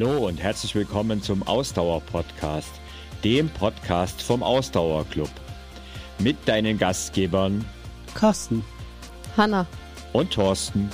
Hallo 0.00 0.28
und 0.28 0.40
herzlich 0.40 0.76
willkommen 0.76 1.20
zum 1.22 1.42
Ausdauer-Podcast, 1.42 2.70
dem 3.24 3.48
Podcast 3.48 4.22
vom 4.22 4.44
Ausdauerclub. 4.44 5.28
Mit 6.20 6.36
deinen 6.46 6.78
Gastgebern 6.78 7.64
Carsten, 8.14 8.64
Hanna 9.36 9.66
und 10.12 10.30
Thorsten. 10.30 10.88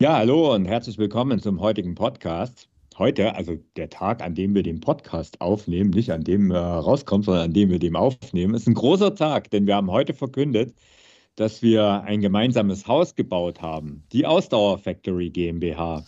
Ja, 0.00 0.16
hallo 0.16 0.54
und 0.54 0.64
herzlich 0.64 0.96
willkommen 0.96 1.40
zum 1.40 1.60
heutigen 1.60 1.94
Podcast. 1.94 2.70
Heute, 2.96 3.34
also 3.34 3.58
der 3.76 3.90
Tag, 3.90 4.22
an 4.22 4.34
dem 4.34 4.54
wir 4.54 4.62
den 4.62 4.80
Podcast 4.80 5.42
aufnehmen, 5.42 5.90
nicht 5.90 6.10
an 6.10 6.24
dem 6.24 6.50
er 6.50 6.78
rauskommt, 6.78 7.26
sondern 7.26 7.44
an 7.44 7.52
dem 7.52 7.68
wir 7.68 7.78
den 7.78 7.96
aufnehmen, 7.96 8.54
ist 8.54 8.66
ein 8.66 8.72
großer 8.72 9.14
Tag, 9.14 9.50
denn 9.50 9.66
wir 9.66 9.76
haben 9.76 9.90
heute 9.90 10.14
verkündet, 10.14 10.74
dass 11.36 11.62
wir 11.62 12.02
ein 12.02 12.20
gemeinsames 12.20 12.86
Haus 12.86 13.14
gebaut 13.14 13.62
haben, 13.62 14.04
die 14.12 14.26
Ausdauer 14.26 14.78
Factory 14.78 15.30
GmbH. 15.30 16.04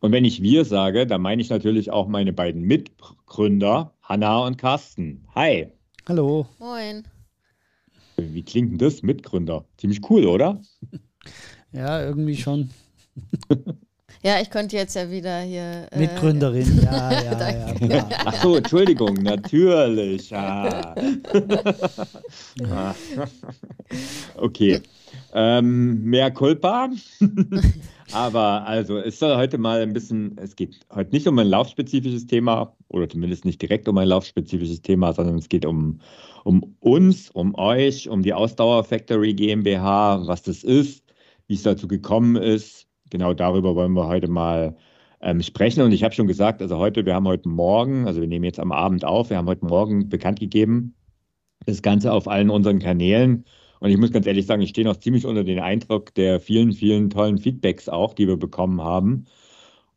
Und 0.00 0.12
wenn 0.12 0.24
ich 0.24 0.42
wir 0.42 0.64
sage, 0.64 1.06
dann 1.06 1.20
meine 1.22 1.42
ich 1.42 1.50
natürlich 1.50 1.90
auch 1.90 2.06
meine 2.06 2.32
beiden 2.32 2.62
Mitgründer, 2.62 3.92
Hanna 4.02 4.46
und 4.46 4.56
Carsten. 4.56 5.26
Hi. 5.34 5.72
Hallo. 6.08 6.46
Moin. 6.58 7.04
Wie 8.16 8.42
klingt 8.42 8.72
denn 8.72 8.78
das, 8.78 9.02
Mitgründer? 9.02 9.64
Ziemlich 9.76 10.08
cool, 10.10 10.26
oder? 10.26 10.60
Ja, 11.70 12.02
irgendwie 12.02 12.36
schon. 12.36 12.70
Ja, 14.22 14.40
ich 14.40 14.50
könnte 14.50 14.76
jetzt 14.76 14.96
ja 14.96 15.10
wieder 15.10 15.40
hier. 15.40 15.86
Äh, 15.92 15.98
Mitgründerin, 15.98 16.80
ja, 16.82 17.12
ja, 17.22 17.50
ja. 17.50 17.72
Klar. 17.74 18.08
Ach 18.24 18.42
so, 18.42 18.56
Entschuldigung, 18.56 19.14
natürlich. 19.22 20.34
Ah. 20.34 20.94
okay. 24.36 24.80
Ähm, 25.32 26.02
mehr 26.02 26.32
Culpa. 26.32 26.90
Aber 28.12 28.66
also, 28.66 28.98
es 28.98 29.18
soll 29.18 29.36
heute 29.36 29.58
mal 29.58 29.82
ein 29.82 29.92
bisschen, 29.92 30.36
es 30.38 30.56
geht 30.56 30.80
heute 30.92 31.10
nicht 31.10 31.28
um 31.28 31.38
ein 31.38 31.46
laufspezifisches 31.46 32.26
Thema 32.26 32.74
oder 32.88 33.08
zumindest 33.08 33.44
nicht 33.44 33.62
direkt 33.62 33.86
um 33.86 33.98
ein 33.98 34.08
laufspezifisches 34.08 34.82
Thema, 34.82 35.12
sondern 35.12 35.36
es 35.36 35.48
geht 35.48 35.64
um, 35.64 36.00
um 36.44 36.74
uns, 36.80 37.30
um 37.30 37.54
euch, 37.54 38.08
um 38.08 38.22
die 38.22 38.32
Ausdauer 38.32 38.82
Factory 38.82 39.34
GmbH, 39.34 40.26
was 40.26 40.42
das 40.42 40.64
ist, 40.64 41.04
wie 41.46 41.54
es 41.54 41.62
dazu 41.62 41.86
gekommen 41.86 42.36
ist, 42.36 42.87
genau 43.10 43.34
darüber 43.34 43.74
wollen 43.74 43.92
wir 43.92 44.06
heute 44.06 44.28
mal 44.28 44.76
ähm, 45.20 45.42
sprechen. 45.42 45.82
Und 45.82 45.92
ich 45.92 46.04
habe 46.04 46.14
schon 46.14 46.26
gesagt, 46.26 46.62
also 46.62 46.78
heute, 46.78 47.04
wir 47.06 47.14
haben 47.14 47.26
heute 47.26 47.48
Morgen, 47.48 48.06
also 48.06 48.20
wir 48.20 48.28
nehmen 48.28 48.44
jetzt 48.44 48.60
am 48.60 48.72
Abend 48.72 49.04
auf, 49.04 49.30
wir 49.30 49.36
haben 49.36 49.48
heute 49.48 49.66
Morgen 49.66 50.08
bekannt 50.08 50.40
gegeben, 50.40 50.94
das 51.66 51.82
Ganze 51.82 52.12
auf 52.12 52.28
allen 52.28 52.50
unseren 52.50 52.78
Kanälen. 52.78 53.44
Und 53.80 53.90
ich 53.90 53.96
muss 53.96 54.12
ganz 54.12 54.26
ehrlich 54.26 54.46
sagen, 54.46 54.62
ich 54.62 54.70
stehe 54.70 54.86
noch 54.86 54.96
ziemlich 54.96 55.26
unter 55.26 55.44
den 55.44 55.60
Eindruck 55.60 56.14
der 56.14 56.40
vielen, 56.40 56.72
vielen 56.72 57.10
tollen 57.10 57.38
Feedbacks 57.38 57.88
auch, 57.88 58.14
die 58.14 58.26
wir 58.26 58.36
bekommen 58.36 58.82
haben. 58.82 59.26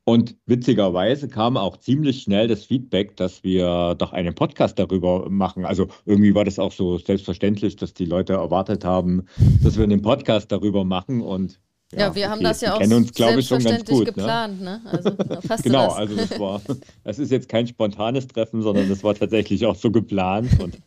Und 0.04 0.36
witzigerweise 0.48 1.28
kam 1.28 1.58
auch 1.58 1.78
ziemlich 1.78 2.24
schnell 2.24 2.48
das 2.48 2.66
Feedback, 2.66 3.16
dass 3.18 3.44
wir 3.44 3.96
doch 3.96 4.14
einen 4.14 4.34
Podcast 4.34 4.80
darüber 4.80 5.30
machen. 5.30 5.64
Also 5.64 5.88
irgendwie 6.06 6.34
war 6.34 6.44
das 6.44 6.58
auch 6.58 6.72
so 6.72 6.98
selbstverständlich, 6.98 7.76
dass 7.76 7.94
die 7.94 8.06
Leute 8.06 8.34
erwartet 8.34 8.84
haben, 8.84 9.26
dass 9.64 9.78
wir 9.78 9.84
einen 9.84 10.02
Podcast 10.02 10.52
darüber 10.52 10.84
machen. 10.84 11.22
Und 11.22 11.60
ja, 11.92 12.00
ja 12.00 12.16
wir 12.16 12.24
okay. 12.24 12.32
haben 12.32 12.44
das 12.44 12.62
ja 12.62 12.76
auch 12.76 12.82
uns, 12.82 13.16
selbstverständlich 13.16 13.98
gut, 13.98 14.08
ne? 14.08 14.14
geplant. 14.14 14.62
Ne? 14.62 14.82
Also, 14.86 15.12
genau, 15.64 15.88
das. 15.88 15.96
also 15.96 16.16
das 16.16 16.40
war, 16.40 16.62
das 17.04 17.20
ist 17.20 17.32
jetzt 17.32 17.50
kein 17.50 17.68
spontanes 17.68 18.28
Treffen, 18.28 18.62
sondern 18.62 18.90
das 18.90 19.04
war 19.04 19.16
tatsächlich 19.16 19.66
auch 19.66 19.76
so 19.76 19.92
geplant. 19.92 20.60
Und 20.60 20.78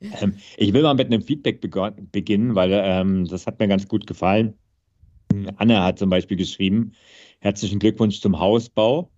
ähm, 0.00 0.36
ich 0.56 0.72
will 0.72 0.82
mal 0.82 0.94
mit 0.94 1.06
einem 1.06 1.22
Feedback 1.22 1.60
beginnen, 1.60 2.54
weil 2.54 2.70
ähm, 2.72 3.26
das 3.26 3.46
hat 3.46 3.58
mir 3.58 3.68
ganz 3.68 3.88
gut 3.88 4.06
gefallen. 4.06 4.54
Anne 5.56 5.82
hat 5.82 5.98
zum 5.98 6.10
Beispiel 6.10 6.36
geschrieben, 6.36 6.92
herzlichen 7.40 7.78
Glückwunsch 7.78 8.20
zum 8.20 8.38
Hausbau. 8.38 9.10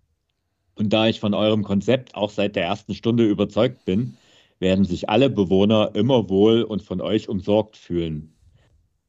Und 0.74 0.92
da 0.92 1.08
ich 1.08 1.20
von 1.20 1.34
eurem 1.34 1.62
Konzept 1.62 2.14
auch 2.14 2.30
seit 2.30 2.56
der 2.56 2.64
ersten 2.64 2.94
Stunde 2.94 3.26
überzeugt 3.28 3.84
bin, 3.84 4.16
werden 4.60 4.84
sich 4.84 5.08
alle 5.08 5.30
Bewohner 5.30 5.90
immer 5.94 6.28
wohl 6.28 6.62
und 6.62 6.82
von 6.82 7.00
euch 7.00 7.28
umsorgt 7.28 7.76
fühlen. 7.76 8.32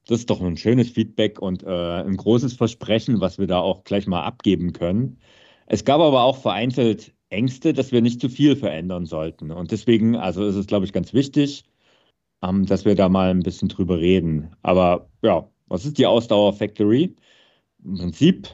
Das 0.08 0.20
ist 0.20 0.30
doch 0.30 0.42
ein 0.42 0.58
schönes 0.58 0.90
Feedback 0.90 1.40
und 1.40 1.64
äh, 1.64 1.68
ein 1.68 2.18
großes 2.18 2.54
Versprechen, 2.54 3.22
was 3.22 3.38
wir 3.38 3.48
da 3.48 3.60
auch 3.60 3.84
gleich 3.84 4.08
mal 4.08 4.24
abgeben 4.24 4.74
können. 4.74 5.20
Es 5.68 5.86
gab 5.86 6.02
aber 6.02 6.24
auch 6.24 6.38
vereinzelt 6.38 7.14
Ängste, 7.30 7.74
dass 7.74 7.92
wir 7.92 8.02
nicht 8.02 8.20
zu 8.20 8.30
viel 8.30 8.56
verändern 8.56 9.06
sollten. 9.06 9.52
Und 9.52 9.72
deswegen, 9.72 10.16
also 10.16 10.46
ist 10.46 10.56
es, 10.56 10.68
glaube 10.68 10.86
ich, 10.86 10.94
ganz 10.94 11.14
wichtig, 11.14 11.64
ähm, 12.44 12.66
dass 12.66 12.86
wir 12.86 12.96
da 12.96 13.10
mal 13.10 13.30
ein 13.30 13.44
bisschen 13.44 13.70
drüber 13.70 14.00
reden. 14.00 14.56
Aber 14.64 15.10
ja, 15.22 15.50
was 15.68 15.86
ist 15.86 15.98
die 15.98 16.08
Ausdauer 16.08 16.54
Factory? 16.54 17.16
Im 17.84 17.96
Prinzip, 17.98 18.50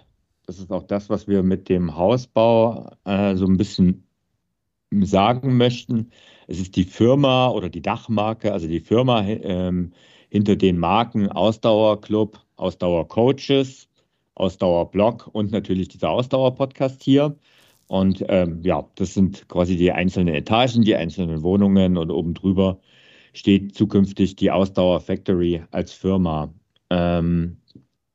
das 0.45 0.59
ist 0.59 0.71
auch 0.71 0.83
das, 0.83 1.09
was 1.09 1.27
wir 1.27 1.43
mit 1.43 1.69
dem 1.69 1.95
Hausbau 1.95 2.91
äh, 3.05 3.35
so 3.35 3.45
ein 3.45 3.57
bisschen 3.57 4.07
sagen 4.91 5.57
möchten. 5.57 6.11
Es 6.47 6.59
ist 6.59 6.75
die 6.75 6.83
Firma 6.85 7.49
oder 7.49 7.69
die 7.69 7.81
Dachmarke, 7.81 8.53
also 8.53 8.67
die 8.67 8.79
Firma 8.79 9.23
ähm, 9.25 9.93
hinter 10.29 10.55
den 10.55 10.77
Marken 10.77 11.31
Ausdauerclub, 11.31 12.39
Ausdauercoaches, 12.55 13.87
Ausdauerblog 14.35 15.27
und 15.31 15.51
natürlich 15.51 15.87
dieser 15.87 16.09
Ausdauerpodcast 16.09 17.03
hier. 17.03 17.35
Und 17.87 18.23
ähm, 18.27 18.61
ja, 18.63 18.85
das 18.95 19.13
sind 19.13 19.47
quasi 19.47 19.77
die 19.77 19.91
einzelnen 19.91 20.35
Etagen, 20.35 20.83
die 20.83 20.95
einzelnen 20.95 21.41
Wohnungen 21.41 21.97
und 21.97 22.11
oben 22.11 22.33
drüber 22.33 22.79
steht 23.33 23.75
zukünftig 23.75 24.35
die 24.35 24.51
Ausdauer 24.51 24.99
Factory 24.99 25.63
als 25.71 25.93
Firma. 25.93 26.53
Ähm, 26.89 27.57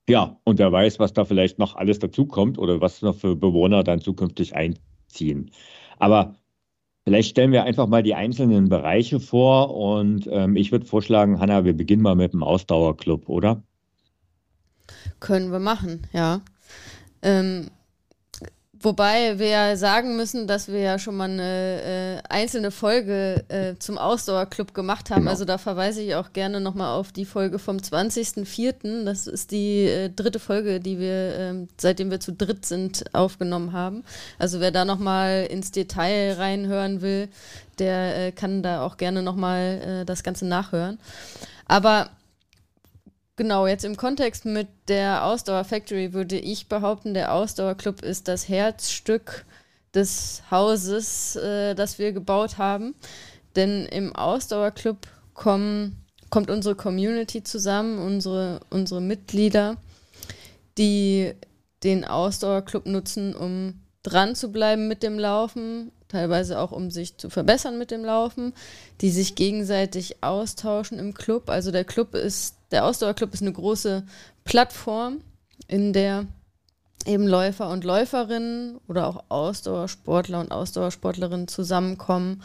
ja, 0.08 0.36
und 0.44 0.58
wer 0.58 0.72
weiß, 0.72 0.98
was 0.98 1.12
da 1.12 1.24
vielleicht 1.24 1.58
noch 1.58 1.76
alles 1.76 1.98
dazukommt 2.00 2.58
oder 2.58 2.80
was 2.80 3.02
noch 3.02 3.14
für 3.14 3.36
Bewohner 3.36 3.84
dann 3.84 4.00
zukünftig 4.00 4.54
einziehen. 4.54 5.50
Aber 5.98 6.34
Vielleicht 7.04 7.30
stellen 7.30 7.50
wir 7.50 7.64
einfach 7.64 7.88
mal 7.88 8.02
die 8.02 8.14
einzelnen 8.14 8.68
Bereiche 8.68 9.18
vor 9.18 9.74
und 9.76 10.28
ähm, 10.30 10.54
ich 10.54 10.70
würde 10.70 10.86
vorschlagen, 10.86 11.40
Hanna, 11.40 11.64
wir 11.64 11.76
beginnen 11.76 12.02
mal 12.02 12.14
mit 12.14 12.32
dem 12.32 12.44
Ausdauerclub, 12.44 13.28
oder? 13.28 13.62
Können 15.18 15.50
wir 15.50 15.58
machen, 15.58 16.06
ja. 16.12 16.42
Ähm, 17.22 17.70
Wobei 18.82 19.38
wir 19.38 19.47
ja 19.47 19.76
sagen 19.76 20.16
müssen, 20.16 20.48
dass 20.48 20.66
wir 20.66 20.81
ja 20.81 20.98
schon 20.98 21.16
mal 21.16 21.31
eine 21.31 22.22
äh, 22.25 22.28
einzelne 22.28 22.72
Folge 22.72 23.44
äh, 23.48 23.76
zum 23.78 23.97
Ausdauerclub 23.97 24.75
gemacht 24.75 25.10
haben. 25.10 25.20
Genau. 25.20 25.31
Also 25.31 25.44
da 25.44 25.56
verweise 25.56 26.03
ich 26.03 26.16
auch 26.16 26.32
gerne 26.32 26.60
nochmal 26.60 26.98
auf 26.98 27.12
die 27.12 27.25
Folge 27.25 27.60
vom 27.60 27.76
20.04. 27.76 29.04
Das 29.04 29.28
ist 29.28 29.53
die 29.53 29.84
äh, 29.84 30.10
dritte 30.10 30.41
Folge, 30.41 30.81
die 30.81 30.98
wir, 30.98 31.34
ähm, 31.38 31.69
seitdem 31.78 32.10
wir 32.10 32.19
zu 32.19 32.32
dritt 32.32 32.66
sind, 32.66 33.04
aufgenommen 33.15 33.72
haben. 33.72 34.03
Also 34.41 34.59
wer 34.59 34.72
da 34.72 34.84
nochmal 34.84 35.47
ins 35.49 35.70
Detail 35.70 36.32
reinhören 36.32 37.03
will, 37.03 37.28
der 37.78 38.26
äh, 38.26 38.32
kann 38.32 38.64
da 38.64 38.84
auch 38.84 38.97
gerne 38.97 39.22
nochmal 39.22 40.00
äh, 40.03 40.04
das 40.04 40.25
Ganze 40.25 40.44
nachhören. 40.44 40.99
Aber 41.66 42.10
Genau, 43.42 43.66
jetzt 43.66 43.84
im 43.84 43.97
Kontext 43.97 44.44
mit 44.44 44.69
der 44.86 45.25
Ausdauer 45.25 45.64
Factory 45.64 46.12
würde 46.12 46.38
ich 46.38 46.69
behaupten, 46.69 47.12
der 47.12 47.34
Ausdauer 47.34 47.75
Club 47.75 48.00
ist 48.00 48.28
das 48.28 48.48
Herzstück 48.48 49.44
des 49.92 50.44
Hauses, 50.53 51.34
äh, 51.34 51.75
das 51.75 51.98
wir 51.98 52.12
gebaut 52.12 52.58
haben. 52.58 52.94
Denn 53.56 53.86
im 53.86 54.14
Ausdauer 54.14 54.70
Club 54.70 55.08
kommen, 55.34 56.04
kommt 56.31 56.52
unsere 56.52 56.76
Community 56.76 57.42
zusammen, 57.42 57.98
unsere, 57.98 58.60
unsere 58.70 59.00
Mitglieder, 59.00 59.76
die 60.78 61.32
den 61.82 62.04
Ausdauer 62.04 62.62
Club 62.62 62.86
nutzen, 62.86 63.34
um 63.34 63.81
dran 64.04 64.36
zu 64.36 64.52
bleiben 64.52 64.86
mit 64.86 65.02
dem 65.02 65.19
Laufen, 65.19 65.90
teilweise 66.06 66.61
auch 66.61 66.70
um 66.70 66.93
sich 66.93 67.19
zu 67.19 67.28
verbessern 67.28 67.76
mit 67.76 67.90
dem 67.90 68.05
Laufen, 68.05 68.52
die 69.00 69.11
sich 69.11 69.34
gegenseitig 69.34 70.22
austauschen 70.22 71.00
im 71.00 71.12
Club. 71.12 71.50
Also 71.50 71.72
der 71.72 71.84
Club 71.84 72.14
ist, 72.14 72.55
der 72.72 72.84
Ausdauerclub 72.84 73.32
ist 73.34 73.42
eine 73.42 73.52
große 73.52 74.04
Plattform, 74.44 75.20
in 75.69 75.92
der 75.92 76.26
eben 77.06 77.26
Läufer 77.26 77.69
und 77.69 77.84
Läuferinnen 77.84 78.78
oder 78.88 79.06
auch 79.06 79.24
Ausdauersportler 79.28 80.40
und 80.40 80.52
Ausdauersportlerinnen 80.52 81.48
zusammenkommen, 81.48 82.42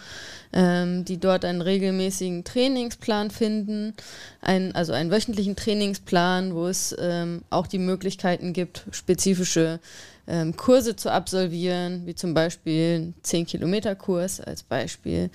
ähm, 0.53 1.05
die 1.05 1.19
dort 1.19 1.45
einen 1.45 1.61
regelmäßigen 1.61 2.43
Trainingsplan 2.43 3.31
finden, 3.31 3.93
ein, 4.41 4.73
also 4.75 4.93
einen 4.93 5.11
wöchentlichen 5.11 5.55
Trainingsplan, 5.55 6.55
wo 6.55 6.67
es 6.67 6.95
ähm, 6.99 7.43
auch 7.49 7.67
die 7.67 7.79
Möglichkeiten 7.79 8.53
gibt, 8.53 8.85
spezifische 8.91 9.79
ähm, 10.27 10.57
Kurse 10.57 10.95
zu 10.95 11.11
absolvieren, 11.11 12.05
wie 12.05 12.15
zum 12.15 12.33
Beispiel 12.33 13.13
10-Kilometer-Kurs 13.23 14.41
als 14.41 14.63
Beispiel, 14.63 15.29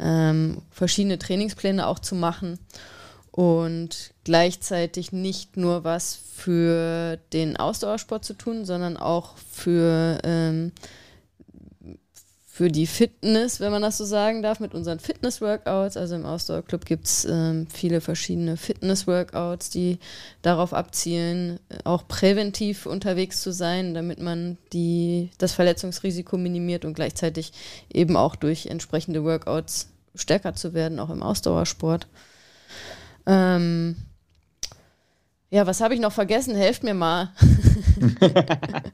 ähm, 0.00 0.62
verschiedene 0.70 1.18
Trainingspläne 1.18 1.86
auch 1.86 1.98
zu 1.98 2.14
machen 2.14 2.58
und 3.34 4.12
gleichzeitig 4.22 5.10
nicht 5.10 5.56
nur 5.56 5.82
was 5.82 6.14
für 6.14 7.18
den 7.32 7.56
Ausdauersport 7.56 8.24
zu 8.24 8.34
tun, 8.34 8.64
sondern 8.64 8.96
auch 8.96 9.36
für, 9.38 10.20
ähm, 10.22 10.70
für 12.46 12.68
die 12.68 12.86
Fitness, 12.86 13.58
wenn 13.58 13.72
man 13.72 13.82
das 13.82 13.98
so 13.98 14.04
sagen 14.04 14.40
darf, 14.40 14.60
mit 14.60 14.72
unseren 14.72 15.00
Fitness-Workouts. 15.00 15.96
Also 15.96 16.14
im 16.14 16.26
Ausdauerclub 16.26 16.84
gibt 16.84 17.06
es 17.06 17.24
ähm, 17.24 17.66
viele 17.66 18.00
verschiedene 18.00 18.56
Fitness-Workouts, 18.56 19.68
die 19.68 19.98
darauf 20.42 20.72
abzielen, 20.72 21.58
auch 21.82 22.06
präventiv 22.06 22.86
unterwegs 22.86 23.42
zu 23.42 23.52
sein, 23.52 23.94
damit 23.94 24.20
man 24.20 24.58
die, 24.72 25.30
das 25.38 25.54
Verletzungsrisiko 25.54 26.36
minimiert 26.36 26.84
und 26.84 26.94
gleichzeitig 26.94 27.52
eben 27.92 28.16
auch 28.16 28.36
durch 28.36 28.66
entsprechende 28.66 29.24
Workouts 29.24 29.88
stärker 30.14 30.54
zu 30.54 30.72
werden, 30.72 31.00
auch 31.00 31.10
im 31.10 31.24
Ausdauersport. 31.24 32.06
Ähm, 33.26 33.96
ja, 35.50 35.66
was 35.68 35.80
habe 35.80 35.94
ich 35.94 36.00
noch 36.00 36.12
vergessen? 36.12 36.56
Helft 36.56 36.82
mir 36.82 36.94
mal. 36.94 37.30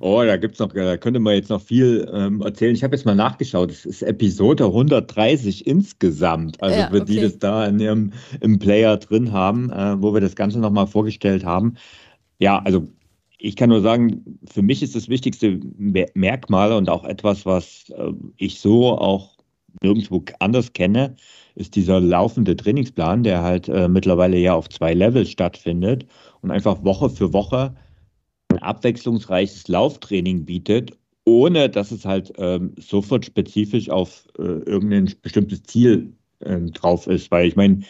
oh, 0.00 0.22
da 0.22 0.36
gibt's 0.36 0.58
noch, 0.58 0.72
da 0.74 0.98
könnte 0.98 1.20
man 1.20 1.34
jetzt 1.34 1.48
noch 1.48 1.62
viel 1.62 2.06
ähm, 2.12 2.42
erzählen. 2.42 2.74
Ich 2.74 2.84
habe 2.84 2.94
jetzt 2.94 3.06
mal 3.06 3.14
nachgeschaut. 3.14 3.70
Es 3.70 3.86
ist 3.86 4.02
Episode 4.02 4.66
130 4.66 5.66
insgesamt. 5.66 6.62
Also 6.62 6.78
Ja, 6.78 6.90
für 6.90 7.02
die 7.02 7.14
okay. 7.14 7.22
das 7.22 7.38
da 7.38 7.66
in 7.66 7.80
ihrem 7.80 8.12
im 8.40 8.58
Player 8.58 8.98
drin 8.98 9.32
haben, 9.32 9.70
äh, 9.70 10.02
wo 10.02 10.12
wir 10.12 10.20
das 10.20 10.36
Ganze 10.36 10.58
nochmal 10.58 10.86
vorgestellt 10.86 11.46
haben. 11.46 11.76
Ja, 12.38 12.58
also 12.58 12.86
ich 13.38 13.56
kann 13.56 13.70
nur 13.70 13.80
sagen, 13.80 14.38
für 14.52 14.62
mich 14.62 14.82
ist 14.82 14.94
das 14.94 15.08
wichtigste 15.08 15.60
Mer- 15.78 16.10
Merkmal 16.14 16.72
und 16.72 16.90
auch 16.90 17.04
etwas, 17.04 17.46
was 17.46 17.86
äh, 17.96 18.12
ich 18.36 18.60
so 18.60 18.98
auch 18.98 19.38
nirgendwo 19.82 20.24
anders 20.40 20.72
kenne, 20.72 21.16
ist 21.54 21.76
dieser 21.76 22.00
laufende 22.00 22.56
Trainingsplan, 22.56 23.22
der 23.22 23.42
halt 23.42 23.68
äh, 23.68 23.88
mittlerweile 23.88 24.38
ja 24.38 24.54
auf 24.54 24.68
zwei 24.68 24.94
Levels 24.94 25.30
stattfindet 25.30 26.06
und 26.40 26.50
einfach 26.50 26.82
Woche 26.84 27.10
für 27.10 27.32
Woche 27.32 27.74
ein 28.48 28.58
abwechslungsreiches 28.58 29.68
Lauftraining 29.68 30.44
bietet, 30.44 30.92
ohne 31.24 31.68
dass 31.68 31.90
es 31.90 32.04
halt 32.04 32.32
ähm, 32.38 32.74
sofort 32.78 33.24
spezifisch 33.24 33.90
auf 33.90 34.24
äh, 34.38 34.42
irgendein 34.42 35.12
bestimmtes 35.22 35.62
Ziel 35.64 36.12
ähm, 36.44 36.72
drauf 36.72 37.06
ist. 37.06 37.30
Weil 37.30 37.48
ich 37.48 37.56
meine, 37.56 37.80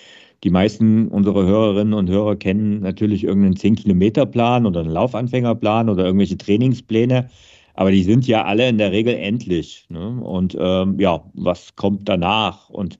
die 0.44 0.50
meisten 0.50 1.08
unserer 1.08 1.44
Hörerinnen 1.44 1.94
und 1.94 2.10
Hörer 2.10 2.36
kennen 2.36 2.80
natürlich 2.80 3.24
irgendeinen 3.24 3.54
10-Kilometer-Plan 3.54 4.66
oder 4.66 4.80
einen 4.80 4.90
Laufanfängerplan 4.90 5.88
oder 5.88 6.04
irgendwelche 6.04 6.36
Trainingspläne. 6.36 7.28
Aber 7.74 7.90
die 7.90 8.02
sind 8.02 8.26
ja 8.26 8.44
alle 8.44 8.68
in 8.68 8.78
der 8.78 8.92
Regel 8.92 9.14
endlich. 9.14 9.86
Ne? 9.88 10.20
Und 10.20 10.56
ähm, 10.58 10.98
ja, 11.00 11.24
was 11.34 11.74
kommt 11.76 12.08
danach? 12.08 12.68
Und 12.68 12.98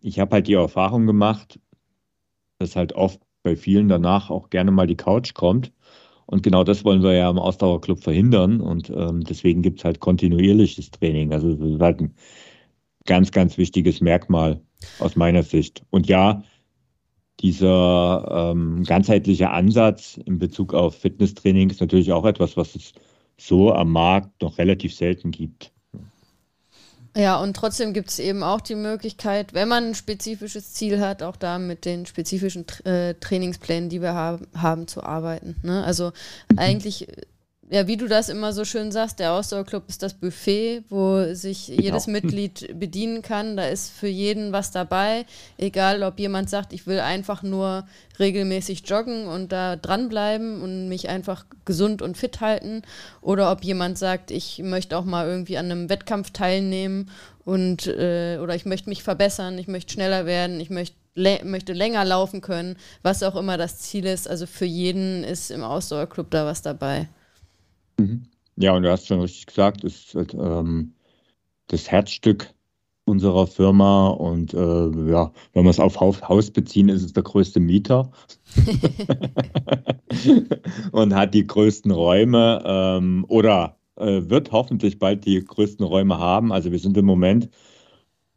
ich 0.00 0.18
habe 0.18 0.34
halt 0.34 0.46
die 0.46 0.54
Erfahrung 0.54 1.06
gemacht, 1.06 1.58
dass 2.58 2.76
halt 2.76 2.92
oft 2.92 3.20
bei 3.42 3.56
vielen 3.56 3.88
danach 3.88 4.30
auch 4.30 4.50
gerne 4.50 4.70
mal 4.70 4.86
die 4.86 4.96
Couch 4.96 5.34
kommt. 5.34 5.72
Und 6.26 6.42
genau 6.42 6.62
das 6.62 6.84
wollen 6.84 7.02
wir 7.02 7.14
ja 7.14 7.28
im 7.28 7.38
Ausdauerclub 7.38 8.00
verhindern. 8.00 8.60
Und 8.60 8.90
ähm, 8.90 9.24
deswegen 9.24 9.62
gibt 9.62 9.78
es 9.78 9.84
halt 9.84 10.00
kontinuierliches 10.00 10.90
Training. 10.90 11.32
Also 11.32 11.54
das 11.54 11.70
ist 11.70 11.80
halt 11.80 12.00
ein 12.00 12.14
ganz, 13.06 13.32
ganz 13.32 13.58
wichtiges 13.58 14.00
Merkmal 14.00 14.60
aus 15.00 15.16
meiner 15.16 15.42
Sicht. 15.42 15.82
Und 15.90 16.06
ja, 16.06 16.42
dieser 17.40 18.52
ähm, 18.52 18.84
ganzheitliche 18.84 19.50
Ansatz 19.50 20.18
in 20.26 20.38
Bezug 20.38 20.74
auf 20.74 20.94
Fitnesstraining 20.96 21.70
ist 21.70 21.80
natürlich 21.80 22.12
auch 22.12 22.26
etwas, 22.26 22.56
was 22.56 22.74
es 22.74 22.92
so 23.40 23.72
am 23.72 23.90
Markt 23.92 24.42
noch 24.42 24.58
relativ 24.58 24.94
selten 24.94 25.30
gibt. 25.30 25.72
Ja, 27.16 27.40
und 27.40 27.56
trotzdem 27.56 27.92
gibt 27.92 28.10
es 28.10 28.20
eben 28.20 28.44
auch 28.44 28.60
die 28.60 28.76
Möglichkeit, 28.76 29.52
wenn 29.52 29.66
man 29.66 29.88
ein 29.88 29.94
spezifisches 29.96 30.74
Ziel 30.74 31.00
hat, 31.00 31.24
auch 31.24 31.34
da 31.34 31.58
mit 31.58 31.84
den 31.84 32.06
spezifischen 32.06 32.66
äh, 32.84 33.14
Trainingsplänen, 33.14 33.88
die 33.88 34.00
wir 34.00 34.14
haben, 34.14 34.46
haben 34.56 34.86
zu 34.86 35.02
arbeiten. 35.02 35.56
Ne? 35.64 35.82
Also 35.82 36.12
eigentlich, 36.56 37.08
äh, 37.08 37.22
ja, 37.72 37.86
wie 37.86 37.96
du 37.96 38.08
das 38.08 38.28
immer 38.28 38.52
so 38.52 38.64
schön 38.64 38.90
sagst, 38.90 39.20
der 39.20 39.32
Ausdauerclub 39.32 39.84
ist 39.88 40.02
das 40.02 40.14
Buffet, 40.14 40.82
wo 40.88 41.32
sich 41.34 41.68
jedes 41.68 42.06
Mitglied 42.08 42.68
bedienen 42.78 43.22
kann. 43.22 43.56
Da 43.56 43.66
ist 43.66 43.92
für 43.92 44.08
jeden 44.08 44.52
was 44.52 44.72
dabei, 44.72 45.24
egal 45.56 46.02
ob 46.02 46.18
jemand 46.18 46.50
sagt, 46.50 46.72
ich 46.72 46.88
will 46.88 46.98
einfach 46.98 47.44
nur 47.44 47.86
regelmäßig 48.18 48.82
joggen 48.88 49.28
und 49.28 49.52
da 49.52 49.76
dranbleiben 49.76 50.62
und 50.62 50.88
mich 50.88 51.08
einfach 51.08 51.46
gesund 51.64 52.02
und 52.02 52.18
fit 52.18 52.40
halten 52.40 52.82
oder 53.20 53.52
ob 53.52 53.62
jemand 53.62 53.98
sagt, 53.98 54.32
ich 54.32 54.58
möchte 54.58 54.98
auch 54.98 55.04
mal 55.04 55.28
irgendwie 55.28 55.56
an 55.56 55.66
einem 55.66 55.88
Wettkampf 55.88 56.32
teilnehmen 56.32 57.08
und 57.44 57.86
äh, 57.86 58.38
oder 58.42 58.56
ich 58.56 58.66
möchte 58.66 58.88
mich 58.88 59.04
verbessern, 59.04 59.58
ich 59.58 59.68
möchte 59.68 59.92
schneller 59.92 60.26
werden, 60.26 60.58
ich 60.58 60.70
möchte 60.70 60.96
lä 61.14 61.44
möchte 61.44 61.72
länger 61.72 62.04
laufen 62.04 62.40
können, 62.40 62.76
was 63.02 63.22
auch 63.22 63.36
immer 63.36 63.56
das 63.56 63.78
Ziel 63.78 64.06
ist. 64.06 64.28
Also 64.28 64.46
für 64.46 64.64
jeden 64.64 65.22
ist 65.22 65.52
im 65.52 65.62
Ausdauerclub 65.62 66.30
da 66.30 66.46
was 66.46 66.62
dabei. 66.62 67.08
Ja, 68.60 68.74
und 68.74 68.82
du 68.82 68.90
hast 68.90 69.06
schon 69.06 69.20
richtig 69.20 69.46
gesagt, 69.46 69.84
es 69.84 70.06
ist 70.06 70.14
halt, 70.14 70.34
ähm, 70.34 70.92
das 71.68 71.90
Herzstück 71.90 72.52
unserer 73.06 73.46
Firma 73.46 74.08
und 74.08 74.52
äh, 74.52 75.10
ja, 75.10 75.32
wenn 75.54 75.64
wir 75.64 75.70
es 75.70 75.80
auf 75.80 75.98
Haus, 75.98 76.50
beziehen, 76.50 76.90
ist 76.90 77.02
es 77.02 77.14
der 77.14 77.22
größte 77.22 77.58
Mieter 77.58 78.12
und 80.92 81.14
hat 81.14 81.32
die 81.32 81.46
größten 81.46 81.90
Räume 81.90 82.62
ähm, 82.66 83.24
oder 83.28 83.78
äh, 83.96 84.20
wird 84.26 84.52
hoffentlich 84.52 84.98
bald 84.98 85.24
die 85.24 85.42
größten 85.42 85.84
Räume 85.84 86.18
haben. 86.18 86.52
Also 86.52 86.70
wir 86.70 86.78
sind 86.78 86.98
im 86.98 87.06
Moment 87.06 87.48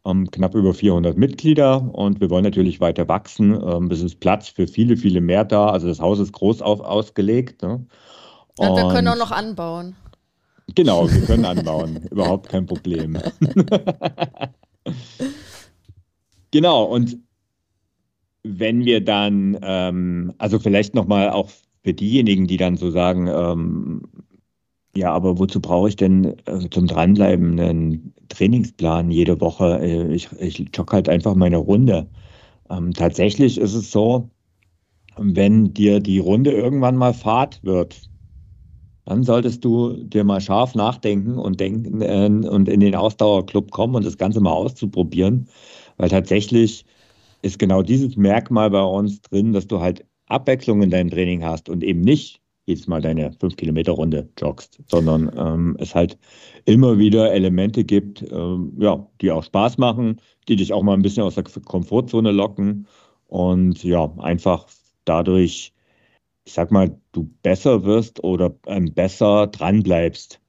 ähm, 0.06 0.30
knapp 0.30 0.54
über 0.54 0.72
400 0.72 1.18
Mitglieder 1.18 1.94
und 1.94 2.22
wir 2.22 2.30
wollen 2.30 2.44
natürlich 2.44 2.80
weiter 2.80 3.08
wachsen. 3.08 3.60
Ähm, 3.62 3.90
es 3.90 4.00
ist 4.00 4.20
Platz 4.20 4.48
für 4.48 4.66
viele, 4.66 4.96
viele 4.96 5.20
mehr 5.20 5.44
da. 5.44 5.68
Also 5.68 5.88
das 5.88 6.00
Haus 6.00 6.18
ist 6.18 6.32
groß 6.32 6.62
auf, 6.62 6.80
ausgelegt. 6.80 7.62
Ne? 7.62 7.86
Und 8.58 8.76
wir 8.76 8.88
können 8.88 9.08
auch 9.08 9.18
noch 9.18 9.32
anbauen. 9.32 9.96
Genau, 10.74 11.10
wir 11.10 11.20
können 11.22 11.44
anbauen. 11.44 12.06
Überhaupt 12.10 12.48
kein 12.48 12.66
Problem. 12.66 13.18
genau, 16.50 16.84
und 16.84 17.18
wenn 18.42 18.84
wir 18.84 19.02
dann, 19.02 19.58
ähm, 19.62 20.32
also 20.38 20.58
vielleicht 20.58 20.94
nochmal 20.94 21.30
auch 21.30 21.50
für 21.82 21.94
diejenigen, 21.94 22.46
die 22.46 22.56
dann 22.56 22.76
so 22.76 22.90
sagen, 22.90 23.28
ähm, 23.28 24.02
ja, 24.96 25.12
aber 25.12 25.38
wozu 25.38 25.60
brauche 25.60 25.88
ich 25.88 25.96
denn 25.96 26.36
äh, 26.46 26.68
zum 26.70 26.86
Dranbleiben 26.86 27.58
einen 27.58 28.14
Trainingsplan 28.28 29.10
jede 29.10 29.40
Woche? 29.40 29.80
Äh, 29.80 30.14
ich, 30.14 30.28
ich 30.38 30.64
jogge 30.74 30.92
halt 30.92 31.08
einfach 31.08 31.34
meine 31.34 31.56
Runde. 31.56 32.08
Ähm, 32.70 32.92
tatsächlich 32.92 33.58
ist 33.58 33.74
es 33.74 33.90
so, 33.90 34.30
wenn 35.16 35.74
dir 35.74 36.00
die 36.00 36.18
Runde 36.18 36.52
irgendwann 36.52 36.96
mal 36.96 37.14
Fahrt 37.14 37.62
wird, 37.64 38.02
dann 39.04 39.22
solltest 39.24 39.64
du 39.64 39.92
dir 40.04 40.24
mal 40.24 40.40
scharf 40.40 40.74
nachdenken 40.74 41.38
und 41.38 41.60
denken 41.60 42.00
äh, 42.00 42.48
und 42.48 42.68
in 42.68 42.80
den 42.80 42.94
Ausdauerclub 42.94 43.70
kommen 43.70 43.94
und 43.94 44.06
das 44.06 44.18
Ganze 44.18 44.40
mal 44.40 44.52
auszuprobieren, 44.52 45.48
weil 45.96 46.08
tatsächlich 46.08 46.84
ist 47.42 47.58
genau 47.58 47.82
dieses 47.82 48.16
Merkmal 48.16 48.70
bei 48.70 48.82
uns 48.82 49.20
drin, 49.20 49.52
dass 49.52 49.66
du 49.66 49.80
halt 49.80 50.04
Abwechslung 50.26 50.82
in 50.82 50.90
deinem 50.90 51.10
Training 51.10 51.44
hast 51.44 51.68
und 51.68 51.84
eben 51.84 52.00
nicht 52.00 52.40
jedes 52.66 52.86
Mal 52.86 53.02
deine 53.02 53.30
5-Kilometer-Runde 53.32 54.30
joggst, 54.38 54.80
sondern 54.88 55.30
ähm, 55.36 55.76
es 55.78 55.94
halt 55.94 56.18
immer 56.64 56.98
wieder 56.98 57.32
Elemente 57.32 57.84
gibt, 57.84 58.22
ähm, 58.32 58.72
ja, 58.78 59.06
die 59.20 59.30
auch 59.30 59.44
Spaß 59.44 59.76
machen, 59.78 60.20
die 60.48 60.56
dich 60.56 60.72
auch 60.72 60.82
mal 60.82 60.94
ein 60.94 61.02
bisschen 61.02 61.24
aus 61.24 61.34
der 61.34 61.44
Komfortzone 61.44 62.32
locken 62.32 62.86
und 63.26 63.84
ja, 63.84 64.10
einfach 64.18 64.66
dadurch, 65.04 65.72
ich 66.44 66.52
sag 66.54 66.70
mal, 66.70 66.98
du 67.12 67.24
besser 67.42 67.84
wirst 67.84 68.22
oder 68.24 68.54
ähm, 68.66 68.94
besser 68.94 69.46
dran 69.48 69.82
bleibst. 69.82 70.40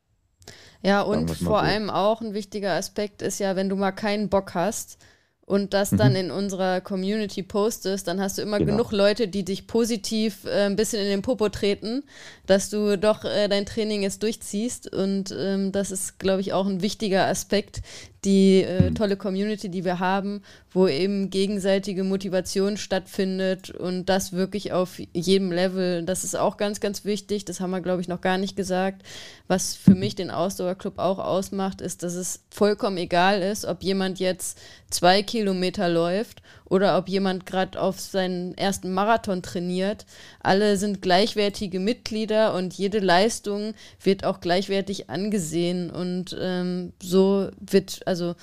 Ja, 0.82 1.02
und 1.02 1.32
vor 1.32 1.62
so. 1.62 1.62
allem 1.62 1.90
auch 1.90 2.22
ein 2.22 2.34
wichtiger 2.34 2.74
Aspekt 2.74 3.22
ist 3.22 3.40
ja, 3.40 3.56
wenn 3.56 3.70
du 3.70 3.76
mal 3.76 3.92
keinen 3.92 4.30
Bock 4.30 4.54
hast 4.54 4.98
und 5.46 5.74
das 5.74 5.96
dann 5.96 6.16
Mhm. 6.16 6.16
in 6.16 6.32
unserer 6.32 6.82
Community 6.82 7.44
postest, 7.44 8.08
dann 8.08 8.20
hast 8.20 8.38
du 8.38 8.42
immer 8.42 8.60
Genau. 8.60 8.62
genug 8.62 8.92
Leute, 8.92 9.28
die 9.28 9.46
dich 9.46 9.68
positiv 9.68 10.46
äh, 10.46 10.66
ein 10.66 10.76
bisschen 10.76 11.02
in 11.02 11.10
den 11.10 11.22
Popo 11.22 11.50
treten, 11.50 12.04
dass 12.48 12.70
du 12.70 12.98
doch 12.98 13.24
äh, 13.26 13.48
dein 13.48 13.66
Training 13.66 14.02
jetzt 14.04 14.24
durchziehst. 14.24 14.92
Und 14.94 15.34
ähm, 15.38 15.72
das 15.72 15.92
ist, 15.92 16.20
glaube 16.20 16.42
ich, 16.42 16.54
auch 16.54 16.66
ein 16.66 16.82
wichtiger 16.82 17.28
Aspekt, 17.28 17.82
die 18.26 18.64
äh, 18.64 18.90
Mhm. 18.90 18.96
tolle 18.96 19.16
Community, 19.18 19.70
die 19.70 19.86
wir 19.86 20.00
haben, 20.00 20.42
wo 20.72 20.88
eben 20.88 21.30
gegenseitige 21.30 22.04
Motivation 22.04 22.76
stattfindet 22.76 23.70
und 23.70 24.06
das 24.08 24.34
wirklich 24.34 24.74
auf 24.74 25.00
jedem 25.14 25.52
Level. 25.52 26.04
Das 26.04 26.24
ist 26.24 26.36
auch 26.36 26.58
ganz, 26.58 26.80
ganz 26.80 27.06
wichtig. 27.06 27.46
Das 27.46 27.60
haben 27.60 27.72
wir, 27.72 27.82
glaube 27.82 28.02
ich, 28.02 28.08
noch 28.08 28.22
gar 28.22 28.38
nicht 28.38 28.56
gesagt. 28.56 29.04
Was 29.48 29.76
für 29.76 29.96
mich 29.96 30.16
den 30.16 30.32
Ausdauerclub 30.32 30.98
auch 31.00 31.20
ausmacht, 31.20 31.82
ist, 31.82 32.04
dass 32.04 32.16
es 32.16 32.44
vollkommen 32.50 32.98
egal 32.98 33.42
ist, 33.42 33.66
ob 33.66 33.84
jemand 33.84 34.20
jetzt 34.20 34.60
zwei 34.90 35.22
Kilometer 35.22 35.88
läuft 35.88 36.42
oder 36.68 36.98
ob 36.98 37.08
jemand 37.08 37.46
gerade 37.46 37.80
auf 37.80 38.00
seinen 38.00 38.58
ersten 38.58 38.92
Marathon 38.92 39.42
trainiert. 39.42 40.06
Alle 40.42 40.78
sind 40.78 41.02
gleichwertige 41.02 41.80
Mitglieder 41.80 42.54
und 42.54 42.74
jede 42.74 43.00
Leistung 43.00 43.74
wird 44.02 44.26
auch 44.26 44.40
gleichwertig 44.40 45.10
angesehen. 45.10 45.92
Und 45.92 46.36
ähm, 46.40 46.94
so 47.02 47.50
wird, 47.60 48.02
also 48.08 48.36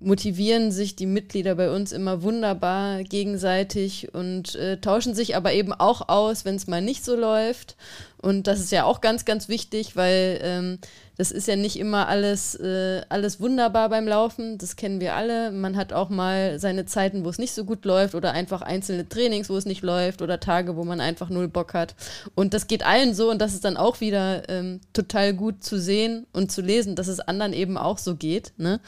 motivieren 0.00 0.70
sich 0.70 0.94
die 0.94 1.06
Mitglieder 1.06 1.56
bei 1.56 1.70
uns 1.70 1.92
immer 1.92 2.22
wunderbar 2.22 3.02
gegenseitig 3.02 4.14
und 4.14 4.54
äh, 4.54 4.80
tauschen 4.80 5.14
sich 5.14 5.34
aber 5.34 5.52
eben 5.52 5.72
auch 5.72 6.08
aus, 6.08 6.44
wenn 6.44 6.54
es 6.54 6.68
mal 6.68 6.80
nicht 6.80 7.04
so 7.04 7.16
läuft. 7.16 7.76
Und 8.22 8.46
das 8.46 8.60
ist 8.60 8.72
ja 8.72 8.84
auch 8.84 9.00
ganz, 9.00 9.24
ganz 9.24 9.48
wichtig, 9.48 9.96
weil 9.96 10.38
ähm, 10.42 10.78
das 11.18 11.32
ist 11.32 11.48
ja 11.48 11.56
nicht 11.56 11.76
immer 11.76 12.06
alles, 12.06 12.54
äh, 12.54 13.02
alles 13.08 13.40
wunderbar 13.40 13.88
beim 13.88 14.06
Laufen. 14.06 14.56
Das 14.56 14.76
kennen 14.76 15.00
wir 15.00 15.16
alle. 15.16 15.50
Man 15.50 15.76
hat 15.76 15.92
auch 15.92 16.10
mal 16.10 16.60
seine 16.60 16.86
Zeiten, 16.86 17.24
wo 17.24 17.28
es 17.28 17.38
nicht 17.38 17.52
so 17.52 17.64
gut 17.64 17.84
läuft 17.84 18.14
oder 18.14 18.32
einfach 18.32 18.62
einzelne 18.62 19.08
Trainings, 19.08 19.50
wo 19.50 19.56
es 19.56 19.66
nicht 19.66 19.82
läuft 19.82 20.22
oder 20.22 20.38
Tage, 20.38 20.76
wo 20.76 20.84
man 20.84 21.00
einfach 21.00 21.28
null 21.28 21.48
Bock 21.48 21.74
hat. 21.74 21.96
Und 22.36 22.54
das 22.54 22.68
geht 22.68 22.86
allen 22.86 23.14
so 23.14 23.32
und 23.32 23.40
das 23.40 23.52
ist 23.52 23.64
dann 23.64 23.76
auch 23.76 24.00
wieder 24.00 24.48
ähm, 24.48 24.80
total 24.92 25.34
gut 25.34 25.64
zu 25.64 25.80
sehen 25.80 26.28
und 26.32 26.52
zu 26.52 26.62
lesen, 26.62 26.94
dass 26.94 27.08
es 27.08 27.18
anderen 27.18 27.52
eben 27.52 27.76
auch 27.76 27.98
so 27.98 28.14
geht. 28.14 28.52
Ne? 28.56 28.78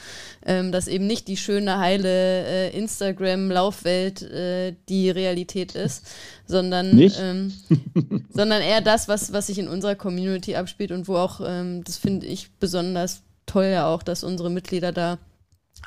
Ähm, 0.46 0.70
dass 0.70 0.86
eben 0.86 1.08
nicht 1.08 1.26
die 1.26 1.36
schöne, 1.36 1.78
heile 1.78 2.44
äh, 2.46 2.78
Instagram-Laufwelt 2.78 4.22
äh, 4.22 4.76
die 4.88 5.10
Realität 5.10 5.74
ist, 5.74 6.06
sondern, 6.50 6.98
ähm, 6.98 7.52
sondern 8.30 8.60
eher 8.60 8.80
das, 8.80 9.08
was, 9.08 9.32
was 9.32 9.46
sich 9.46 9.58
in 9.58 9.68
unserer 9.68 9.94
Community 9.94 10.56
abspielt 10.56 10.92
und 10.92 11.08
wo 11.08 11.16
auch, 11.16 11.40
ähm, 11.44 11.82
das 11.84 11.96
finde 11.96 12.26
ich 12.26 12.50
besonders 12.58 13.22
toll 13.46 13.66
ja 13.66 13.86
auch, 13.86 14.02
dass 14.02 14.24
unsere 14.24 14.50
Mitglieder 14.50 14.92
da 14.92 15.18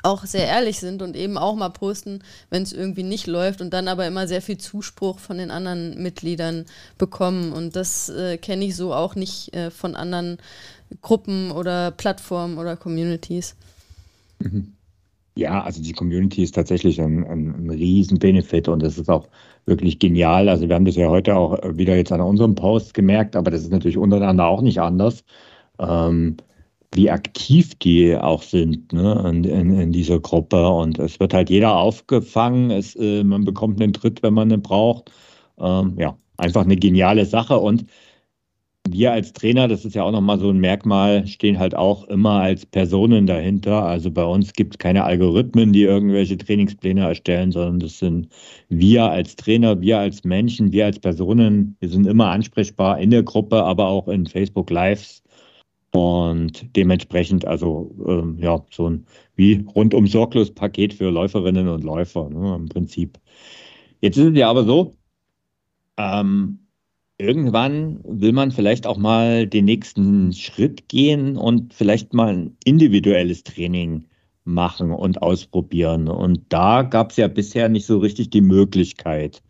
auch 0.02 0.24
sehr 0.26 0.46
ehrlich 0.46 0.80
sind 0.80 1.02
und 1.02 1.16
eben 1.16 1.38
auch 1.38 1.54
mal 1.54 1.70
posten, 1.70 2.22
wenn 2.50 2.62
es 2.62 2.72
irgendwie 2.72 3.02
nicht 3.02 3.26
läuft 3.26 3.60
und 3.60 3.72
dann 3.72 3.88
aber 3.88 4.06
immer 4.06 4.26
sehr 4.26 4.42
viel 4.42 4.58
Zuspruch 4.58 5.18
von 5.18 5.38
den 5.38 5.50
anderen 5.50 6.02
Mitgliedern 6.02 6.66
bekommen. 6.98 7.52
Und 7.52 7.76
das 7.76 8.10
äh, 8.10 8.36
kenne 8.36 8.66
ich 8.66 8.76
so 8.76 8.92
auch 8.92 9.14
nicht 9.14 9.54
äh, 9.54 9.70
von 9.70 9.94
anderen 9.94 10.38
Gruppen 11.00 11.50
oder 11.52 11.90
Plattformen 11.90 12.58
oder 12.58 12.76
Communities. 12.76 13.56
Mhm. 14.40 14.72
Ja, 15.36 15.62
also 15.62 15.82
die 15.82 15.92
Community 15.92 16.42
ist 16.44 16.54
tatsächlich 16.54 17.00
ein, 17.00 17.24
ein, 17.26 17.66
ein 17.66 17.70
Riesen-Benefit 17.70 18.68
und 18.68 18.82
das 18.82 18.98
ist 18.98 19.10
auch 19.10 19.26
wirklich 19.66 19.98
genial. 19.98 20.48
Also 20.48 20.68
wir 20.68 20.74
haben 20.74 20.84
das 20.84 20.96
ja 20.96 21.08
heute 21.08 21.36
auch 21.36 21.58
wieder 21.76 21.96
jetzt 21.96 22.12
an 22.12 22.20
unserem 22.20 22.54
Post 22.54 22.94
gemerkt, 22.94 23.36
aber 23.36 23.50
das 23.50 23.62
ist 23.62 23.72
natürlich 23.72 23.96
untereinander 23.96 24.46
auch 24.46 24.62
nicht 24.62 24.80
anders, 24.80 25.24
ähm, 25.78 26.36
wie 26.94 27.10
aktiv 27.10 27.74
die 27.76 28.16
auch 28.16 28.42
sind 28.42 28.92
ne, 28.92 29.24
in, 29.28 29.44
in, 29.44 29.80
in, 29.80 29.92
dieser 29.92 30.20
Gruppe. 30.20 30.68
Und 30.68 30.98
es 30.98 31.18
wird 31.18 31.34
halt 31.34 31.50
jeder 31.50 31.76
aufgefangen, 31.76 32.70
es, 32.70 32.94
äh, 32.96 33.24
man 33.24 33.44
bekommt 33.44 33.82
einen 33.82 33.92
Tritt, 33.92 34.22
wenn 34.22 34.34
man 34.34 34.50
ihn 34.50 34.62
braucht. 34.62 35.10
Ähm, 35.58 35.94
ja, 35.98 36.16
einfach 36.36 36.62
eine 36.64 36.76
geniale 36.76 37.26
Sache 37.26 37.58
und 37.58 37.84
wir 38.88 39.12
als 39.12 39.32
Trainer, 39.32 39.66
das 39.66 39.84
ist 39.84 39.94
ja 39.94 40.02
auch 40.02 40.12
nochmal 40.12 40.38
so 40.38 40.50
ein 40.50 40.58
Merkmal, 40.58 41.26
stehen 41.26 41.58
halt 41.58 41.74
auch 41.74 42.04
immer 42.08 42.40
als 42.42 42.66
Personen 42.66 43.26
dahinter. 43.26 43.82
Also 43.84 44.10
bei 44.10 44.24
uns 44.24 44.52
gibt 44.52 44.74
es 44.74 44.78
keine 44.78 45.04
Algorithmen, 45.04 45.72
die 45.72 45.82
irgendwelche 45.82 46.36
Trainingspläne 46.36 47.00
erstellen, 47.02 47.50
sondern 47.50 47.80
das 47.80 47.98
sind 47.98 48.28
wir 48.68 49.04
als 49.10 49.36
Trainer, 49.36 49.80
wir 49.80 49.98
als 49.98 50.24
Menschen, 50.24 50.72
wir 50.72 50.86
als 50.86 50.98
Personen. 50.98 51.76
Wir 51.80 51.88
sind 51.88 52.06
immer 52.06 52.28
ansprechbar 52.30 52.98
in 53.00 53.10
der 53.10 53.22
Gruppe, 53.22 53.62
aber 53.64 53.86
auch 53.88 54.08
in 54.08 54.26
Facebook 54.26 54.70
Lives. 54.70 55.22
Und 55.92 56.76
dementsprechend, 56.76 57.46
also 57.46 57.94
ähm, 58.06 58.38
ja, 58.40 58.64
so 58.70 58.90
ein 58.90 59.06
wie 59.36 59.64
rundum 59.74 60.06
sorglos 60.06 60.52
Paket 60.52 60.92
für 60.94 61.10
Läuferinnen 61.10 61.68
und 61.68 61.84
Läufer 61.84 62.28
ne, 62.30 62.56
im 62.56 62.68
Prinzip. 62.68 63.18
Jetzt 64.00 64.16
ist 64.18 64.26
es 64.32 64.38
ja 64.38 64.50
aber 64.50 64.64
so, 64.64 64.94
ähm, 65.96 66.63
irgendwann 67.18 68.00
will 68.04 68.32
man 68.32 68.50
vielleicht 68.50 68.86
auch 68.86 68.96
mal 68.96 69.46
den 69.46 69.66
nächsten 69.66 70.32
Schritt 70.32 70.88
gehen 70.88 71.36
und 71.36 71.72
vielleicht 71.72 72.12
mal 72.12 72.34
ein 72.34 72.56
individuelles 72.64 73.44
Training 73.44 74.04
machen 74.44 74.90
und 74.90 75.22
ausprobieren. 75.22 76.08
Und 76.08 76.40
da 76.48 76.82
gab 76.82 77.10
es 77.10 77.16
ja 77.16 77.28
bisher 77.28 77.68
nicht 77.68 77.86
so 77.86 77.98
richtig 77.98 78.30
die 78.30 78.40
Möglichkeit. 78.40 79.42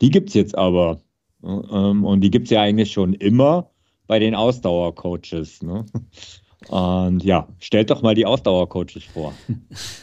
Die 0.00 0.10
gibt 0.10 0.28
es 0.30 0.34
jetzt 0.34 0.56
aber. 0.56 1.00
Ähm, 1.42 2.04
und 2.04 2.20
die 2.20 2.30
gibt 2.30 2.46
es 2.46 2.50
ja 2.50 2.62
eigentlich 2.62 2.92
schon 2.92 3.14
immer 3.14 3.70
bei 4.06 4.18
den 4.18 4.34
Ausdauercoaches. 4.34 5.62
Ne? 5.62 5.86
Und 6.68 7.24
ja, 7.24 7.48
stellt 7.58 7.90
doch 7.90 8.02
mal 8.02 8.14
die 8.14 8.26
Ausdauercoaches 8.26 9.04
vor. 9.04 9.32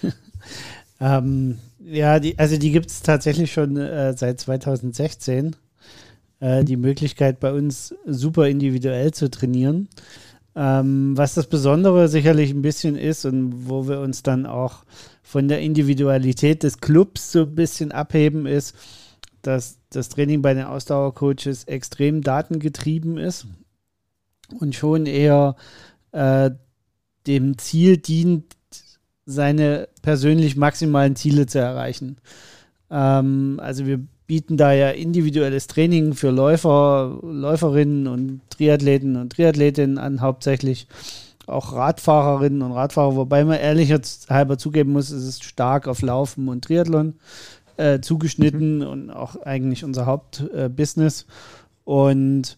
ähm, 0.99 1.59
ja, 1.79 2.19
die, 2.19 2.39
also 2.39 2.57
die 2.57 2.71
gibt 2.71 2.87
es 2.87 3.01
tatsächlich 3.01 3.51
schon 3.51 3.77
äh, 3.77 4.15
seit 4.15 4.39
2016 4.39 5.55
äh, 6.43 6.65
die 6.65 6.75
Möglichkeit, 6.75 7.39
bei 7.39 7.53
uns 7.53 7.95
super 8.05 8.49
individuell 8.49 9.13
zu 9.13 9.31
trainieren. 9.31 9.87
Ähm, 10.55 11.17
was 11.17 11.35
das 11.35 11.47
Besondere 11.47 12.09
sicherlich 12.09 12.51
ein 12.51 12.61
bisschen 12.61 12.97
ist 12.97 13.25
und 13.25 13.69
wo 13.69 13.87
wir 13.87 14.01
uns 14.01 14.23
dann 14.23 14.45
auch 14.45 14.83
von 15.23 15.47
der 15.47 15.61
Individualität 15.61 16.63
des 16.63 16.79
Clubs 16.79 17.31
so 17.31 17.43
ein 17.43 17.55
bisschen 17.55 17.93
abheben, 17.93 18.45
ist, 18.45 18.75
dass 19.41 19.77
das 19.89 20.09
Training 20.09 20.41
bei 20.41 20.53
den 20.53 20.65
Ausdauercoaches 20.65 21.63
extrem 21.63 22.21
datengetrieben 22.21 23.17
ist 23.17 23.47
und 24.59 24.75
schon 24.75 25.05
eher 25.05 25.55
äh, 26.11 26.51
dem 27.25 27.57
Ziel 27.57 27.97
dient, 27.97 28.53
seine 29.25 29.87
persönlich 30.01 30.57
maximalen 30.57 31.15
Ziele 31.15 31.45
zu 31.45 31.59
erreichen. 31.59 32.17
Ähm, 32.91 33.61
also 33.63 33.85
wir 33.85 34.05
bieten 34.27 34.57
da 34.57 34.71
ja 34.73 34.89
individuelles 34.89 35.67
Training 35.67 36.13
für 36.13 36.31
Läufer, 36.31 37.19
Läuferinnen 37.21 38.07
und 38.07 38.41
Triathleten 38.49 39.15
und 39.15 39.33
Triathletinnen 39.33 39.97
an, 39.97 40.21
hauptsächlich 40.21 40.87
auch 41.45 41.73
Radfahrerinnen 41.73 42.61
und 42.61 42.71
Radfahrer, 42.71 43.15
wobei 43.15 43.43
man 43.43 43.59
ehrlich 43.59 43.93
halber 44.29 44.57
zugeben 44.57 44.93
muss, 44.93 45.09
es 45.09 45.27
ist 45.27 45.43
stark 45.43 45.87
auf 45.87 46.01
Laufen 46.01 46.47
und 46.47 46.63
Triathlon 46.63 47.15
äh, 47.77 47.99
zugeschnitten 47.99 48.77
mhm. 48.77 48.87
und 48.87 49.09
auch 49.11 49.35
eigentlich 49.41 49.83
unser 49.83 50.05
Hauptbusiness. 50.05 51.23
Äh, 51.23 51.25
und 51.85 52.57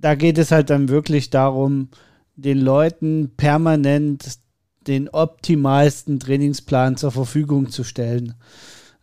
da 0.00 0.14
geht 0.14 0.38
es 0.38 0.52
halt 0.52 0.70
dann 0.70 0.88
wirklich 0.88 1.30
darum, 1.30 1.88
den 2.36 2.60
Leuten 2.60 3.32
permanent 3.36 4.38
den 4.86 5.08
optimalsten 5.08 6.20
Trainingsplan 6.20 6.96
zur 6.96 7.10
Verfügung 7.10 7.70
zu 7.70 7.82
stellen. 7.82 8.34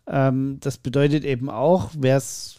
Ähm, 0.07 0.57
das 0.60 0.77
bedeutet 0.77 1.24
eben 1.24 1.50
auch, 1.50 1.91
wer 1.98 2.17
es 2.17 2.57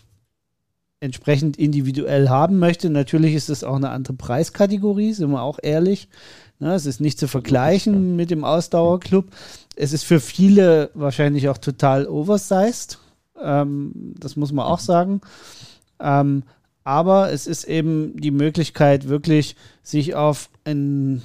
entsprechend 1.00 1.58
individuell 1.58 2.30
haben 2.30 2.58
möchte, 2.58 2.88
natürlich 2.88 3.34
ist 3.34 3.50
es 3.50 3.62
auch 3.62 3.76
eine 3.76 3.90
andere 3.90 4.14
Preiskategorie, 4.14 5.12
sind 5.12 5.30
wir 5.30 5.42
auch 5.42 5.58
ehrlich. 5.62 6.08
Ne, 6.60 6.72
es 6.74 6.86
ist 6.86 7.00
nicht 7.00 7.18
zu 7.18 7.28
vergleichen 7.28 8.16
mit 8.16 8.30
dem 8.30 8.44
Ausdauerclub. 8.44 9.26
Es 9.76 9.92
ist 9.92 10.04
für 10.04 10.20
viele 10.20 10.90
wahrscheinlich 10.94 11.48
auch 11.48 11.58
total 11.58 12.06
oversized. 12.06 12.98
Ähm, 13.40 14.14
das 14.18 14.36
muss 14.36 14.52
man 14.52 14.64
auch 14.64 14.78
sagen. 14.78 15.20
Ähm, 16.00 16.44
aber 16.84 17.32
es 17.32 17.46
ist 17.46 17.64
eben 17.64 18.16
die 18.16 18.30
Möglichkeit, 18.30 19.08
wirklich 19.08 19.56
sich 19.82 20.14
auf 20.14 20.48
ein 20.64 21.22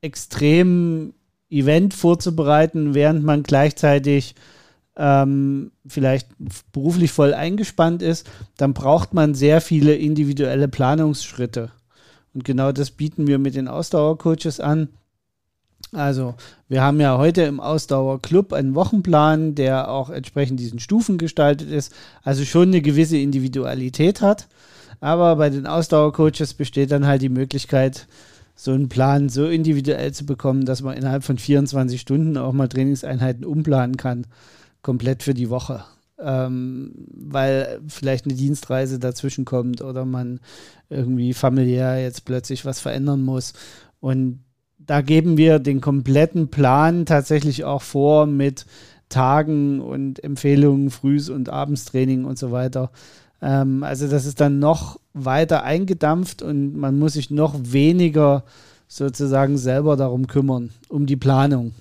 extrem 0.00 1.14
Event 1.50 1.94
vorzubereiten, 1.94 2.94
während 2.94 3.24
man 3.24 3.42
gleichzeitig 3.42 4.34
ähm, 4.96 5.72
vielleicht 5.86 6.28
beruflich 6.72 7.12
voll 7.12 7.34
eingespannt 7.34 8.02
ist, 8.02 8.28
dann 8.56 8.74
braucht 8.74 9.14
man 9.14 9.34
sehr 9.34 9.60
viele 9.60 9.94
individuelle 9.94 10.68
Planungsschritte. 10.68 11.70
Und 12.34 12.44
genau 12.44 12.72
das 12.72 12.90
bieten 12.90 13.26
wir 13.26 13.38
mit 13.38 13.54
den 13.54 13.68
Ausdauercoaches 13.68 14.60
an. 14.60 14.88
Also, 15.92 16.34
wir 16.68 16.82
haben 16.82 17.00
ja 17.00 17.18
heute 17.18 17.42
im 17.42 17.58
Ausdauerclub 17.58 18.52
einen 18.52 18.76
Wochenplan, 18.76 19.56
der 19.56 19.90
auch 19.90 20.10
entsprechend 20.10 20.60
diesen 20.60 20.78
Stufen 20.78 21.18
gestaltet 21.18 21.70
ist, 21.70 21.92
also 22.22 22.44
schon 22.44 22.68
eine 22.68 22.80
gewisse 22.80 23.16
Individualität 23.16 24.20
hat. 24.20 24.46
Aber 25.00 25.36
bei 25.36 25.50
den 25.50 25.66
Ausdauercoaches 25.66 26.54
besteht 26.54 26.92
dann 26.92 27.06
halt 27.06 27.22
die 27.22 27.28
Möglichkeit, 27.28 28.06
so 28.54 28.72
einen 28.72 28.90
Plan 28.90 29.30
so 29.30 29.46
individuell 29.46 30.12
zu 30.12 30.26
bekommen, 30.26 30.66
dass 30.66 30.82
man 30.82 30.96
innerhalb 30.96 31.24
von 31.24 31.38
24 31.38 31.98
Stunden 31.98 32.36
auch 32.36 32.52
mal 32.52 32.68
Trainingseinheiten 32.68 33.44
umplanen 33.44 33.96
kann 33.96 34.26
komplett 34.82 35.22
für 35.22 35.34
die 35.34 35.50
Woche. 35.50 35.84
Ähm, 36.22 36.92
weil 37.14 37.80
vielleicht 37.88 38.26
eine 38.26 38.34
Dienstreise 38.34 38.98
dazwischen 38.98 39.46
kommt 39.46 39.80
oder 39.80 40.04
man 40.04 40.40
irgendwie 40.90 41.32
familiär 41.32 42.02
jetzt 42.02 42.26
plötzlich 42.26 42.66
was 42.66 42.78
verändern 42.80 43.22
muss. 43.22 43.54
Und 44.00 44.40
da 44.78 45.00
geben 45.00 45.36
wir 45.36 45.58
den 45.58 45.80
kompletten 45.80 46.48
Plan 46.48 47.06
tatsächlich 47.06 47.64
auch 47.64 47.82
vor 47.82 48.26
mit 48.26 48.66
Tagen 49.08 49.80
und 49.80 50.22
Empfehlungen, 50.22 50.90
Frühs- 50.90 51.30
und 51.30 51.48
Abendstraining 51.48 52.24
und 52.24 52.38
so 52.38 52.50
weiter. 52.50 52.90
Ähm, 53.42 53.82
also 53.82 54.08
das 54.08 54.26
ist 54.26 54.40
dann 54.40 54.58
noch 54.58 54.98
weiter 55.12 55.62
eingedampft 55.62 56.42
und 56.42 56.76
man 56.76 56.98
muss 56.98 57.14
sich 57.14 57.30
noch 57.30 57.54
weniger 57.62 58.44
sozusagen 58.88 59.58
selber 59.58 59.96
darum 59.96 60.26
kümmern, 60.26 60.70
um 60.88 61.06
die 61.06 61.16
Planung. 61.16 61.72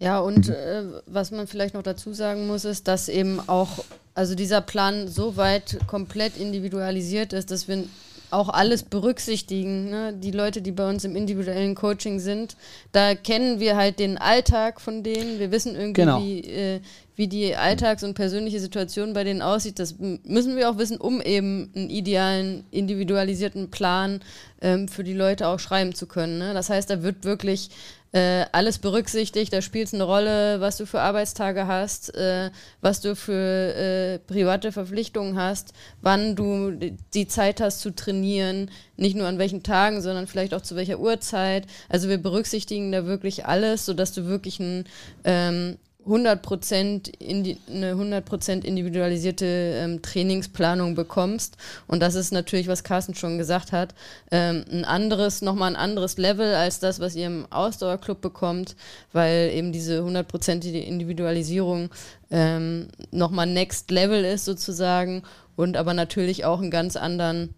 Ja, 0.00 0.18
und 0.18 0.48
mhm. 0.48 0.54
äh, 0.54 0.82
was 1.06 1.30
man 1.30 1.46
vielleicht 1.46 1.74
noch 1.74 1.82
dazu 1.82 2.12
sagen 2.12 2.46
muss, 2.46 2.64
ist, 2.64 2.88
dass 2.88 3.08
eben 3.08 3.38
auch, 3.48 3.84
also 4.14 4.34
dieser 4.34 4.62
Plan 4.62 5.08
so 5.08 5.36
weit 5.36 5.78
komplett 5.86 6.38
individualisiert 6.38 7.34
ist, 7.34 7.50
dass 7.50 7.68
wir 7.68 7.84
auch 8.30 8.48
alles 8.48 8.82
berücksichtigen. 8.82 9.90
Ne? 9.90 10.14
Die 10.14 10.30
Leute, 10.30 10.62
die 10.62 10.72
bei 10.72 10.88
uns 10.88 11.04
im 11.04 11.16
individuellen 11.16 11.74
Coaching 11.74 12.18
sind, 12.18 12.56
da 12.92 13.14
kennen 13.14 13.60
wir 13.60 13.76
halt 13.76 13.98
den 13.98 14.18
Alltag 14.18 14.80
von 14.80 15.02
denen. 15.02 15.38
Wir 15.38 15.50
wissen 15.50 15.74
irgendwie, 15.74 16.00
genau. 16.00 16.22
wie, 16.22 16.40
äh, 16.44 16.80
wie 17.16 17.28
die 17.28 17.54
Alltags- 17.54 18.04
und 18.04 18.14
persönliche 18.14 18.60
Situation 18.60 19.12
bei 19.12 19.24
denen 19.24 19.42
aussieht, 19.42 19.78
das 19.78 19.96
müssen 19.98 20.56
wir 20.56 20.70
auch 20.70 20.78
wissen, 20.78 20.96
um 20.96 21.20
eben 21.20 21.70
einen 21.74 21.90
idealen, 21.90 22.64
individualisierten 22.70 23.70
Plan 23.70 24.20
ähm, 24.62 24.88
für 24.88 25.04
die 25.04 25.12
Leute 25.12 25.48
auch 25.48 25.58
schreiben 25.58 25.94
zu 25.94 26.06
können. 26.06 26.38
Ne? 26.38 26.54
Das 26.54 26.70
heißt, 26.70 26.88
da 26.88 27.02
wird 27.02 27.24
wirklich 27.24 27.70
äh, 28.12 28.44
alles 28.52 28.78
berücksichtigt, 28.78 29.52
da 29.52 29.62
spielt 29.62 29.86
es 29.86 29.94
eine 29.94 30.02
Rolle, 30.02 30.60
was 30.60 30.76
du 30.76 30.86
für 30.86 31.00
Arbeitstage 31.00 31.66
hast, 31.66 32.14
äh, 32.16 32.50
was 32.80 33.00
du 33.00 33.14
für 33.14 33.32
äh, 33.32 34.18
private 34.18 34.72
Verpflichtungen 34.72 35.38
hast, 35.38 35.72
wann 36.02 36.34
du 36.34 36.72
die 37.14 37.28
Zeit 37.28 37.60
hast 37.60 37.80
zu 37.80 37.94
trainieren, 37.94 38.70
nicht 38.96 39.16
nur 39.16 39.28
an 39.28 39.38
welchen 39.38 39.62
Tagen, 39.62 40.00
sondern 40.02 40.26
vielleicht 40.26 40.54
auch 40.54 40.62
zu 40.62 40.74
welcher 40.74 40.98
Uhrzeit. 40.98 41.66
Also 41.88 42.08
wir 42.08 42.18
berücksichtigen 42.18 42.90
da 42.90 43.06
wirklich 43.06 43.46
alles, 43.46 43.86
sodass 43.86 44.12
du 44.12 44.26
wirklich 44.26 44.58
ein 44.58 44.84
ähm, 45.24 45.78
100% 46.06 47.12
indi 47.18 47.58
eine 47.68 47.94
100% 47.94 48.64
individualisierte 48.64 49.44
ähm, 49.46 50.02
Trainingsplanung 50.02 50.94
bekommst. 50.94 51.56
Und 51.86 52.00
das 52.00 52.14
ist 52.14 52.32
natürlich, 52.32 52.68
was 52.68 52.84
Carsten 52.84 53.14
schon 53.14 53.38
gesagt 53.38 53.72
hat, 53.72 53.94
ähm, 54.30 54.64
ein 54.70 54.84
anderes, 54.84 55.42
nochmal 55.42 55.70
ein 55.70 55.76
anderes 55.76 56.16
Level 56.16 56.54
als 56.54 56.80
das, 56.80 57.00
was 57.00 57.14
ihr 57.14 57.26
im 57.26 57.46
Ausdauerclub 57.50 58.20
bekommt, 58.20 58.76
weil 59.12 59.50
eben 59.52 59.72
diese 59.72 60.00
100% 60.00 60.64
Individualisierung 60.70 61.90
ähm, 62.30 62.88
nochmal 63.10 63.46
Next 63.46 63.90
Level 63.90 64.24
ist 64.24 64.44
sozusagen 64.44 65.22
und 65.56 65.76
aber 65.76 65.94
natürlich 65.94 66.44
auch 66.44 66.60
einen 66.60 66.70
ganz 66.70 66.96
anderen 66.96 67.54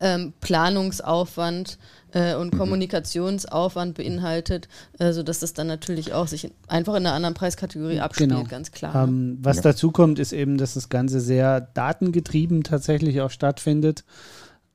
ähm, 0.00 0.32
Planungsaufwand 0.40 1.78
äh, 2.12 2.34
und 2.34 2.52
mhm. 2.52 2.58
Kommunikationsaufwand 2.58 3.94
beinhaltet, 3.94 4.68
äh, 4.98 5.12
sodass 5.12 5.40
das 5.40 5.52
dann 5.52 5.66
natürlich 5.66 6.12
auch 6.12 6.26
sich 6.26 6.50
einfach 6.68 6.94
in 6.94 7.06
einer 7.06 7.14
anderen 7.14 7.34
Preiskategorie 7.34 8.00
abspielt, 8.00 8.30
genau. 8.30 8.44
ganz 8.44 8.72
klar. 8.72 9.06
Ne? 9.06 9.12
Ähm, 9.12 9.38
was 9.42 9.56
ja. 9.56 9.62
dazu 9.62 9.90
kommt, 9.90 10.18
ist 10.18 10.32
eben, 10.32 10.58
dass 10.58 10.74
das 10.74 10.88
Ganze 10.88 11.20
sehr 11.20 11.60
datengetrieben 11.60 12.62
tatsächlich 12.62 13.20
auch 13.20 13.30
stattfindet. 13.30 14.04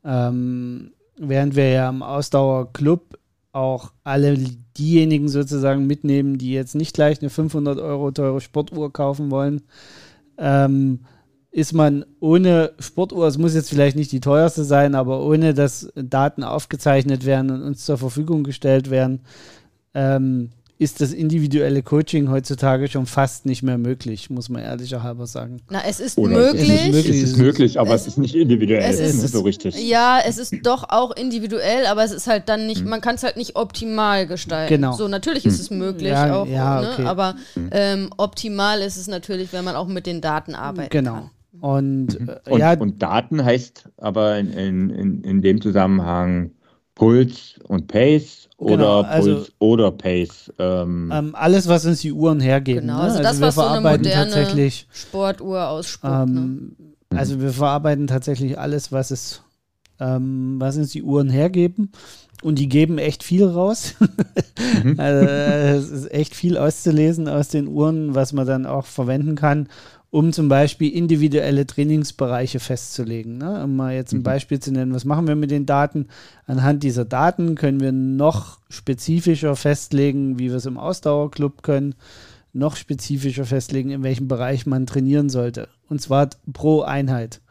Ähm, 0.04 0.92
während 1.18 1.56
wir 1.56 1.70
ja 1.70 1.90
im 1.90 2.04
Ausdauerclub 2.04 3.18
auch 3.52 3.94
alle 4.04 4.38
diejenigen 4.78 5.30
sozusagen 5.30 5.88
mitnehmen, 5.88 6.38
die 6.38 6.52
jetzt 6.52 6.76
nicht 6.76 6.94
gleich 6.94 7.22
eine 7.22 7.30
500 7.30 7.80
Euro 7.80 8.12
teure 8.12 8.42
Sportuhr 8.42 8.92
kaufen 8.92 9.32
wollen, 9.32 9.62
ähm, 10.38 11.06
ist 11.56 11.72
man 11.72 12.04
ohne 12.20 12.74
Sportuhr, 12.80 13.28
es 13.28 13.38
muss 13.38 13.56
jetzt 13.56 13.70
vielleicht 13.70 13.96
nicht 13.96 14.12
die 14.12 14.20
teuerste 14.20 14.66
sein, 14.66 14.94
aber 14.94 15.26
ohne 15.26 15.54
dass 15.54 15.88
Daten 15.96 16.44
aufgezeichnet 16.44 17.26
werden 17.26 17.50
und 17.50 17.64
uns 17.64 17.86
zur 17.86 17.98
Verfügung 17.98 18.44
gestellt 18.44 18.90
werden, 18.90 19.22
ähm, 19.94 20.50
ist 20.78 21.00
das 21.00 21.14
individuelle 21.14 21.82
Coaching 21.82 22.30
heutzutage 22.30 22.90
schon 22.90 23.06
fast 23.06 23.46
nicht 23.46 23.64
mehr 23.64 23.78
möglich, 23.78 24.30
muss 24.30 24.50
man 24.50 24.64
ehrlicherhalber 24.64 25.28
sagen. 25.28 25.62
Na, 25.70 25.80
es 25.88 26.02
ist 26.02 26.20
möglich. 26.20 26.70
Es 26.70 26.82
ist 26.82 26.92
möglich, 26.92 27.24
es 27.24 27.24
ist 27.24 27.38
möglich 27.38 27.80
aber 27.80 27.96
es, 27.96 28.02
es, 28.02 28.08
ist 28.08 28.18
nicht 28.18 28.36
individuell. 28.36 28.82
Es 28.82 29.00
ist, 29.00 29.24
ist 29.24 29.32
so 29.32 29.40
richtig. 29.40 29.82
Ja, 29.82 30.20
es 30.28 30.38
ist 30.38 30.54
doch 30.64 30.84
auch 30.90 31.16
individuell, 31.16 31.86
aber 31.86 32.04
es 32.04 32.12
ist 32.12 32.28
halt 32.28 32.50
dann 32.50 32.68
nicht, 32.68 32.82
hm. 32.82 32.90
man 32.90 33.00
kann 33.00 33.16
es 33.16 33.24
halt 33.24 33.38
nicht 33.38 33.56
optimal 33.56 34.28
gestalten. 34.28 34.74
Genau. 34.74 34.92
So, 34.92 35.08
natürlich 35.08 35.46
hm. 35.46 35.52
ist 35.52 35.62
es 35.62 35.70
möglich 35.70 36.10
ja, 36.10 36.36
auch, 36.36 36.48
ja, 36.48 36.82
ne? 36.82 36.90
okay. 36.92 37.06
aber 37.06 37.36
ähm, 37.72 38.10
optimal 38.18 38.82
ist 38.82 38.98
es 38.98 39.08
natürlich, 39.08 39.54
wenn 39.54 39.64
man 39.64 39.78
auch 39.78 39.88
mit 39.88 40.06
den 40.06 40.20
Daten 40.20 40.54
arbeitet. 40.54 40.92
Genau. 40.92 41.14
Kann. 41.14 41.30
Und, 41.66 42.20
mhm. 42.20 42.30
äh, 42.30 42.50
und, 42.52 42.60
ja, 42.60 42.74
und 42.74 43.02
Daten 43.02 43.44
heißt 43.44 43.90
aber 43.98 44.38
in, 44.38 44.52
in, 44.52 45.24
in 45.24 45.42
dem 45.42 45.60
Zusammenhang 45.62 46.52
Puls 46.94 47.56
und 47.64 47.88
Pace 47.88 48.50
genau, 48.60 49.00
oder 49.00 49.10
also, 49.10 49.34
Puls 49.34 49.52
oder 49.58 49.92
Pace. 49.92 50.54
Ähm, 50.60 51.12
ähm, 51.12 51.34
alles, 51.34 51.68
was 51.68 51.88
uns 51.88 52.02
die 52.02 52.12
Uhren 52.12 52.40
hergeben. 52.40 52.82
Genau, 52.82 52.98
ne? 52.98 53.04
also, 53.06 53.18
also 53.18 53.24
das, 53.24 53.40
wir 53.40 53.48
was 53.48 53.54
verarbeiten 53.56 54.04
so 54.04 54.12
eine 54.12 54.24
tatsächlich 54.26 54.88
Sportuhr 54.92 55.68
ausspuckt. 55.68 56.14
Ähm, 56.14 56.76
ne? 57.12 57.18
Also 57.18 57.42
wir 57.42 57.52
verarbeiten 57.52 58.06
tatsächlich 58.06 58.60
alles, 58.60 58.92
was 58.92 59.10
es, 59.10 59.42
ähm, 60.00 60.58
was 60.60 60.78
uns 60.78 60.92
die 60.92 61.02
Uhren 61.02 61.32
hergeben. 61.32 61.92
Und 62.44 62.60
die 62.60 62.70
geben 62.70 63.00
echt 63.00 63.24
viel 63.24 63.46
raus. 63.46 63.96
mhm. 64.84 65.00
also, 65.00 65.26
es 65.26 65.90
ist 65.90 66.12
echt 66.12 66.36
viel 66.36 66.60
auszulesen 66.60 67.28
aus 67.28 67.48
den 67.48 67.68
Uhren, 67.68 68.14
was 68.14 68.34
man 68.34 68.46
dann 68.46 68.68
auch 68.68 68.86
verwenden 68.86 69.34
kann 69.34 69.68
um 70.16 70.32
zum 70.32 70.48
Beispiel 70.48 70.94
individuelle 70.94 71.68
Trainingsbereiche 71.68 72.62
festzulegen. 72.62 73.38
Ne? 73.38 73.66
Um 73.66 73.76
mal 73.76 73.94
jetzt 73.94 74.14
ein 74.14 74.20
mhm. 74.20 74.24
Beispiel 74.24 74.62
zu 74.62 74.72
nennen, 74.72 74.94
was 74.94 75.04
machen 75.04 75.28
wir 75.28 75.36
mit 75.36 75.52
den 75.52 75.66
Daten? 75.66 76.08
Anhand 76.48 76.84
dieser 76.84 77.04
Daten 77.04 77.56
können 77.56 77.82
wir 77.82 77.92
noch 77.92 78.60
spezifischer 78.70 79.58
festlegen, 79.58 80.40
wie 80.40 80.52
wir 80.52 80.56
es 80.56 80.68
im 80.68 80.78
Ausdauerclub 80.78 81.64
können, 81.64 81.96
noch 82.54 82.78
spezifischer 82.78 83.44
festlegen, 83.44 83.90
in 83.90 84.04
welchem 84.04 84.30
Bereich 84.30 84.66
man 84.66 84.86
trainieren 84.86 85.28
sollte. 85.28 85.68
Und 85.90 86.02
zwar 86.02 86.30
pro 86.54 86.84
Einheit. 86.84 87.42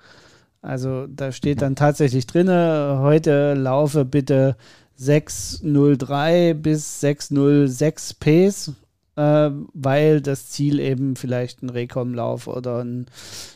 Also 0.62 1.06
da 1.06 1.32
steht 1.32 1.60
dann 1.60 1.76
tatsächlich 1.76 2.26
drin, 2.26 2.48
heute 2.48 3.52
laufe 3.52 4.06
bitte 4.06 4.56
603 4.94 6.54
bis 6.54 7.00
606 7.02 8.14
Ps 8.14 8.72
äh, 9.16 9.50
weil 9.72 10.20
das 10.20 10.50
Ziel 10.50 10.80
eben 10.80 11.16
vielleicht 11.16 11.62
ein 11.62 11.70
Rekom-Lauf 11.70 12.46
oder 12.46 12.82
ein 12.82 13.06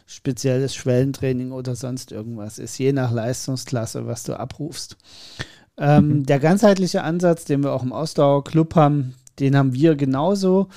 spezielles 0.06 0.74
Schwellentraining 0.74 1.52
oder 1.52 1.74
sonst 1.74 2.12
irgendwas 2.12 2.58
ist, 2.58 2.78
je 2.78 2.92
nach 2.92 3.12
Leistungsklasse, 3.12 4.06
was 4.06 4.24
du 4.24 4.38
abrufst. 4.38 4.96
Ähm, 5.76 6.08
mhm. 6.08 6.26
Der 6.26 6.38
ganzheitliche 6.38 7.02
Ansatz, 7.02 7.44
den 7.44 7.62
wir 7.62 7.72
auch 7.72 7.82
im 7.82 7.92
Ausdauerclub 7.92 8.74
haben, 8.74 9.14
den 9.38 9.56
haben 9.56 9.72
wir 9.72 9.94
genauso. 9.94 10.68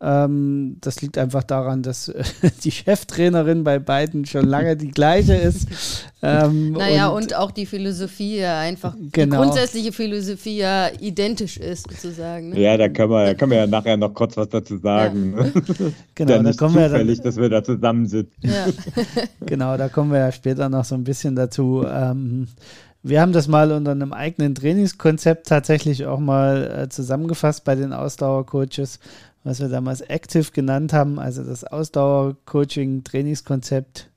Ähm, 0.00 0.76
das 0.80 1.00
liegt 1.02 1.16
einfach 1.18 1.44
daran, 1.44 1.82
dass 1.82 2.08
äh, 2.08 2.24
die 2.64 2.70
Cheftrainerin 2.70 3.64
bei 3.64 3.78
beiden 3.78 4.26
schon 4.26 4.46
lange 4.46 4.76
die 4.76 4.90
gleiche 4.90 5.34
ist. 5.34 5.68
Ähm, 6.26 6.72
naja, 6.72 7.08
und, 7.08 7.24
und, 7.24 7.34
auch 7.34 7.50
die 7.50 7.66
Philosophie 7.66 8.38
ja 8.38 8.58
einfach, 8.58 8.96
genau. 9.12 9.36
die 9.36 9.42
grundsätzliche 9.42 9.92
Philosophie 9.92 10.56
ja 10.56 10.88
identisch 10.98 11.58
ist, 11.58 11.86
sozusagen. 11.90 12.48
Ne? 12.48 12.60
Ja, 12.60 12.78
da 12.78 12.88
können, 12.88 13.10
wir, 13.10 13.26
da 13.26 13.34
können 13.34 13.50
wir 13.50 13.58
ja 13.58 13.66
nachher 13.66 13.98
noch 13.98 14.14
kurz 14.14 14.34
was 14.38 14.48
dazu 14.48 14.78
sagen. 14.78 15.34
Ja. 15.36 15.42
Ne? 15.42 15.52
genau, 16.14 16.42
da 16.42 16.52
kommen 16.54 16.76
wir 16.76 16.88
dann, 16.88 17.06
dass 17.06 17.36
wir 17.36 17.50
da 17.50 17.62
zusammensitzen. 17.62 18.32
Ja. 18.40 18.64
genau, 19.44 19.76
da 19.76 19.90
kommen 19.90 20.12
wir 20.12 20.20
ja 20.20 20.32
später 20.32 20.70
noch 20.70 20.86
so 20.86 20.94
ein 20.94 21.04
bisschen 21.04 21.36
dazu. 21.36 21.84
Ähm, 21.86 22.48
wir 23.02 23.20
haben 23.20 23.32
das 23.32 23.46
mal 23.46 23.70
unter 23.70 23.90
einem 23.90 24.14
eigenen 24.14 24.54
Trainingskonzept 24.54 25.46
tatsächlich 25.46 26.06
auch 26.06 26.20
mal 26.20 26.84
äh, 26.84 26.88
zusammengefasst 26.88 27.64
bei 27.64 27.74
den 27.74 27.92
Ausdauercoaches 27.92 28.98
was 29.44 29.60
wir 29.60 29.68
damals 29.68 30.00
Active 30.00 30.50
genannt 30.52 30.92
haben, 30.92 31.20
also 31.20 31.44
das 31.44 31.62
Ausdauer-Coaching-Trainingskonzept. 31.64 34.10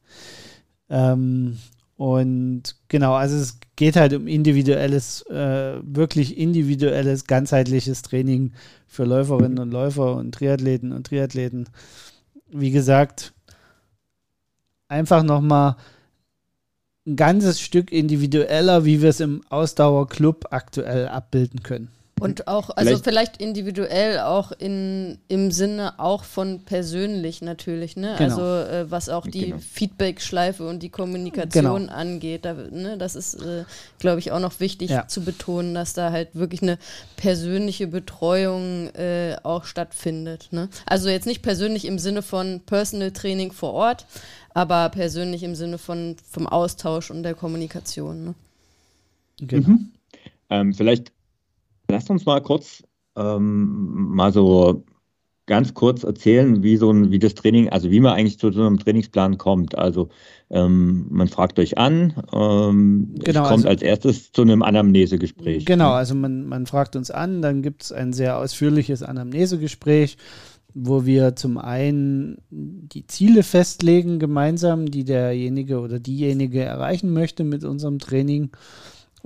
Ähm, 0.90 1.60
und 1.98 2.64
genau, 2.88 3.14
also 3.14 3.36
es 3.36 3.60
geht 3.76 3.98
halt 3.98 4.14
um 4.14 4.28
individuelles, 4.28 5.24
äh, 5.24 5.80
wirklich 5.84 6.38
individuelles, 6.38 7.26
ganzheitliches 7.26 8.04
Training 8.04 8.54
für 8.88 9.04
Läuferinnen 9.04 9.60
und 9.60 9.72
Läufer 9.72 10.16
und 10.16 10.34
Triathleten 10.34 10.94
und 10.94 11.08
Triathleten. 11.08 11.68
Wie 12.50 12.72
gesagt, 12.72 13.34
einfach 14.88 15.24
nochmal 15.24 15.76
ein 17.06 17.16
ganzes 17.16 17.60
Stück 17.60 17.92
individueller, 17.92 18.86
wie 18.86 19.02
wir 19.02 19.10
es 19.10 19.20
im 19.20 19.42
Ausdauerclub 19.50 20.48
aktuell 20.52 21.08
abbilden 21.08 21.64
können. 21.64 21.90
Und 22.20 22.48
auch, 22.48 22.72
also 22.72 22.90
vielleicht, 22.90 23.04
vielleicht, 23.04 23.42
individuell 23.42 24.20
auch 24.20 24.52
in, 24.52 25.20
im 25.28 25.52
Sinne 25.52 26.00
auch 26.00 26.24
von 26.24 26.62
persönlich 26.62 27.42
natürlich, 27.42 27.96
ne? 27.96 28.16
Genau. 28.18 28.36
Also 28.36 28.72
äh, 28.72 28.90
was 28.90 29.10
auch 29.10 29.28
die 29.28 29.46
genau. 29.46 29.58
Feedback-Schleife 29.60 30.68
und 30.68 30.82
die 30.82 30.90
Kommunikation 30.90 31.82
genau. 31.82 31.94
angeht. 31.94 32.46
Da, 32.46 32.54
ne? 32.54 32.98
Das 32.98 33.16
ist, 33.16 33.36
äh, 33.36 33.66
glaube 34.00 34.20
ich, 34.20 34.32
auch 34.32 34.40
noch 34.40 34.60
wichtig 34.60 34.90
ja. 34.90 35.08
zu 35.08 35.22
betonen, 35.22 35.76
dass 35.76 35.94
da 35.94 36.12
halt 36.12 36.30
wirklich 36.34 36.64
eine 36.64 36.80
persönliche 37.18 37.88
Betreuung 37.88 38.88
äh, 38.96 39.36
auch 39.44 39.66
stattfindet. 39.66 40.50
Ne? 40.52 40.70
Also 40.86 41.10
jetzt 41.10 41.28
nicht 41.28 41.44
persönlich 41.44 41.86
im 41.86 42.00
Sinne 42.00 42.24
von 42.24 42.62
Personal 42.66 43.12
Training 43.12 43.52
vor 43.52 43.74
Ort, 43.74 44.08
aber 44.56 44.90
persönlich 44.90 45.44
im 45.44 45.54
Sinne 45.54 45.78
von 45.78 46.16
vom 46.28 46.48
Austausch 46.48 47.12
und 47.12 47.22
der 47.22 47.36
Kommunikation. 47.36 48.26
Ne? 48.26 48.34
Genau. 49.40 49.68
Mhm. 49.68 49.92
Ähm, 50.50 50.74
vielleicht 50.74 51.12
Lass 51.90 52.10
uns 52.10 52.26
mal 52.26 52.42
kurz 52.42 52.84
ähm, 53.16 54.16
mal 54.16 54.32
so 54.32 54.84
ganz 55.48 55.74
kurz 55.74 56.04
erzählen, 56.04 56.62
wie 56.62 56.76
so 56.76 56.92
ein, 56.92 57.10
wie 57.10 57.20
das 57.20 57.34
Training, 57.34 57.70
also 57.70 57.90
wie 57.90 58.02
man 58.02 58.14
eigentlich 58.14 58.38
zu 58.38 58.52
so 58.52 58.66
einem 58.66 58.78
Trainingsplan 58.78 59.38
kommt. 59.38 59.78
Also 59.78 60.10
ähm, 60.50 61.08
man 61.10 61.30
fragt 61.30 61.58
euch 61.58 61.78
an, 61.78 62.14
ähm, 62.34 63.16
genau, 63.24 63.44
kommt 63.44 63.52
also, 63.52 63.70
als 63.70 63.82
erstes 63.82 64.32
zu 64.34 64.42
einem 64.42 64.62
Anamnesegespräch. 64.62 65.66
Genau, 65.66 65.92
also 65.92 66.16
man, 66.16 66.46
man 66.46 66.66
fragt 66.66 66.98
uns 66.98 67.12
an, 67.12 67.42
dann 67.42 67.62
gibt 67.62 67.84
es 67.84 67.92
ein 67.94 68.12
sehr 68.12 68.38
ausführliches 68.38 69.04
Anamnesegespräch, 69.04 70.18
wo 70.74 71.06
wir 71.06 71.38
zum 71.38 71.58
einen 71.58 72.40
die 72.50 73.08
Ziele 73.08 73.42
festlegen 73.44 74.20
gemeinsam, 74.20 74.92
die 74.92 75.06
derjenige 75.06 75.80
oder 75.80 76.00
diejenige 76.00 76.62
erreichen 76.62 77.14
möchte 77.14 77.46
mit 77.46 77.64
unserem 77.64 78.00
Training 78.00 78.52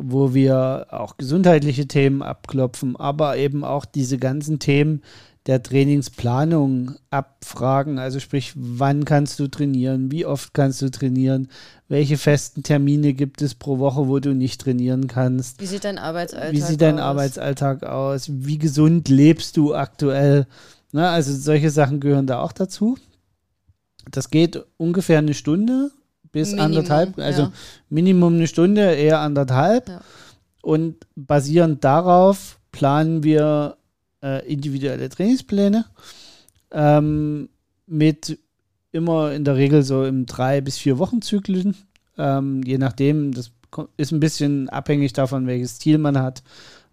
wo 0.01 0.33
wir 0.33 0.87
auch 0.89 1.17
gesundheitliche 1.17 1.87
Themen 1.87 2.21
abklopfen, 2.21 2.95
aber 2.95 3.37
eben 3.37 3.63
auch 3.63 3.85
diese 3.85 4.17
ganzen 4.17 4.59
Themen, 4.59 5.01
der 5.47 5.63
Trainingsplanung 5.63 6.95
abfragen. 7.09 7.97
Also 7.97 8.19
sprich, 8.19 8.53
wann 8.55 9.05
kannst 9.05 9.39
du 9.39 9.47
trainieren, 9.47 10.11
wie 10.11 10.25
oft 10.25 10.53
kannst 10.53 10.81
du 10.81 10.89
trainieren, 10.89 11.47
welche 11.87 12.17
festen 12.17 12.63
Termine 12.63 13.13
gibt 13.13 13.41
es 13.41 13.55
pro 13.55 13.79
Woche, 13.79 14.07
wo 14.07 14.19
du 14.19 14.33
nicht 14.33 14.61
trainieren 14.61 15.07
kannst. 15.07 15.59
Wie 15.59 15.65
sieht 15.65 15.83
dein 15.83 15.97
Arbeitsalltag 15.97 16.49
aus? 16.49 16.53
Wie 16.53 16.61
sieht 16.61 16.81
dein 16.81 16.95
aus? 16.95 17.01
Arbeitsalltag 17.01 17.83
aus? 17.83 18.29
Wie 18.31 18.57
gesund 18.59 19.09
lebst 19.09 19.57
du 19.57 19.73
aktuell? 19.73 20.47
Na, 20.91 21.11
also 21.11 21.33
solche 21.33 21.71
Sachen 21.71 21.99
gehören 21.99 22.27
da 22.27 22.41
auch 22.41 22.51
dazu. 22.51 22.97
Das 24.11 24.29
geht 24.29 24.63
ungefähr 24.77 25.19
eine 25.19 25.33
Stunde 25.33 25.91
bis 26.31 26.51
Minimum, 26.51 26.65
anderthalb, 26.65 27.17
also 27.19 27.41
ja. 27.43 27.51
Minimum 27.89 28.35
eine 28.35 28.47
Stunde, 28.47 28.93
eher 28.93 29.19
anderthalb. 29.19 29.89
Ja. 29.89 30.01
Und 30.61 30.95
basierend 31.15 31.83
darauf 31.83 32.59
planen 32.71 33.23
wir 33.23 33.77
äh, 34.23 34.45
individuelle 34.51 35.09
Trainingspläne 35.09 35.85
ähm, 36.71 37.49
mit 37.87 38.37
immer 38.91 39.31
in 39.31 39.43
der 39.43 39.55
Regel 39.55 39.83
so 39.83 40.05
im 40.05 40.25
drei 40.25 40.61
bis 40.61 40.77
vier 40.77 40.97
Wochen 40.97 41.21
Zyklen, 41.21 41.75
ähm, 42.17 42.61
je 42.63 42.77
nachdem. 42.77 43.33
Das 43.33 43.51
ist 43.97 44.11
ein 44.11 44.19
bisschen 44.19 44.69
abhängig 44.69 45.13
davon, 45.13 45.47
welches 45.47 45.79
Ziel 45.79 45.97
man 45.97 46.19
hat 46.19 46.43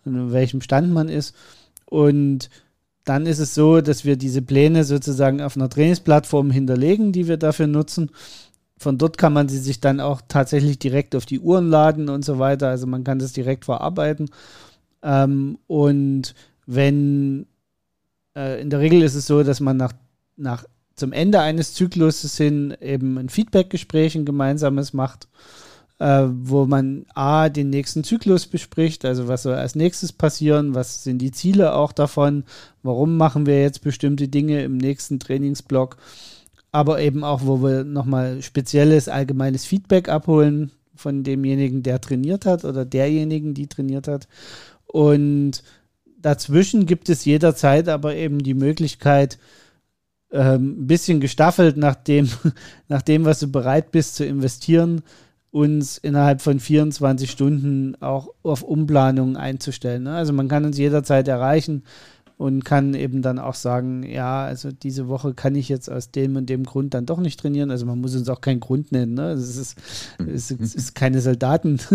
und 0.04 0.14
in 0.14 0.32
welchem 0.32 0.60
Stand 0.60 0.92
man 0.92 1.08
ist. 1.08 1.34
Und 1.86 2.50
dann 3.04 3.26
ist 3.26 3.38
es 3.38 3.54
so, 3.54 3.80
dass 3.80 4.04
wir 4.04 4.16
diese 4.16 4.42
Pläne 4.42 4.84
sozusagen 4.84 5.40
auf 5.40 5.56
einer 5.56 5.70
Trainingsplattform 5.70 6.50
hinterlegen, 6.50 7.12
die 7.12 7.26
wir 7.26 7.36
dafür 7.36 7.66
nutzen. 7.66 8.10
Von 8.78 8.96
dort 8.96 9.18
kann 9.18 9.32
man 9.32 9.48
sie 9.48 9.58
sich 9.58 9.80
dann 9.80 10.00
auch 10.00 10.20
tatsächlich 10.28 10.78
direkt 10.78 11.16
auf 11.16 11.26
die 11.26 11.40
Uhren 11.40 11.68
laden 11.68 12.08
und 12.08 12.24
so 12.24 12.38
weiter. 12.38 12.68
Also 12.68 12.86
man 12.86 13.04
kann 13.04 13.18
das 13.18 13.32
direkt 13.32 13.64
verarbeiten. 13.64 14.30
Ähm, 15.02 15.58
und 15.66 16.34
wenn 16.66 17.46
äh, 18.36 18.60
in 18.60 18.70
der 18.70 18.80
Regel 18.80 19.02
ist 19.02 19.14
es 19.14 19.26
so, 19.26 19.42
dass 19.42 19.60
man 19.60 19.76
nach, 19.76 19.92
nach 20.36 20.64
zum 20.94 21.12
Ende 21.12 21.40
eines 21.40 21.74
Zykluses 21.74 22.36
hin 22.36 22.76
eben 22.80 23.18
ein 23.18 23.28
Feedbackgespräch, 23.28 24.14
ein 24.14 24.24
gemeinsames 24.24 24.92
macht, 24.92 25.28
äh, 25.98 26.26
wo 26.28 26.66
man 26.66 27.06
A, 27.14 27.48
den 27.48 27.70
nächsten 27.70 28.04
Zyklus 28.04 28.46
bespricht, 28.46 29.04
also 29.04 29.28
was 29.28 29.42
soll 29.42 29.54
als 29.54 29.74
nächstes 29.74 30.12
passieren, 30.12 30.74
was 30.74 31.02
sind 31.04 31.18
die 31.18 31.32
Ziele 31.32 31.74
auch 31.74 31.92
davon, 31.92 32.44
warum 32.82 33.16
machen 33.16 33.46
wir 33.46 33.60
jetzt 33.60 33.82
bestimmte 33.82 34.28
Dinge 34.28 34.62
im 34.62 34.76
nächsten 34.76 35.18
Trainingsblock, 35.18 35.96
aber 36.72 37.00
eben 37.00 37.24
auch, 37.24 37.42
wo 37.44 37.62
wir 37.62 37.84
nochmal 37.84 38.42
spezielles 38.42 39.08
allgemeines 39.08 39.64
Feedback 39.64 40.08
abholen 40.08 40.72
von 40.94 41.22
demjenigen, 41.22 41.82
der 41.82 42.00
trainiert 42.00 42.44
hat 42.44 42.64
oder 42.64 42.84
derjenigen, 42.84 43.54
die 43.54 43.68
trainiert 43.68 44.08
hat. 44.08 44.28
Und 44.86 45.62
dazwischen 46.20 46.86
gibt 46.86 47.08
es 47.08 47.24
jederzeit 47.24 47.88
aber 47.88 48.16
eben 48.16 48.38
die 48.38 48.54
Möglichkeit, 48.54 49.38
ähm, 50.30 50.82
ein 50.82 50.86
bisschen 50.86 51.20
gestaffelt 51.20 51.76
nach 51.76 51.94
dem, 51.94 52.28
nach 52.88 53.02
dem, 53.02 53.24
was 53.24 53.40
du 53.40 53.48
bereit 53.48 53.92
bist 53.92 54.16
zu 54.16 54.26
investieren, 54.26 55.02
uns 55.50 55.96
innerhalb 55.96 56.42
von 56.42 56.60
24 56.60 57.30
Stunden 57.30 57.94
auch 58.00 58.28
auf 58.42 58.62
Umplanungen 58.62 59.36
einzustellen. 59.36 60.02
Ne? 60.02 60.14
Also 60.14 60.34
man 60.34 60.48
kann 60.48 60.66
uns 60.66 60.76
jederzeit 60.76 61.26
erreichen 61.26 61.84
und 62.38 62.64
kann 62.64 62.94
eben 62.94 63.20
dann 63.20 63.40
auch 63.40 63.56
sagen, 63.56 64.04
ja, 64.04 64.44
also 64.44 64.70
diese 64.70 65.08
Woche 65.08 65.34
kann 65.34 65.56
ich 65.56 65.68
jetzt 65.68 65.90
aus 65.90 66.12
dem 66.12 66.36
und 66.36 66.48
dem 66.48 66.62
Grund 66.62 66.94
dann 66.94 67.04
doch 67.04 67.18
nicht 67.18 67.40
trainieren. 67.40 67.72
Also 67.72 67.84
man 67.84 68.00
muss 68.00 68.14
uns 68.14 68.28
auch 68.28 68.40
keinen 68.40 68.60
Grund 68.60 68.92
nennen. 68.92 69.14
Ne? 69.14 69.32
Es, 69.32 69.56
ist, 69.56 69.76
es, 70.20 70.52
ist, 70.52 70.60
es 70.60 70.74
ist 70.76 70.94
keine 70.94 71.20
Soldaten, 71.20 71.74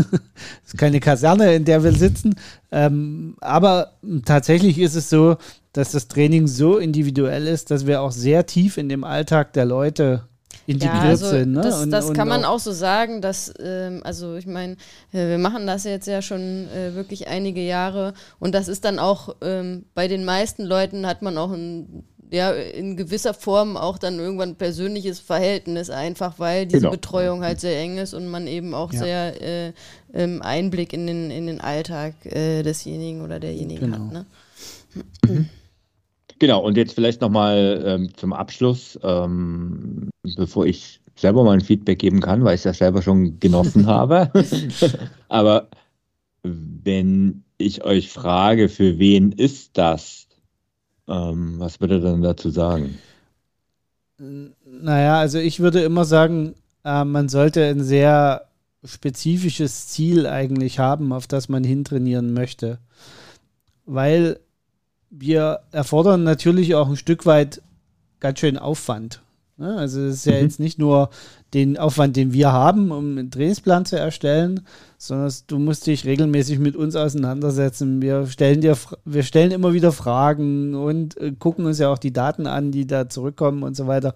es 0.65 0.73
ist 0.73 0.77
keine 0.77 0.99
Kaserne, 0.99 1.55
in 1.55 1.63
der 1.63 1.81
wir 1.83 1.93
sitzen. 1.93 2.35
Ähm, 2.71 3.37
aber 3.39 3.93
tatsächlich 4.25 4.79
ist 4.79 4.95
es 4.95 5.09
so, 5.09 5.37
dass 5.71 5.93
das 5.93 6.09
Training 6.09 6.47
so 6.47 6.77
individuell 6.77 7.47
ist, 7.47 7.71
dass 7.71 7.87
wir 7.87 8.01
auch 8.01 8.11
sehr 8.11 8.45
tief 8.45 8.77
in 8.77 8.89
dem 8.89 9.05
Alltag 9.05 9.53
der 9.53 9.65
Leute 9.65 10.27
integriert 10.65 11.03
ja, 11.03 11.09
also 11.09 11.29
sind. 11.29 11.53
Ne? 11.53 11.61
Das, 11.61 11.89
das 11.89 12.05
und, 12.09 12.15
kann 12.15 12.27
man 12.27 12.45
auch 12.45 12.59
so 12.59 12.71
sagen, 12.71 13.21
dass, 13.21 13.53
ähm, 13.59 14.01
also 14.03 14.35
ich 14.35 14.47
meine, 14.47 14.73
äh, 15.11 15.27
wir 15.29 15.37
machen 15.37 15.67
das 15.67 15.83
jetzt 15.83 16.07
ja 16.07 16.21
schon 16.21 16.67
äh, 16.69 16.95
wirklich 16.95 17.27
einige 17.27 17.61
Jahre 17.61 18.13
und 18.39 18.53
das 18.55 18.67
ist 18.67 18.85
dann 18.85 18.99
auch 18.99 19.35
ähm, 19.41 19.85
bei 19.93 20.07
den 20.07 20.25
meisten 20.25 20.63
Leuten 20.63 21.05
hat 21.05 21.21
man 21.21 21.37
auch 21.37 21.51
ein 21.51 22.03
ja, 22.33 22.51
in 22.51 22.97
gewisser 22.97 23.35
Form 23.35 23.77
auch 23.77 23.99
dann 23.99 24.17
irgendwann 24.17 24.49
ein 24.49 24.55
persönliches 24.55 25.19
Verhältnis, 25.19 25.91
einfach 25.91 26.39
weil 26.39 26.65
diese 26.65 26.79
genau. 26.79 26.91
Betreuung 26.91 27.43
halt 27.43 27.59
sehr 27.59 27.79
eng 27.79 27.99
ist 27.99 28.15
und 28.15 28.27
man 28.27 28.47
eben 28.47 28.73
auch 28.73 28.91
ja. 28.91 28.99
sehr 28.99 29.41
äh, 29.41 29.73
ähm, 30.15 30.41
Einblick 30.41 30.93
in 30.93 31.05
den, 31.05 31.29
in 31.29 31.45
den 31.45 31.61
Alltag 31.61 32.25
äh, 32.25 32.63
desjenigen 32.63 33.21
oder 33.21 33.39
derjenigen 33.39 33.91
genau. 33.91 34.05
hat. 34.05 34.13
Ne? 34.13 34.25
Mhm. 35.27 35.49
Genau, 36.39 36.61
und 36.61 36.77
jetzt 36.77 36.93
vielleicht 36.93 37.21
nochmal 37.21 37.83
ähm, 37.85 38.09
zum 38.15 38.33
Abschluss, 38.33 38.99
ähm, 39.03 40.09
bevor 40.35 40.65
ich 40.65 40.99
selber 41.15 41.43
mal 41.43 41.53
ein 41.53 41.61
Feedback 41.61 41.99
geben 41.99 42.21
kann, 42.21 42.43
weil 42.43 42.55
ich 42.55 42.61
es 42.61 42.65
ja 42.65 42.73
selber 42.73 43.01
schon 43.01 43.39
genossen 43.39 43.85
habe. 43.87 44.31
Aber 45.29 45.69
wenn 46.43 47.43
ich 47.57 47.83
euch 47.83 48.09
frage, 48.09 48.69
für 48.69 48.99
wen 48.99 49.31
ist 49.31 49.77
das, 49.77 50.27
ähm, 51.07 51.55
was 51.59 51.79
würde 51.79 51.99
dann 51.99 52.21
dazu 52.21 52.49
sagen? 52.49 52.97
Naja, 54.17 55.19
also 55.19 55.39
ich 55.39 55.59
würde 55.59 55.81
immer 55.81 56.05
sagen, 56.05 56.55
äh, 56.83 57.03
man 57.03 57.29
sollte 57.29 57.65
ein 57.65 57.83
sehr 57.83 58.47
spezifisches 58.85 59.87
Ziel 59.87 60.27
eigentlich 60.27 60.79
haben, 60.79 61.13
auf 61.13 61.27
das 61.27 61.49
man 61.49 61.63
hintrainieren 61.63 62.33
möchte. 62.33 62.79
Weil 63.85 64.39
wir 65.15 65.59
erfordern 65.71 66.23
natürlich 66.23 66.73
auch 66.73 66.89
ein 66.89 66.97
Stück 66.97 67.25
weit 67.25 67.61
ganz 68.19 68.39
schön 68.39 68.57
Aufwand. 68.57 69.21
Ne? 69.57 69.75
Also 69.77 70.01
es 70.01 70.15
ist 70.15 70.25
ja 70.25 70.33
mhm. 70.33 70.41
jetzt 70.41 70.59
nicht 70.59 70.79
nur 70.79 71.11
den 71.53 71.77
Aufwand, 71.77 72.15
den 72.15 72.33
wir 72.33 72.51
haben, 72.51 72.91
um 72.91 73.17
einen 73.17 73.29
Trainingsplan 73.29 73.85
zu 73.85 73.97
erstellen, 73.97 74.61
sondern 74.97 75.31
du 75.45 75.59
musst 75.59 75.85
dich 75.85 76.05
regelmäßig 76.05 76.57
mit 76.57 76.75
uns 76.75 76.95
auseinandersetzen. 76.95 78.01
Wir 78.01 78.25
stellen 78.25 78.61
dir, 78.61 78.75
wir 79.05 79.21
stellen 79.21 79.51
immer 79.51 79.73
wieder 79.73 79.91
Fragen 79.91 80.73
und 80.73 81.15
äh, 81.17 81.31
gucken 81.37 81.65
uns 81.65 81.77
ja 81.77 81.89
auch 81.89 81.99
die 81.99 82.13
Daten 82.13 82.47
an, 82.47 82.71
die 82.71 82.87
da 82.87 83.07
zurückkommen 83.07 83.61
und 83.61 83.75
so 83.75 83.85
weiter. 83.85 84.15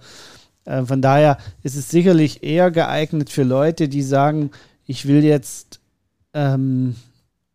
Äh, 0.65 0.83
von 0.83 1.03
daher 1.03 1.37
ist 1.61 1.75
es 1.75 1.89
sicherlich 1.89 2.41
eher 2.41 2.71
geeignet 2.71 3.29
für 3.29 3.43
Leute, 3.43 3.87
die 3.87 4.01
sagen, 4.01 4.49
ich 4.85 5.07
will 5.07 5.23
jetzt 5.23 5.79
ähm, 6.33 6.95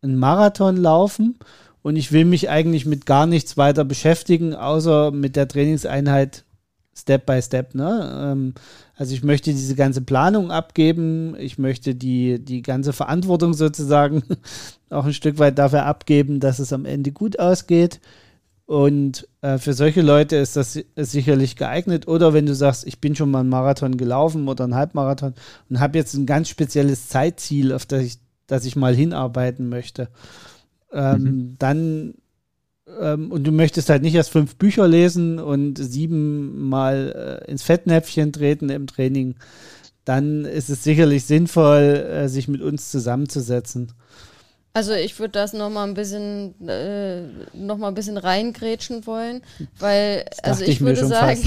einen 0.01 0.17
Marathon 0.17 0.77
laufen 0.77 1.35
und 1.83 1.97
ich 1.97 2.11
will 2.11 2.25
mich 2.25 2.49
eigentlich 2.49 2.85
mit 2.85 3.05
gar 3.05 3.27
nichts 3.27 3.57
weiter 3.57 3.85
beschäftigen, 3.85 4.55
außer 4.55 5.11
mit 5.11 5.35
der 5.35 5.47
Trainingseinheit 5.47 6.45
Step 6.95 7.25
by 7.25 7.41
Step. 7.41 7.75
Ne? 7.75 8.31
Ähm, 8.31 8.53
also 8.95 9.13
ich 9.13 9.23
möchte 9.23 9.51
diese 9.51 9.75
ganze 9.75 10.01
Planung 10.01 10.51
abgeben, 10.51 11.35
ich 11.37 11.57
möchte 11.57 11.93
die, 11.93 12.39
die 12.39 12.61
ganze 12.61 12.93
Verantwortung 12.93 13.53
sozusagen 13.53 14.23
auch 14.89 15.05
ein 15.05 15.13
Stück 15.13 15.39
weit 15.39 15.59
dafür 15.59 15.85
abgeben, 15.85 16.39
dass 16.39 16.59
es 16.59 16.71
am 16.71 16.85
Ende 16.85 17.11
gut 17.11 17.37
ausgeht. 17.37 17.99
Und 18.65 19.27
äh, 19.41 19.57
für 19.57 19.73
solche 19.73 20.01
Leute 20.01 20.37
ist 20.37 20.55
das 20.55 20.79
sicherlich 20.95 21.57
geeignet. 21.57 22.07
Oder 22.07 22.33
wenn 22.33 22.45
du 22.45 22.55
sagst, 22.55 22.87
ich 22.87 23.01
bin 23.01 23.13
schon 23.13 23.29
mal 23.29 23.41
einen 23.41 23.49
Marathon 23.49 23.97
gelaufen 23.97 24.47
oder 24.47 24.63
einen 24.63 24.75
Halbmarathon 24.75 25.33
und 25.69 25.79
habe 25.81 25.97
jetzt 25.97 26.13
ein 26.13 26.25
ganz 26.25 26.47
spezielles 26.47 27.09
Zeitziel, 27.09 27.73
auf 27.73 27.85
das 27.85 28.03
ich, 28.03 28.19
das 28.47 28.63
ich 28.63 28.77
mal 28.77 28.95
hinarbeiten 28.95 29.67
möchte 29.67 30.07
ähm, 30.93 31.23
mhm. 31.23 31.55
dann 31.59 32.13
ähm, 32.99 33.31
und 33.31 33.45
du 33.45 33.51
möchtest 33.51 33.89
halt 33.89 34.01
nicht 34.01 34.15
erst 34.15 34.31
fünf 34.31 34.55
Bücher 34.55 34.87
lesen 34.87 35.39
und 35.39 35.77
siebenmal 35.77 37.41
äh, 37.45 37.51
ins 37.51 37.63
Fettnäpfchen 37.63 38.31
treten 38.31 38.69
im 38.69 38.87
Training, 38.87 39.35
dann 40.05 40.45
ist 40.45 40.69
es 40.69 40.83
sicherlich 40.83 41.25
sinnvoll, 41.25 41.81
äh, 41.81 42.27
sich 42.27 42.47
mit 42.47 42.61
uns 42.61 42.91
zusammenzusetzen. 42.91 43.93
Also 44.75 44.93
ich 44.93 45.19
würde 45.19 45.33
das 45.33 45.53
nochmal 45.53 45.87
ein 45.87 45.93
bisschen 45.93 46.67
äh, 46.67 47.21
noch 47.53 47.77
mal 47.77 47.89
ein 47.89 47.93
bisschen 47.93 48.17
reingrätschen 48.17 49.05
wollen, 49.05 49.43
weil 49.77 50.25
also 50.41 50.63
ich, 50.63 50.69
ich 50.69 50.81
würde 50.81 51.05
sagen, 51.05 51.39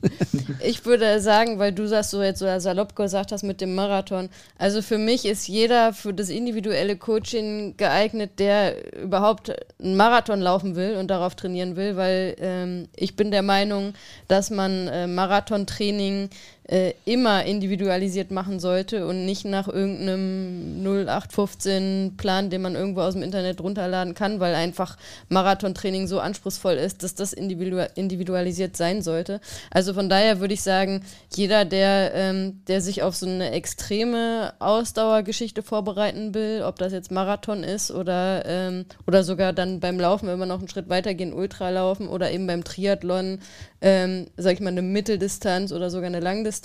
ich 0.64 0.84
würde 0.86 1.18
sagen, 1.18 1.58
weil 1.58 1.72
du 1.72 1.88
sagst 1.88 2.12
so 2.12 2.22
jetzt 2.22 2.38
so 2.38 2.46
salopp 2.60 2.94
gesagt 2.94 3.32
hast 3.32 3.42
mit 3.42 3.60
dem 3.60 3.74
Marathon. 3.74 4.28
Also 4.56 4.82
für 4.82 4.98
mich 4.98 5.24
ist 5.24 5.48
jeder 5.48 5.92
für 5.92 6.14
das 6.14 6.28
individuelle 6.28 6.96
Coaching 6.96 7.76
geeignet, 7.76 8.38
der 8.38 8.94
überhaupt 9.02 9.52
einen 9.82 9.96
Marathon 9.96 10.40
laufen 10.40 10.76
will 10.76 10.96
und 10.96 11.08
darauf 11.08 11.34
trainieren 11.34 11.74
will, 11.74 11.96
weil 11.96 12.36
ähm, 12.38 12.88
ich 12.94 13.16
bin 13.16 13.32
der 13.32 13.42
Meinung, 13.42 13.94
dass 14.28 14.50
man 14.50 14.86
äh, 14.86 15.08
Marathontraining 15.08 16.30
äh, 16.70 16.92
immer 17.04 17.44
individualisiert 17.44 18.30
machen 18.30 18.60
sollte 18.60 19.06
und 19.06 19.26
nicht 19.26 19.44
nach 19.44 19.66
irgendeinem 19.66 20.84
0815-Plan, 20.84 22.48
den 22.48 22.62
man 22.62 22.76
irgendwo 22.76 23.00
aus 23.00 23.14
dem 23.14 23.24
Internet 23.24 23.60
runterladen 23.60 24.14
kann, 24.14 24.38
weil 24.38 24.54
einfach 24.54 24.96
Marathontraining 25.28 26.06
so 26.06 26.20
anspruchsvoll 26.20 26.74
ist, 26.74 27.02
dass 27.02 27.16
das 27.16 27.32
individualisiert 27.32 28.76
sein 28.76 29.02
sollte. 29.02 29.40
Also 29.72 29.94
von 29.94 30.08
daher 30.08 30.38
würde 30.38 30.54
ich 30.54 30.62
sagen, 30.62 31.02
jeder, 31.34 31.64
der, 31.64 32.12
ähm, 32.14 32.62
der 32.68 32.80
sich 32.80 33.02
auf 33.02 33.16
so 33.16 33.26
eine 33.26 33.50
extreme 33.50 34.52
Ausdauergeschichte 34.60 35.64
vorbereiten 35.64 36.34
will, 36.34 36.62
ob 36.64 36.78
das 36.78 36.92
jetzt 36.92 37.10
Marathon 37.10 37.64
ist 37.64 37.90
oder, 37.90 38.44
ähm, 38.46 38.84
oder 39.08 39.24
sogar 39.24 39.52
dann 39.52 39.80
beim 39.80 39.98
Laufen, 39.98 40.28
wenn 40.28 40.38
wir 40.38 40.46
noch 40.46 40.60
einen 40.60 40.68
Schritt 40.68 40.88
weiter 40.88 41.14
gehen, 41.14 41.32
Ultralaufen 41.32 42.06
oder 42.06 42.30
eben 42.30 42.46
beim 42.46 42.62
Triathlon, 42.62 43.40
ähm, 43.80 44.26
sag 44.36 44.52
ich 44.52 44.60
mal, 44.60 44.68
eine 44.68 44.82
Mitteldistanz 44.82 45.72
oder 45.72 45.90
sogar 45.90 46.06
eine 46.06 46.20
Langdistanz. 46.20 46.59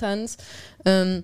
Ähm, 0.86 1.23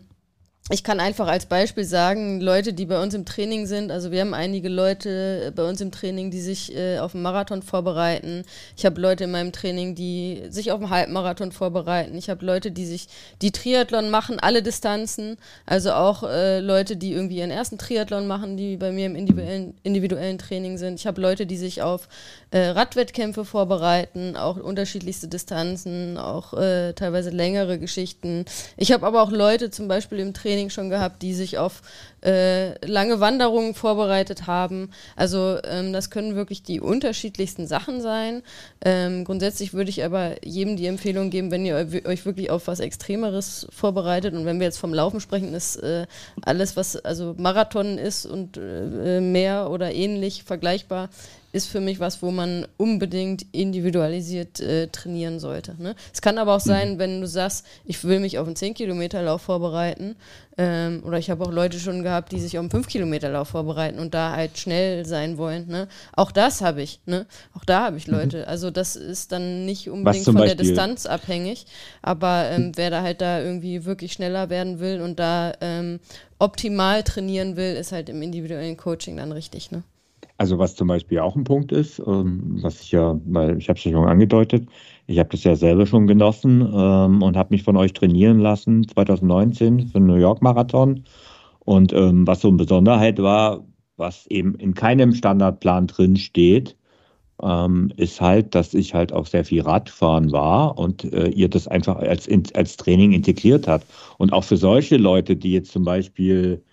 ich 0.71 0.83
kann 0.83 0.99
einfach 0.99 1.27
als 1.27 1.45
Beispiel 1.45 1.83
sagen, 1.83 2.39
Leute, 2.39 2.73
die 2.73 2.85
bei 2.85 3.01
uns 3.01 3.13
im 3.13 3.25
Training 3.25 3.65
sind, 3.65 3.91
also 3.91 4.11
wir 4.11 4.21
haben 4.21 4.33
einige 4.33 4.69
Leute 4.69 5.51
bei 5.55 5.67
uns 5.67 5.81
im 5.81 5.91
Training, 5.91 6.31
die 6.31 6.39
sich 6.39 6.75
äh, 6.75 6.99
auf 6.99 7.13
einen 7.13 7.23
Marathon 7.23 7.61
vorbereiten. 7.61 8.43
Ich 8.77 8.85
habe 8.85 9.01
Leute 9.01 9.25
in 9.25 9.31
meinem 9.31 9.51
Training, 9.51 9.95
die 9.95 10.43
sich 10.49 10.71
auf 10.71 10.79
einen 10.79 10.89
Halbmarathon 10.89 11.51
vorbereiten. 11.51 12.17
Ich 12.17 12.29
habe 12.29 12.45
Leute, 12.45 12.71
die 12.71 12.85
sich 12.85 13.07
die 13.41 13.51
Triathlon 13.51 14.09
machen, 14.09 14.39
alle 14.39 14.63
Distanzen. 14.63 15.37
Also 15.65 15.91
auch 15.91 16.23
äh, 16.23 16.59
Leute, 16.59 16.95
die 16.95 17.11
irgendwie 17.11 17.37
ihren 17.37 17.51
ersten 17.51 17.77
Triathlon 17.77 18.27
machen, 18.27 18.55
die 18.55 18.77
bei 18.77 18.91
mir 18.91 19.07
im 19.07 19.15
individuellen, 19.15 19.73
individuellen 19.83 20.37
Training 20.37 20.77
sind. 20.77 20.99
Ich 20.99 21.07
habe 21.07 21.19
Leute, 21.21 21.45
die 21.45 21.57
sich 21.57 21.81
auf 21.81 22.07
äh, 22.51 22.59
Radwettkämpfe 22.59 23.45
vorbereiten, 23.45 24.37
auch 24.37 24.57
unterschiedlichste 24.57 25.27
Distanzen, 25.27 26.17
auch 26.17 26.53
äh, 26.53 26.93
teilweise 26.93 27.29
längere 27.29 27.77
Geschichten. 27.77 28.45
Ich 28.77 28.91
habe 28.91 29.05
aber 29.05 29.21
auch 29.21 29.31
Leute 29.31 29.69
zum 29.69 29.87
Beispiel 29.87 30.19
im 30.19 30.33
Training, 30.33 30.60
Training 30.61 30.69
schon 30.69 30.89
gehabt, 30.89 31.21
die 31.21 31.33
sich 31.33 31.57
auf 31.57 31.81
äh, 32.23 32.85
lange 32.85 33.19
Wanderungen 33.19 33.73
vorbereitet 33.73 34.47
haben. 34.47 34.91
Also 35.15 35.57
ähm, 35.63 35.91
das 35.93 36.09
können 36.09 36.35
wirklich 36.35 36.61
die 36.63 36.79
unterschiedlichsten 36.79 37.67
Sachen 37.67 38.01
sein. 38.01 38.43
Ähm, 38.83 39.23
grundsätzlich 39.23 39.73
würde 39.73 39.89
ich 39.89 40.03
aber 40.03 40.35
jedem 40.45 40.77
die 40.77 40.85
Empfehlung 40.85 41.29
geben, 41.29 41.51
wenn 41.51 41.65
ihr 41.65 41.75
euch 42.05 42.25
wirklich 42.25 42.51
auf 42.51 42.67
was 42.67 42.79
Extremeres 42.79 43.67
vorbereitet 43.71 44.33
und 44.33 44.45
wenn 44.45 44.59
wir 44.59 44.65
jetzt 44.65 44.77
vom 44.77 44.93
Laufen 44.93 45.19
sprechen, 45.19 45.53
ist 45.53 45.77
äh, 45.77 46.05
alles, 46.43 46.75
was 46.75 46.95
also 46.95 47.33
Marathon 47.37 47.97
ist 47.97 48.25
und 48.25 48.57
äh, 48.57 49.19
mehr 49.19 49.69
oder 49.69 49.91
ähnlich 49.93 50.43
vergleichbar, 50.43 51.09
ist 51.51 51.67
für 51.67 51.81
mich 51.81 51.99
was, 51.99 52.21
wo 52.21 52.31
man 52.31 52.65
unbedingt 52.77 53.45
individualisiert 53.51 54.59
äh, 54.59 54.87
trainieren 54.87 55.39
sollte. 55.39 55.75
Ne? 55.81 55.95
Es 56.13 56.21
kann 56.21 56.37
aber 56.37 56.55
auch 56.55 56.61
sein, 56.61 56.93
mhm. 56.93 56.99
wenn 56.99 57.21
du 57.21 57.27
sagst, 57.27 57.65
ich 57.85 58.03
will 58.03 58.19
mich 58.19 58.39
auf 58.39 58.47
einen 58.47 58.55
10-Kilometer-Lauf 58.55 59.41
vorbereiten, 59.41 60.15
ähm, 60.57 61.01
oder 61.05 61.17
ich 61.17 61.29
habe 61.29 61.43
auch 61.45 61.51
Leute 61.51 61.79
schon 61.79 62.03
gehabt, 62.03 62.31
die 62.31 62.39
sich 62.39 62.57
auf 62.57 62.61
einen 62.61 62.83
5-Kilometer-Lauf 62.83 63.49
vorbereiten 63.49 63.99
und 63.99 64.13
da 64.13 64.35
halt 64.35 64.57
schnell 64.57 65.05
sein 65.05 65.37
wollen. 65.37 65.67
Ne? 65.67 65.87
Auch 66.13 66.31
das 66.31 66.61
habe 66.61 66.81
ich. 66.81 66.99
Ne? 67.05 67.25
Auch 67.57 67.65
da 67.65 67.85
habe 67.85 67.97
ich 67.97 68.07
mhm. 68.07 68.13
Leute. 68.13 68.37
Mhm. 68.39 68.43
Also 68.47 68.69
das 68.69 68.95
ist 68.95 69.31
dann 69.31 69.65
nicht 69.65 69.89
unbedingt 69.89 70.25
von 70.25 70.35
Beispiel? 70.35 70.55
der 70.55 70.65
Distanz 70.65 71.05
abhängig, 71.05 71.65
aber 72.01 72.49
ähm, 72.49 72.67
mhm. 72.67 72.71
wer 72.75 72.89
da 72.89 73.01
halt 73.01 73.21
da 73.21 73.41
irgendwie 73.41 73.85
wirklich 73.85 74.13
schneller 74.13 74.49
werden 74.49 74.79
will 74.79 75.01
und 75.01 75.19
da 75.19 75.53
ähm, 75.61 75.99
optimal 76.39 77.03
trainieren 77.03 77.55
will, 77.55 77.75
ist 77.75 77.91
halt 77.91 78.09
im 78.09 78.21
individuellen 78.21 78.77
Coaching 78.77 79.17
dann 79.17 79.31
richtig. 79.31 79.71
Ne? 79.71 79.83
Also 80.41 80.57
was 80.57 80.73
zum 80.73 80.87
Beispiel 80.87 81.19
auch 81.19 81.35
ein 81.35 81.43
Punkt 81.43 81.71
ist, 81.71 81.99
ähm, 81.99 82.57
was 82.63 82.81
ich 82.81 82.91
ja, 82.91 83.15
weil 83.25 83.59
ich 83.59 83.69
habe 83.69 83.77
es 83.77 83.85
ja 83.85 83.91
schon 83.91 84.07
angedeutet, 84.07 84.67
ich 85.05 85.19
habe 85.19 85.29
das 85.29 85.43
ja 85.43 85.55
selber 85.55 85.85
schon 85.85 86.07
genossen 86.07 86.61
ähm, 86.61 87.21
und 87.21 87.37
habe 87.37 87.49
mich 87.51 87.61
von 87.61 87.77
euch 87.77 87.93
trainieren 87.93 88.39
lassen 88.39 88.87
2019 88.87 89.89
für 89.89 89.99
den 89.99 90.07
New 90.07 90.15
York 90.15 90.41
Marathon. 90.41 91.03
Und 91.59 91.93
ähm, 91.93 92.25
was 92.25 92.41
so 92.41 92.47
eine 92.47 92.57
Besonderheit 92.57 93.19
war, 93.21 93.63
was 93.97 94.25
eben 94.31 94.55
in 94.55 94.73
keinem 94.73 95.13
Standardplan 95.13 95.85
drin 95.85 96.15
steht, 96.15 96.75
ist 97.97 98.21
halt, 98.21 98.53
dass 98.53 98.75
ich 98.75 98.93
halt 98.93 99.13
auch 99.13 99.25
sehr 99.25 99.43
viel 99.43 99.61
Radfahren 99.61 100.31
war 100.31 100.77
und 100.77 101.03
äh, 101.11 101.29
ihr 101.29 101.49
das 101.49 101.67
einfach 101.67 101.95
als, 101.95 102.29
als 102.53 102.77
Training 102.77 103.13
integriert 103.13 103.67
hat. 103.67 103.83
Und 104.19 104.31
auch 104.31 104.43
für 104.43 104.57
solche 104.57 104.97
Leute, 104.97 105.35
die 105.35 105.53
jetzt 105.53 105.71
zum 105.71 105.83
Beispiel 105.83 106.63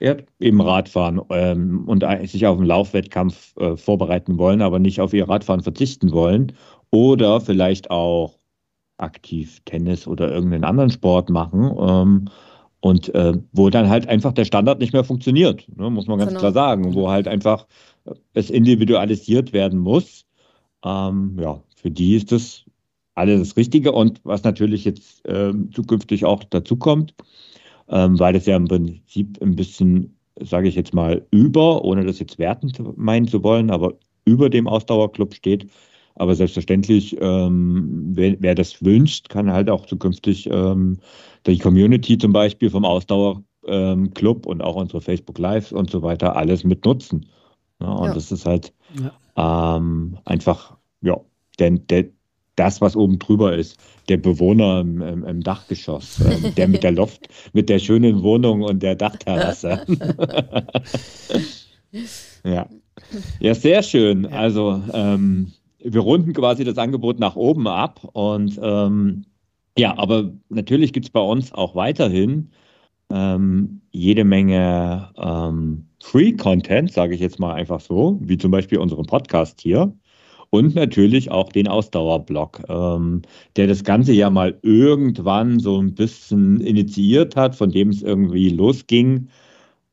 ja, 0.00 0.16
eben 0.38 0.60
Radfahren 0.60 1.20
ähm, 1.30 1.84
und 1.86 2.04
sich 2.24 2.46
auf 2.46 2.56
einen 2.56 2.66
Laufwettkampf 2.66 3.56
äh, 3.58 3.76
vorbereiten 3.76 4.38
wollen, 4.38 4.62
aber 4.62 4.78
nicht 4.78 5.00
auf 5.00 5.12
ihr 5.12 5.28
Radfahren 5.28 5.62
verzichten 5.62 6.10
wollen. 6.12 6.52
Oder 6.90 7.40
vielleicht 7.40 7.90
auch 7.90 8.38
aktiv 8.96 9.60
Tennis 9.64 10.06
oder 10.06 10.30
irgendeinen 10.30 10.64
anderen 10.64 10.90
Sport 10.90 11.28
machen. 11.30 11.70
Ähm, 11.78 12.28
und 12.80 13.14
äh, 13.14 13.34
wo 13.52 13.68
dann 13.68 13.90
halt 13.90 14.08
einfach 14.08 14.32
der 14.32 14.46
Standard 14.46 14.80
nicht 14.80 14.94
mehr 14.94 15.04
funktioniert, 15.04 15.66
ne, 15.76 15.90
muss 15.90 16.06
man 16.06 16.18
ganz 16.18 16.30
genau. 16.30 16.40
klar 16.40 16.52
sagen. 16.52 16.94
Wo 16.94 17.10
halt 17.10 17.28
einfach 17.28 17.66
es 18.32 18.48
individualisiert 18.48 19.52
werden 19.52 19.78
muss. 19.78 20.24
Ähm, 20.82 21.38
ja, 21.38 21.62
für 21.76 21.90
die 21.90 22.16
ist 22.16 22.32
das 22.32 22.64
alles 23.14 23.40
das 23.40 23.56
Richtige. 23.58 23.92
Und 23.92 24.20
was 24.24 24.44
natürlich 24.44 24.86
jetzt 24.86 25.26
äh, 25.28 25.52
zukünftig 25.72 26.24
auch 26.24 26.42
dazu 26.44 26.76
kommt, 26.76 27.14
ähm, 27.90 28.18
weil 28.18 28.32
das 28.32 28.46
ja 28.46 28.56
im 28.56 28.68
Prinzip 28.68 29.40
ein 29.42 29.56
bisschen, 29.56 30.16
sage 30.40 30.68
ich 30.68 30.74
jetzt 30.74 30.94
mal, 30.94 31.26
über, 31.30 31.84
ohne 31.84 32.04
das 32.04 32.18
jetzt 32.18 32.38
wertend 32.38 32.80
meinen 32.96 33.28
zu 33.28 33.42
wollen, 33.42 33.70
aber 33.70 33.94
über 34.24 34.48
dem 34.48 34.68
Ausdauerclub 34.68 35.34
steht. 35.34 35.66
Aber 36.14 36.34
selbstverständlich, 36.34 37.16
ähm, 37.20 38.10
wer, 38.12 38.36
wer, 38.40 38.54
das 38.54 38.84
wünscht, 38.84 39.28
kann 39.28 39.50
halt 39.50 39.70
auch 39.70 39.86
zukünftig 39.86 40.48
ähm, 40.50 40.98
die 41.46 41.58
Community 41.58 42.18
zum 42.18 42.32
Beispiel 42.32 42.68
vom 42.68 42.84
Ausdauerclub 42.84 43.46
ähm, 43.66 44.50
und 44.50 44.60
auch 44.60 44.76
unsere 44.76 45.00
Facebook 45.00 45.38
Live 45.38 45.72
und 45.72 45.90
so 45.90 46.02
weiter 46.02 46.36
alles 46.36 46.64
mitnutzen. 46.64 47.26
Ja, 47.80 47.92
und 47.92 48.08
ja. 48.08 48.14
das 48.14 48.30
ist 48.32 48.44
halt 48.44 48.74
ja. 49.36 49.76
Ähm, 49.76 50.18
einfach, 50.24 50.76
ja, 51.00 51.18
denn 51.58 51.86
der, 51.86 52.06
das, 52.60 52.82
was 52.82 52.94
oben 52.94 53.18
drüber 53.18 53.56
ist, 53.56 53.80
der 54.10 54.18
Bewohner 54.18 54.80
im, 54.80 55.00
im, 55.00 55.24
im 55.24 55.42
Dachgeschoss, 55.42 56.20
äh, 56.20 56.50
der 56.50 56.68
mit 56.68 56.82
der 56.82 56.92
Loft, 57.00 57.28
mit 57.54 57.70
der 57.70 57.78
schönen 57.78 58.22
Wohnung 58.22 58.60
und 58.60 58.82
der 58.82 58.96
Dachterrasse. 58.96 59.80
ja. 62.44 62.68
ja, 63.40 63.54
sehr 63.54 63.82
schön. 63.82 64.26
Also 64.26 64.82
ähm, 64.92 65.52
wir 65.78 66.02
runden 66.02 66.34
quasi 66.34 66.64
das 66.64 66.76
Angebot 66.76 67.18
nach 67.18 67.34
oben 67.34 67.66
ab 67.66 68.06
und 68.12 68.60
ähm, 68.62 69.24
ja, 69.78 69.96
aber 69.96 70.30
natürlich 70.50 70.92
gibt 70.92 71.06
es 71.06 71.10
bei 71.10 71.20
uns 71.20 71.54
auch 71.54 71.74
weiterhin 71.74 72.50
ähm, 73.10 73.80
jede 73.90 74.24
Menge 74.24 75.08
ähm, 75.16 75.86
Free-Content, 76.02 76.92
sage 76.92 77.14
ich 77.14 77.22
jetzt 77.22 77.38
mal 77.38 77.54
einfach 77.54 77.80
so, 77.80 78.18
wie 78.20 78.36
zum 78.36 78.50
Beispiel 78.50 78.76
unseren 78.78 79.06
Podcast 79.06 79.62
hier 79.62 79.94
und 80.50 80.74
natürlich 80.74 81.30
auch 81.30 81.50
den 81.50 81.68
Ausdauerblock, 81.68 82.62
ähm, 82.68 83.22
der 83.56 83.66
das 83.68 83.84
Ganze 83.84 84.12
ja 84.12 84.30
mal 84.30 84.58
irgendwann 84.62 85.60
so 85.60 85.80
ein 85.80 85.94
bisschen 85.94 86.60
initiiert 86.60 87.36
hat, 87.36 87.54
von 87.56 87.70
dem 87.70 87.90
es 87.90 88.02
irgendwie 88.02 88.50
losging. 88.50 89.28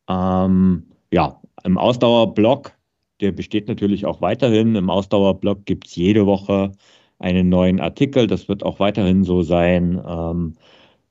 Ähm, 0.10 0.84
ja, 1.12 1.42
im 1.64 1.78
Ausdauerblock, 1.78 2.74
der 3.22 3.32
besteht 3.32 3.68
natürlich 3.68 4.06
auch 4.06 4.22
weiterhin. 4.22 4.76
Im 4.76 4.90
Ausdauerblock 4.90 5.66
gibt 5.66 5.88
es 5.88 5.96
jede 5.96 6.26
Woche 6.26 6.72
einen 7.20 7.50
neuen 7.50 7.80
Artikel. 7.80 8.28
Das 8.28 8.48
wird 8.48 8.64
auch 8.64 8.80
weiterhin 8.80 9.24
so 9.24 9.42
sein. 9.44 10.02
Ähm, 10.08 10.56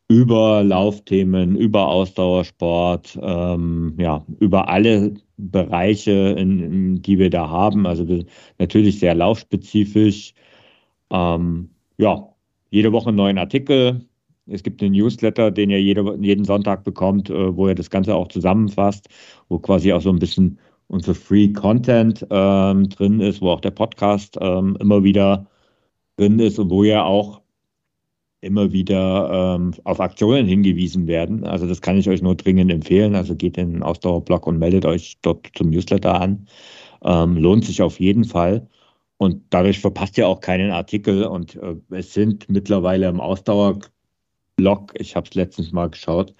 über 0.08 0.62
Laufthemen, 0.62 1.56
über 1.56 1.88
Ausdauersport, 1.88 3.18
ähm, 3.20 3.94
ja, 3.98 4.24
über 4.38 4.68
alle 4.68 5.14
Bereiche, 5.36 6.12
in, 6.38 6.60
in, 6.60 7.02
die 7.02 7.18
wir 7.18 7.30
da 7.30 7.48
haben. 7.50 7.86
Also 7.86 8.06
natürlich 8.58 9.00
sehr 9.00 9.14
laufspezifisch. 9.14 10.34
Ähm, 11.10 11.70
ja, 11.98 12.28
jede 12.70 12.92
Woche 12.92 13.08
einen 13.08 13.16
neuen 13.16 13.38
Artikel. 13.38 14.06
Es 14.46 14.62
gibt 14.62 14.82
einen 14.82 14.92
Newsletter, 14.92 15.50
den 15.50 15.70
ihr 15.70 15.82
jede, 15.82 16.16
jeden 16.20 16.44
Sonntag 16.44 16.84
bekommt, 16.84 17.30
äh, 17.30 17.56
wo 17.56 17.68
ihr 17.68 17.74
das 17.74 17.90
Ganze 17.90 18.14
auch 18.14 18.28
zusammenfasst, 18.28 19.08
wo 19.48 19.58
quasi 19.58 19.92
auch 19.92 20.00
so 20.02 20.10
ein 20.10 20.18
bisschen 20.20 20.58
unser 20.88 21.14
Free 21.14 21.48
Content 21.52 22.24
ähm, 22.30 22.88
drin 22.90 23.20
ist, 23.20 23.40
wo 23.42 23.50
auch 23.50 23.60
der 23.60 23.72
Podcast 23.72 24.38
ähm, 24.40 24.76
immer 24.80 25.02
wieder 25.02 25.46
drin 26.16 26.38
ist 26.38 26.58
und 26.58 26.70
wo 26.70 26.84
ihr 26.84 27.04
auch 27.04 27.42
immer 28.46 28.72
wieder 28.72 29.56
ähm, 29.56 29.74
auf 29.84 30.00
Aktionen 30.00 30.46
hingewiesen 30.46 31.06
werden. 31.06 31.44
Also 31.44 31.66
das 31.66 31.80
kann 31.82 31.98
ich 31.98 32.08
euch 32.08 32.22
nur 32.22 32.36
dringend 32.36 32.70
empfehlen. 32.72 33.14
Also 33.14 33.34
geht 33.34 33.58
in 33.58 33.72
den 33.72 33.82
Ausdauerblog 33.82 34.46
und 34.46 34.58
meldet 34.58 34.86
euch 34.86 35.18
dort 35.22 35.48
zum 35.54 35.70
Newsletter 35.70 36.20
an. 36.20 36.46
Ähm, 37.04 37.36
lohnt 37.36 37.64
sich 37.64 37.82
auf 37.82 38.00
jeden 38.00 38.24
Fall. 38.24 38.68
Und 39.18 39.42
dadurch 39.50 39.80
verpasst 39.80 40.18
ihr 40.18 40.28
auch 40.28 40.40
keinen 40.40 40.70
Artikel. 40.70 41.24
Und 41.24 41.56
äh, 41.56 41.76
es 41.90 42.14
sind 42.14 42.48
mittlerweile 42.48 43.08
im 43.08 43.20
Ausdauerblog, 43.20 43.90
ich 44.94 45.16
habe 45.16 45.26
es 45.28 45.34
letztens 45.34 45.72
mal 45.72 45.90
geschaut, 45.90 46.34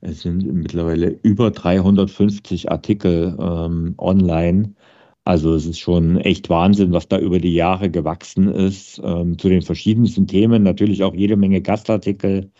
es 0.00 0.22
sind 0.22 0.44
mittlerweile 0.52 1.18
über 1.22 1.50
350 1.52 2.70
Artikel 2.70 3.36
ähm, 3.40 3.94
online 3.98 4.74
also 5.24 5.54
es 5.54 5.66
ist 5.66 5.78
schon 5.78 6.16
echt 6.18 6.48
Wahnsinn, 6.50 6.92
was 6.92 7.08
da 7.08 7.18
über 7.18 7.38
die 7.38 7.54
Jahre 7.54 7.90
gewachsen 7.90 8.48
ist. 8.48 9.00
Ähm, 9.04 9.38
zu 9.38 9.48
den 9.48 9.62
verschiedensten 9.62 10.26
Themen 10.26 10.62
natürlich 10.62 11.04
auch 11.04 11.14
jede 11.14 11.36
Menge 11.36 11.62
Gastartikel. 11.62 12.50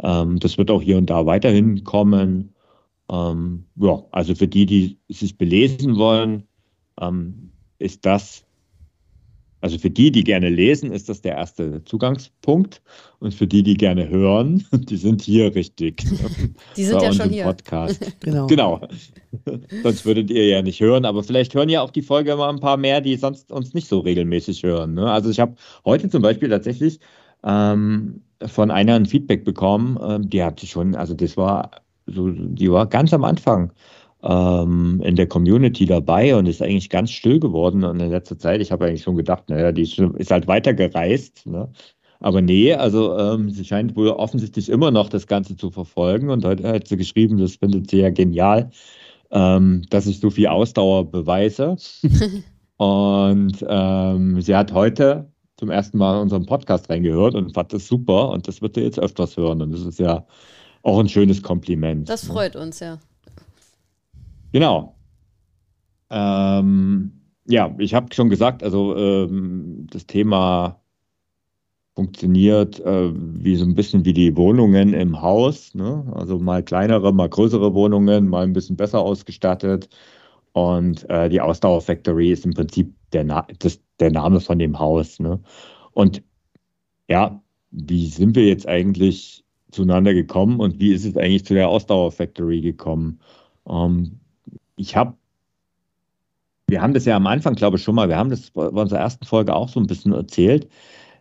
Ähm, 0.00 0.38
das 0.40 0.58
wird 0.58 0.70
auch 0.70 0.82
hier 0.82 0.98
und 0.98 1.10
da 1.10 1.26
weiterhin 1.26 1.84
kommen. 1.84 2.54
Ähm, 3.10 3.66
ja, 3.76 4.02
also 4.10 4.34
für 4.34 4.48
die, 4.48 4.66
die 4.66 4.98
sich 5.08 5.38
belesen 5.38 5.96
wollen, 5.96 6.44
ähm, 7.00 7.52
ist 7.78 8.04
das 8.04 8.44
also 9.60 9.78
für 9.78 9.90
die, 9.90 10.12
die 10.12 10.22
gerne 10.22 10.48
lesen, 10.48 10.92
ist 10.92 11.08
das 11.08 11.20
der 11.20 11.36
erste 11.36 11.82
Zugangspunkt. 11.84 12.80
Und 13.18 13.34
für 13.34 13.46
die, 13.46 13.62
die 13.62 13.74
gerne 13.74 14.08
hören, 14.08 14.64
die 14.72 14.96
sind 14.96 15.22
hier 15.22 15.54
richtig. 15.54 16.04
Die 16.76 16.84
sind 16.84 17.02
ja 17.02 17.12
schon 17.12 17.30
hier. 17.30 17.44
Podcast. 17.44 18.00
genau. 18.20 18.46
genau. 18.46 18.80
sonst 19.82 20.04
würdet 20.04 20.30
ihr 20.30 20.46
ja 20.46 20.62
nicht 20.62 20.80
hören. 20.80 21.04
Aber 21.04 21.24
vielleicht 21.24 21.54
hören 21.54 21.68
ja 21.68 21.82
auch 21.82 21.90
die 21.90 22.02
Folge 22.02 22.36
mal 22.36 22.48
ein 22.48 22.60
paar 22.60 22.76
mehr, 22.76 23.00
die 23.00 23.16
sonst 23.16 23.50
uns 23.50 23.74
nicht 23.74 23.88
so 23.88 23.98
regelmäßig 23.98 24.62
hören. 24.62 24.94
Ne? 24.94 25.10
Also 25.10 25.30
ich 25.30 25.40
habe 25.40 25.54
heute 25.84 26.08
zum 26.08 26.22
Beispiel 26.22 26.48
tatsächlich 26.48 27.00
ähm, 27.42 28.22
von 28.46 28.70
einer 28.70 28.94
ein 28.94 29.06
Feedback 29.06 29.44
bekommen. 29.44 29.98
Ähm, 30.00 30.30
die 30.30 30.42
hatte 30.42 30.66
schon, 30.66 30.94
also 30.94 31.14
das 31.14 31.36
war 31.36 31.70
so, 32.06 32.30
die 32.30 32.70
war 32.70 32.86
ganz 32.86 33.12
am 33.12 33.24
Anfang 33.24 33.72
ähm, 34.22 35.00
in 35.04 35.16
der 35.16 35.26
Community 35.26 35.86
dabei 35.86 36.34
und 36.36 36.46
ist 36.46 36.62
eigentlich 36.62 36.90
ganz 36.90 37.10
still 37.10 37.38
geworden 37.38 37.84
und 37.84 38.00
in 38.00 38.10
letzter 38.10 38.38
Zeit. 38.38 38.60
Ich 38.60 38.72
habe 38.72 38.86
eigentlich 38.86 39.02
schon 39.02 39.16
gedacht, 39.16 39.48
naja, 39.48 39.72
die 39.72 39.82
ist, 39.82 40.30
halt 40.30 40.48
weitergereist. 40.48 41.46
Ne? 41.46 41.70
Aber 42.20 42.42
nee, 42.42 42.74
also 42.74 43.16
ähm, 43.16 43.50
sie 43.50 43.64
scheint 43.64 43.94
wohl 43.94 44.08
offensichtlich 44.08 44.68
immer 44.68 44.90
noch 44.90 45.08
das 45.08 45.26
Ganze 45.26 45.56
zu 45.56 45.70
verfolgen 45.70 46.30
und 46.30 46.44
heute 46.44 46.68
hat 46.68 46.88
sie 46.88 46.96
geschrieben, 46.96 47.38
das 47.38 47.56
findet 47.56 47.90
sie 47.90 48.00
ja 48.00 48.10
genial, 48.10 48.70
ähm, 49.30 49.84
dass 49.90 50.06
ich 50.06 50.18
so 50.18 50.30
viel 50.30 50.48
Ausdauer 50.48 51.10
beweise. 51.10 51.76
und 52.76 53.64
ähm, 53.68 54.40
sie 54.40 54.56
hat 54.56 54.72
heute 54.72 55.30
zum 55.58 55.70
ersten 55.70 55.98
Mal 55.98 56.20
unseren 56.20 56.46
Podcast 56.46 56.90
reingehört 56.90 57.34
und 57.34 57.52
fand 57.54 57.72
das 57.72 57.86
super 57.86 58.30
und 58.30 58.48
das 58.48 58.62
wird 58.62 58.74
sie 58.74 58.82
jetzt 58.82 58.98
öfters 58.98 59.36
hören 59.36 59.62
und 59.62 59.72
das 59.72 59.82
ist 59.82 59.98
ja 60.00 60.26
auch 60.82 60.98
ein 60.98 61.08
schönes 61.08 61.42
Kompliment. 61.42 62.08
Das 62.08 62.26
ne? 62.26 62.32
freut 62.32 62.54
ne? 62.54 62.60
uns, 62.60 62.80
ja. 62.80 62.98
Genau. 64.52 64.96
Ähm, 66.10 67.12
ja, 67.46 67.74
ich 67.78 67.94
habe 67.94 68.14
schon 68.14 68.30
gesagt, 68.30 68.62
also 68.62 68.96
ähm, 68.96 69.86
das 69.90 70.06
Thema 70.06 70.80
funktioniert 71.94 72.78
äh, 72.80 73.10
wie 73.12 73.56
so 73.56 73.64
ein 73.64 73.74
bisschen 73.74 74.04
wie 74.04 74.12
die 74.12 74.36
Wohnungen 74.36 74.94
im 74.94 75.20
Haus. 75.20 75.74
Ne? 75.74 76.04
Also 76.14 76.38
mal 76.38 76.62
kleinere, 76.62 77.12
mal 77.12 77.28
größere 77.28 77.74
Wohnungen, 77.74 78.28
mal 78.28 78.44
ein 78.44 78.52
bisschen 78.52 78.76
besser 78.76 79.00
ausgestattet. 79.00 79.88
Und 80.52 81.08
äh, 81.10 81.28
die 81.28 81.40
Ausdauer 81.40 81.80
Factory 81.80 82.30
ist 82.32 82.44
im 82.46 82.54
Prinzip 82.54 82.94
der, 83.12 83.24
Na 83.24 83.46
das, 83.58 83.80
der 84.00 84.12
Name 84.12 84.40
von 84.40 84.58
dem 84.58 84.78
Haus. 84.78 85.18
Ne? 85.18 85.40
Und 85.92 86.22
ja, 87.08 87.42
wie 87.72 88.06
sind 88.06 88.36
wir 88.36 88.46
jetzt 88.46 88.68
eigentlich 88.68 89.44
zueinander 89.72 90.14
gekommen 90.14 90.60
und 90.60 90.80
wie 90.80 90.92
ist 90.92 91.04
es 91.04 91.16
eigentlich 91.16 91.44
zu 91.44 91.54
der 91.54 91.68
Ausdauer 91.68 92.12
Factory 92.12 92.60
gekommen? 92.60 93.20
Ähm, 93.68 94.20
ich 94.78 94.96
habe, 94.96 95.14
wir 96.66 96.80
haben 96.80 96.94
das 96.94 97.04
ja 97.04 97.16
am 97.16 97.26
Anfang, 97.26 97.54
glaube 97.54 97.76
ich, 97.76 97.82
schon 97.82 97.94
mal, 97.94 98.08
wir 98.08 98.16
haben 98.16 98.30
das 98.30 98.50
bei 98.50 98.66
unserer 98.66 99.00
ersten 99.00 99.24
Folge 99.24 99.54
auch 99.54 99.68
so 99.68 99.80
ein 99.80 99.86
bisschen 99.86 100.12
erzählt. 100.12 100.68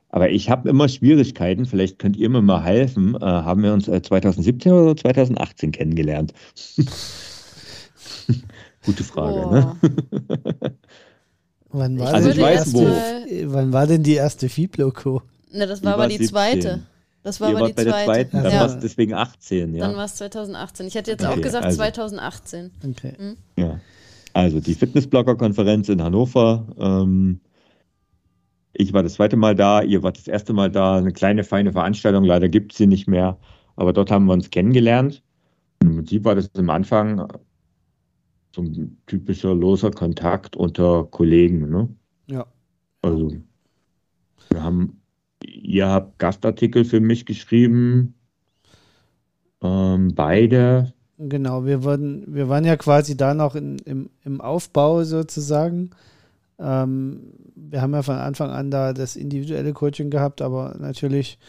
Aber 0.09 0.29
ich 0.29 0.49
habe 0.49 0.69
immer 0.69 0.87
Schwierigkeiten, 0.87 1.65
vielleicht 1.65 1.99
könnt 1.99 2.15
ihr 2.15 2.29
mir 2.29 2.41
mal 2.41 2.63
helfen. 2.63 3.15
Äh, 3.15 3.25
haben 3.25 3.61
wir 3.61 3.73
uns 3.73 3.85
2017 3.85 4.71
äh, 4.71 4.75
oder 4.75 4.95
2018 4.95 5.71
kennengelernt? 5.71 6.33
Gute 8.85 9.03
Frage, 9.03 9.45
oh. 9.45 9.51
ne? 9.51 9.75
wann, 11.69 11.99
war 11.99 12.13
also 12.13 12.29
ich 12.29 12.39
weiß, 12.39 12.73
wo. 12.73 12.87
wann 13.53 13.73
war 13.73 13.85
denn 13.85 14.03
die 14.03 14.13
erste 14.13 14.47
Fibloco? 14.47 15.23
Ne, 15.51 15.67
das 15.67 15.83
war 15.83 15.95
aber 15.95 16.07
die 16.07 16.17
17. 16.17 16.29
zweite. 16.29 16.83
Das 17.27 17.41
war 17.41 17.49
Ihr 17.49 17.57
aber 17.57 17.67
die 17.67 17.75
zweite. 17.75 18.05
Zweiten, 18.05 18.41
dann 18.41 18.53
ja. 18.53 18.59
war 18.61 18.67
es 18.67 18.79
deswegen 18.79 19.13
18, 19.13 19.75
ja. 19.75 19.85
Dann 19.85 19.97
war 19.97 20.05
es 20.05 20.15
2018. 20.15 20.87
Ich 20.87 20.95
hätte 20.95 21.11
jetzt 21.11 21.25
okay, 21.25 21.33
auch 21.33 21.41
gesagt 21.41 21.65
also. 21.65 21.75
2018. 21.75 22.71
Okay. 22.89 23.13
Hm? 23.17 23.37
Ja. 23.57 23.81
Also 24.31 24.61
die 24.61 24.73
Fitnessblogger-Konferenz 24.73 25.89
in 25.89 26.01
Hannover. 26.01 26.65
Ähm, 26.79 27.41
ich 28.71 28.93
war 28.93 29.03
das 29.03 29.15
zweite 29.15 29.35
Mal 29.35 29.55
da, 29.55 29.81
ihr 29.81 30.03
wart 30.03 30.17
das 30.17 30.29
erste 30.29 30.53
Mal 30.53 30.71
da. 30.71 30.95
Eine 30.95 31.11
kleine, 31.11 31.43
feine 31.43 31.73
Veranstaltung, 31.73 32.23
leider 32.23 32.47
gibt 32.47 32.71
es 32.71 32.77
sie 32.77 32.87
nicht 32.87 33.09
mehr. 33.09 33.37
Aber 33.75 33.91
dort 33.91 34.09
haben 34.09 34.23
wir 34.27 34.33
uns 34.33 34.49
kennengelernt. 34.49 35.21
Im 35.81 35.97
Prinzip 35.97 36.23
war 36.23 36.35
das 36.35 36.49
am 36.55 36.69
Anfang 36.69 37.27
so 38.55 38.61
ein 38.61 39.01
typischer 39.05 39.53
loser 39.53 39.91
Kontakt 39.91 40.55
unter 40.55 41.03
Kollegen. 41.03 41.69
Ne? 41.69 41.89
Ja. 42.27 42.45
Also 43.01 43.33
wir 44.49 44.63
haben 44.63 44.96
ihr 45.43 45.87
habt 45.87 46.19
Gastartikel 46.19 46.85
für 46.85 46.99
mich 46.99 47.25
geschrieben. 47.25 48.15
Ähm, 49.61 50.13
beide. 50.15 50.93
Genau, 51.17 51.65
wir 51.65 51.83
waren, 51.83 52.23
wir 52.27 52.47
waren 52.47 52.63
ja 52.63 52.75
quasi 52.77 53.17
da 53.17 53.33
noch 53.33 53.55
in, 53.55 53.79
im, 53.79 54.09
im 54.23 54.39
Aufbau 54.41 55.03
sozusagen. 55.03 55.89
Ähm, 56.59 57.33
wir 57.55 57.81
haben 57.81 57.93
ja 57.93 58.03
von 58.03 58.17
Anfang 58.17 58.51
an 58.51 58.69
da 58.71 58.93
das 58.93 59.15
individuelle 59.15 59.73
Coaching 59.73 60.09
gehabt, 60.09 60.41
aber 60.41 60.75
natürlich 60.79 61.39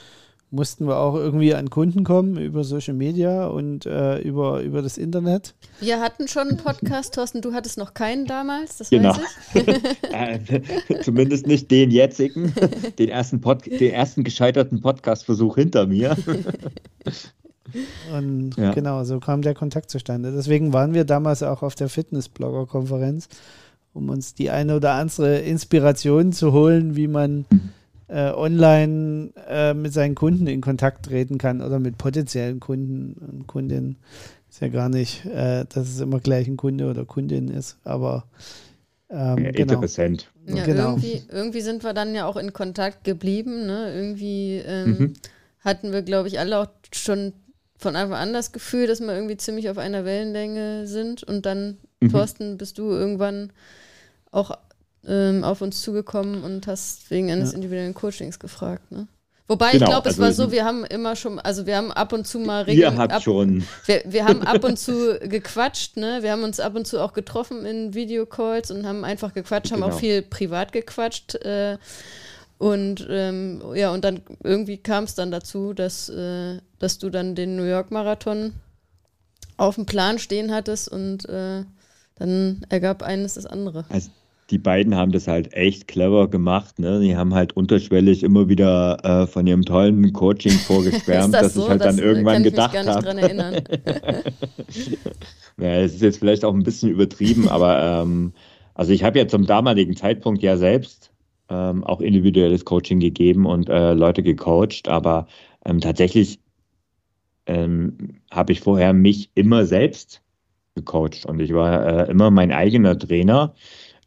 mussten 0.51 0.87
wir 0.87 0.97
auch 0.97 1.15
irgendwie 1.15 1.55
an 1.55 1.69
Kunden 1.69 2.05
kommen 2.05 2.39
über 2.39 2.65
Social 2.65 2.95
Media 2.95 3.47
und 3.47 3.85
äh, 3.85 4.19
über, 4.21 4.63
über 4.63 4.81
das 4.81 4.97
Internet. 4.97 5.55
Wir 5.81 6.01
hatten 6.01 6.27
schon 6.27 6.49
einen 6.49 6.57
Podcast, 6.57 7.15
Thorsten, 7.15 7.43
du 7.43 7.53
hattest 7.53 7.77
noch 7.77 7.93
keinen 7.93 8.27
damals, 8.27 8.79
das 8.79 8.91
genau. 8.91 9.11
weiß 9.11 9.19
ich. 9.55 9.69
Äh, 10.11 11.01
zumindest 11.03 11.47
nicht 11.47 11.71
den 11.71 11.91
jetzigen, 11.91 12.53
den 12.99 13.09
ersten, 13.09 13.41
Pod 13.41 13.67
den 13.67 13.93
ersten 13.93 14.25
gescheiterten 14.25 14.81
Podcast-Versuch 14.81 15.57
hinter 15.57 15.87
mir. 15.87 16.17
Und 18.13 18.57
ja. 18.57 18.73
genau, 18.73 19.05
so 19.05 19.21
kam 19.21 19.43
der 19.43 19.55
Kontakt 19.55 19.91
zustande. 19.91 20.33
Deswegen 20.33 20.73
waren 20.73 20.95
wir 20.95 21.05
damals 21.05 21.43
auch 21.43 21.63
auf 21.63 21.75
der 21.75 21.89
Fitness-Blogger-Konferenz, 21.89 23.29
um 23.93 24.09
uns 24.09 24.35
die 24.35 24.51
eine 24.51 24.77
oder 24.77 24.93
andere 24.93 25.41
Inspiration 25.41 26.33
zu 26.33 26.53
holen, 26.53 26.97
wie 26.97 27.09
man 27.09 27.45
mhm 27.51 27.71
äh, 28.09 28.31
online 28.31 29.31
äh, 29.49 29.75
mit 29.75 29.93
seinen 29.93 30.15
Kunden 30.15 30.47
in 30.47 30.61
Kontakt 30.61 31.07
treten 31.07 31.39
kann 31.39 31.61
oder 31.61 31.79
mit 31.79 31.99
potenziellen 31.99 32.61
Kunden 32.61 33.15
und 33.15 33.47
Kundinnen. 33.47 33.97
Ist 34.51 34.61
ja 34.61 34.69
gar 34.69 34.89
nicht, 34.89 35.27
äh, 35.27 35.65
dass 35.69 35.89
es 35.89 36.01
immer 36.01 36.21
gleich 36.21 36.49
ein 36.49 36.57
Kunde 36.57 36.89
oder 36.89 37.05
Kundin 37.05 37.49
ist, 37.49 37.77
aber 37.85 38.25
ähm, 39.11 39.45
ja, 39.45 39.51
genau. 39.53 39.83
Ja, 40.47 40.65
genau. 40.65 40.91
irgendwie, 40.91 41.23
irgendwie 41.31 41.61
sind 41.61 41.83
wir 41.83 41.95
dann 41.95 42.15
ja 42.15 42.27
auch 42.27 42.37
in 42.37 42.53
Kontakt 42.53 43.05
geblieben. 43.05 43.67
Ne? 43.67 43.93
Irgendwie 43.95 44.63
ähm, 44.67 44.97
mhm. 44.99 45.13
hatten 45.61 45.93
wir, 45.93 46.03
glaube 46.03 46.29
ich, 46.29 46.39
alle 46.39 46.59
auch 46.59 46.69
schon 46.93 47.33
von 47.77 47.97
Anfang 47.97 48.19
an 48.19 48.33
das 48.33 48.53
Gefühl, 48.53 48.87
dass 48.87 49.01
wir 49.01 49.15
irgendwie 49.15 49.37
ziemlich 49.37 49.71
auf 49.71 49.79
einer 49.79 50.05
Wellenlänge 50.05 50.87
sind. 50.87 51.23
Und 51.23 51.47
dann, 51.47 51.79
mhm. 52.01 52.11
Thorsten, 52.11 52.59
bist 52.59 52.79
du 52.79 52.91
irgendwann 52.91 53.53
auch 54.31 54.51
ähm, 55.07 55.45
auf 55.45 55.61
uns 55.61 55.81
zugekommen 55.81 56.43
und 56.43 56.67
hast 56.67 57.11
wegen 57.11 57.31
eines 57.31 57.51
ja. 57.51 57.57
individuellen 57.57 57.95
Coachings 57.95 58.39
gefragt, 58.39 58.91
ne? 58.91 59.09
Wobei 59.51 59.73
genau, 59.73 59.85
ich 59.85 59.91
glaube, 59.91 60.09
es 60.11 60.21
also 60.21 60.43
war 60.43 60.47
so, 60.47 60.53
wir 60.53 60.67
haben 60.67 60.85
immer 60.85 61.17
schon, 61.17 61.39
also 61.39 61.65
wir 61.65 61.79
haben 61.79 61.91
ab 61.91 62.13
und 62.13 62.27
zu 62.27 62.39
mal 62.39 62.69
Ihr 62.69 62.95
habt 62.95 63.15
ab, 63.15 63.23
schon. 63.23 63.65
Wir, 63.87 64.03
wir 64.05 64.27
haben 64.27 64.43
ab 64.43 64.63
und 64.63 64.79
zu 64.79 65.19
gequatscht, 65.23 65.97
ne? 65.97 66.19
Wir 66.21 66.33
haben 66.33 66.43
uns 66.43 66.61
ab 66.61 66.75
und 66.75 66.87
zu 66.87 67.03
auch 67.03 67.15
getroffen 67.15 67.65
in 67.65 67.95
Videocalls 67.95 68.71
und 68.71 68.87
haben 68.87 69.07
einfach 69.07 69.33
gequatscht, 69.33 69.73
genau. 69.73 69.87
haben 69.87 69.93
auch 69.93 69.99
viel 69.99 70.21
privat 70.21 70.73
gequatscht. 70.73 71.37
Äh, 71.37 71.79
und 72.59 73.07
ähm, 73.09 73.63
ja, 73.75 73.91
und 73.91 74.05
dann 74.05 74.21
irgendwie 74.43 74.77
kam 74.77 75.05
es 75.05 75.15
dann 75.15 75.31
dazu, 75.31 75.73
dass, 75.73 76.11
äh, 76.11 76.59
dass 76.79 76.99
du 76.99 77.09
dann 77.09 77.35
den 77.35 77.57
New 77.57 77.65
York 77.65 77.91
Marathon 77.91 78.53
auf 79.57 79.77
dem 79.77 79.87
Plan 79.87 80.19
stehen 80.19 80.53
hattest 80.53 80.89
und 80.91 81.27
äh, 81.27 81.65
dann 82.17 82.67
ergab 82.69 83.03
eines 83.03 83.35
das 83.35 83.47
andere. 83.47 83.87
Also 83.89 84.11
die 84.51 84.59
beiden 84.59 84.95
haben 84.97 85.13
das 85.13 85.29
halt 85.29 85.53
echt 85.53 85.89
clever 85.89 86.29
gemacht. 86.29 86.79
Ne? 86.79 87.01
Die 87.01 87.17
haben 87.17 87.35
halt 87.35 87.55
unterschwellig 87.55 88.23
immer 88.23 88.49
wieder 88.49 88.99
äh, 89.05 89.27
von 89.27 89.47
ihrem 89.47 89.65
tollen 89.65 90.13
Coaching 90.13 90.53
vorgeschwärmt, 90.67 91.35
das 91.35 91.43
dass 91.43 91.55
so? 91.55 91.65
ich 91.65 91.69
halt 91.69 91.81
das 91.83 91.97
dann 91.97 92.05
irgendwann 92.05 92.43
gedacht 92.43 92.77
habe. 92.77 93.15
Naja, 95.57 95.81
es 95.85 95.95
ist 95.95 96.03
jetzt 96.03 96.19
vielleicht 96.19 96.45
auch 96.45 96.55
ein 96.55 96.63
bisschen 96.63 96.91
übertrieben, 96.91 97.49
aber 97.49 98.03
ähm, 98.03 98.33
also 98.75 98.93
ich 98.93 99.05
habe 99.05 99.19
ja 99.19 99.29
zum 99.29 99.45
damaligen 99.45 99.97
Zeitpunkt 99.97 100.43
ja 100.43 100.57
selbst 100.57 101.11
ähm, 101.51 101.85
auch 101.85 102.01
individuelles 102.01 102.65
Coaching 102.65 103.01
gegeben 103.01 103.45
und 103.45 103.69
äh, 103.69 103.93
Leute 103.93 104.23
gecoacht, 104.23 104.89
aber 104.89 105.27
ähm, 105.65 105.81
tatsächlich 105.81 106.41
ähm, 107.47 108.21
habe 108.31 108.53
ich 108.53 108.61
vorher 108.61 108.93
mich 108.93 109.31
immer 109.35 109.67
selbst 109.67 110.23
gecoacht 110.75 111.27
und 111.27 111.41
ich 111.41 111.53
war 111.53 112.07
äh, 112.07 112.11
immer 112.11 112.31
mein 112.31 112.53
eigener 112.53 112.99
Trainer. 112.99 113.55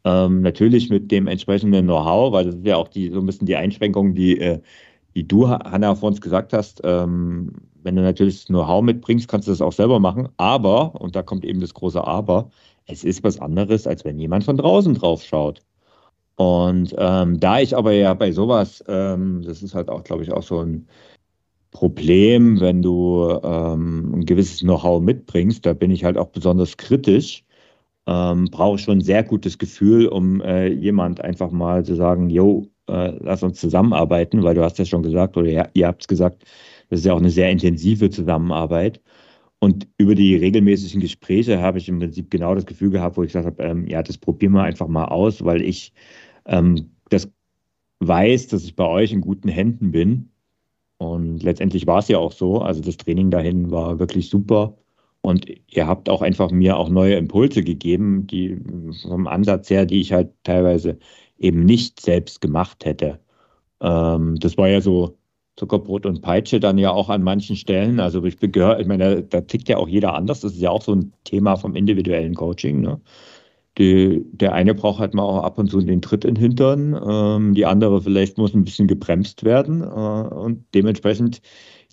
Ähm, 0.04 0.42
natürlich 0.42 0.90
mit 0.90 1.10
dem 1.10 1.26
entsprechenden 1.26 1.86
Know-how, 1.86 2.32
weil 2.32 2.44
das 2.46 2.56
ist 2.56 2.66
ja 2.66 2.76
auch 2.76 2.88
die, 2.88 3.10
so 3.10 3.20
ein 3.20 3.26
bisschen 3.26 3.46
die 3.46 3.56
Einschränkung, 3.56 4.14
die, 4.14 4.38
äh, 4.40 4.60
die 5.14 5.26
du, 5.26 5.48
Hanna, 5.48 5.94
vor 5.94 6.08
uns 6.08 6.20
gesagt 6.20 6.52
hast. 6.52 6.80
Ähm, 6.84 7.52
wenn 7.82 7.96
du 7.96 8.02
natürlich 8.02 8.36
das 8.40 8.46
Know-how 8.46 8.82
mitbringst, 8.82 9.28
kannst 9.28 9.48
du 9.48 9.52
das 9.52 9.60
auch 9.60 9.72
selber 9.72 10.00
machen. 10.00 10.28
Aber, 10.36 11.00
und 11.00 11.14
da 11.14 11.22
kommt 11.22 11.44
eben 11.44 11.60
das 11.60 11.74
große 11.74 12.04
Aber, 12.04 12.50
es 12.86 13.04
ist 13.04 13.22
was 13.22 13.40
anderes, 13.40 13.86
als 13.86 14.04
wenn 14.04 14.18
jemand 14.18 14.44
von 14.44 14.56
draußen 14.56 14.94
drauf 14.94 15.22
schaut. 15.22 15.62
Und 16.36 16.94
ähm, 16.98 17.38
da 17.38 17.60
ich 17.60 17.76
aber 17.76 17.92
ja 17.92 18.14
bei 18.14 18.32
sowas, 18.32 18.82
ähm, 18.88 19.42
das 19.42 19.62
ist 19.62 19.74
halt 19.74 19.88
auch, 19.88 20.02
glaube 20.02 20.22
ich, 20.22 20.32
auch 20.32 20.42
so 20.42 20.60
ein 20.60 20.88
Problem, 21.70 22.60
wenn 22.60 22.82
du 22.82 23.38
ähm, 23.42 24.14
ein 24.14 24.26
gewisses 24.26 24.60
Know-how 24.60 25.00
mitbringst. 25.00 25.64
Da 25.64 25.72
bin 25.74 25.90
ich 25.90 26.04
halt 26.04 26.18
auch 26.18 26.28
besonders 26.28 26.76
kritisch. 26.76 27.44
Ähm, 28.06 28.46
brauche 28.50 28.78
schon 28.78 28.98
ein 28.98 29.02
sehr 29.02 29.22
gutes 29.22 29.58
Gefühl, 29.58 30.08
um 30.08 30.40
äh, 30.40 30.68
jemand 30.68 31.20
einfach 31.20 31.50
mal 31.52 31.84
zu 31.84 31.94
sagen, 31.94 32.30
yo, 32.30 32.66
äh, 32.88 33.12
lass 33.20 33.42
uns 33.42 33.60
zusammenarbeiten, 33.60 34.42
weil 34.42 34.54
du 34.54 34.62
hast 34.64 34.78
ja 34.78 34.84
schon 34.84 35.02
gesagt, 35.02 35.36
oder 35.36 35.48
ihr, 35.48 35.70
ihr 35.74 35.86
habt 35.86 36.02
es 36.02 36.08
gesagt, 36.08 36.44
das 36.90 37.00
ist 37.00 37.06
ja 37.06 37.14
auch 37.14 37.18
eine 37.18 37.30
sehr 37.30 37.50
intensive 37.50 38.10
Zusammenarbeit. 38.10 39.00
Und 39.60 39.86
über 39.96 40.16
die 40.16 40.34
regelmäßigen 40.36 41.00
Gespräche 41.00 41.60
habe 41.60 41.78
ich 41.78 41.88
im 41.88 42.00
Prinzip 42.00 42.30
genau 42.30 42.54
das 42.54 42.66
Gefühl 42.66 42.90
gehabt, 42.90 43.16
wo 43.16 43.22
ich 43.22 43.28
gesagt 43.32 43.46
habe, 43.46 43.62
ähm, 43.62 43.86
ja, 43.86 44.02
das 44.02 44.18
probieren 44.18 44.52
wir 44.54 44.64
einfach 44.64 44.88
mal 44.88 45.04
aus, 45.06 45.44
weil 45.44 45.62
ich 45.62 45.92
ähm, 46.46 46.90
das 47.10 47.30
weiß, 48.00 48.48
dass 48.48 48.64
ich 48.64 48.76
bei 48.76 48.86
euch 48.86 49.12
in 49.12 49.20
guten 49.20 49.48
Händen 49.48 49.92
bin. 49.92 50.30
Und 50.98 51.42
letztendlich 51.42 51.86
war 51.86 52.00
es 52.00 52.08
ja 52.08 52.18
auch 52.18 52.32
so. 52.32 52.60
Also 52.60 52.80
das 52.80 52.96
Training 52.96 53.30
dahin 53.30 53.70
war 53.70 53.98
wirklich 53.98 54.28
super. 54.28 54.76
Und 55.22 55.46
ihr 55.68 55.86
habt 55.86 56.08
auch 56.08 56.20
einfach 56.20 56.50
mir 56.50 56.76
auch 56.76 56.88
neue 56.88 57.14
Impulse 57.14 57.62
gegeben, 57.62 58.26
die 58.26 58.60
vom 59.02 59.26
Ansatz 59.28 59.70
her, 59.70 59.86
die 59.86 60.00
ich 60.00 60.12
halt 60.12 60.32
teilweise 60.42 60.98
eben 61.38 61.64
nicht 61.64 62.00
selbst 62.00 62.40
gemacht 62.40 62.84
hätte. 62.84 63.20
Ähm, 63.80 64.36
das 64.40 64.58
war 64.58 64.68
ja 64.68 64.80
so 64.80 65.16
Zuckerbrot 65.56 66.06
und 66.06 66.22
Peitsche 66.22 66.60
dann 66.60 66.78
ja 66.78 66.90
auch 66.90 67.08
an 67.08 67.22
manchen 67.22 67.56
Stellen. 67.56 68.00
Also 68.00 68.24
ich 68.24 68.38
gehört, 68.40 68.80
ich 68.80 68.86
meine, 68.86 69.22
da 69.22 69.42
tickt 69.42 69.68
ja 69.68 69.76
auch 69.76 69.88
jeder 69.88 70.14
anders. 70.14 70.40
Das 70.40 70.54
ist 70.54 70.60
ja 70.60 70.70
auch 70.70 70.82
so 70.82 70.94
ein 70.94 71.12
Thema 71.24 71.56
vom 71.56 71.76
individuellen 71.76 72.34
Coaching. 72.34 72.80
Ne? 72.80 73.00
Die, 73.78 74.24
der 74.32 74.54
eine 74.54 74.74
braucht 74.74 75.00
halt 75.00 75.14
mal 75.14 75.22
auch 75.22 75.42
ab 75.44 75.58
und 75.58 75.70
zu 75.70 75.80
den 75.80 76.02
Tritt 76.02 76.24
in 76.24 76.34
den 76.34 76.42
Hintern. 76.42 76.98
Ähm, 77.06 77.54
die 77.54 77.66
andere 77.66 78.00
vielleicht 78.02 78.38
muss 78.38 78.54
ein 78.54 78.64
bisschen 78.64 78.88
gebremst 78.88 79.44
werden. 79.44 79.82
Äh, 79.82 79.86
und 79.86 80.64
dementsprechend 80.74 81.42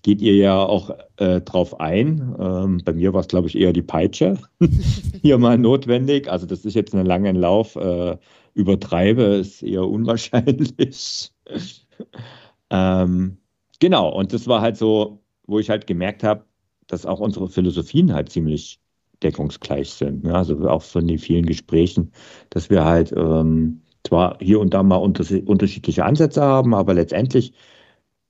geht 0.02 0.20
ihr 0.22 0.34
ja 0.34 0.62
auch 0.62 0.90
äh, 1.16 1.40
drauf 1.40 1.80
ein. 1.80 2.34
Ähm, 2.38 2.82
bei 2.84 2.92
mir 2.92 3.12
war 3.12 3.20
es, 3.20 3.28
glaube 3.28 3.48
ich, 3.48 3.56
eher 3.56 3.72
die 3.72 3.82
Peitsche 3.82 4.38
hier 5.22 5.38
mal 5.38 5.58
notwendig. 5.58 6.30
Also 6.30 6.46
das 6.46 6.64
ist 6.64 6.74
jetzt 6.74 6.94
einen 6.94 7.06
langen 7.06 7.36
Lauf. 7.36 7.76
Äh, 7.76 8.16
übertreibe, 8.54 9.22
ist 9.22 9.62
eher 9.62 9.86
unwahrscheinlich. 9.86 11.32
ähm, 12.70 13.38
genau, 13.78 14.08
und 14.10 14.32
das 14.32 14.46
war 14.46 14.60
halt 14.60 14.76
so, 14.76 15.20
wo 15.46 15.58
ich 15.58 15.70
halt 15.70 15.86
gemerkt 15.86 16.22
habe, 16.22 16.44
dass 16.86 17.06
auch 17.06 17.20
unsere 17.20 17.48
Philosophien 17.48 18.12
halt 18.12 18.30
ziemlich 18.30 18.80
deckungsgleich 19.22 19.90
sind. 19.90 20.24
Ne? 20.24 20.34
Also 20.34 20.68
auch 20.68 20.82
von 20.82 21.06
den 21.06 21.18
vielen 21.18 21.46
Gesprächen, 21.46 22.12
dass 22.50 22.70
wir 22.70 22.84
halt 22.84 23.12
ähm, 23.16 23.82
zwar 24.04 24.38
hier 24.40 24.60
und 24.60 24.74
da 24.74 24.82
mal 24.82 24.96
unter 24.96 25.24
unterschiedliche 25.46 26.04
Ansätze 26.04 26.42
haben, 26.42 26.74
aber 26.74 26.94
letztendlich 26.94 27.52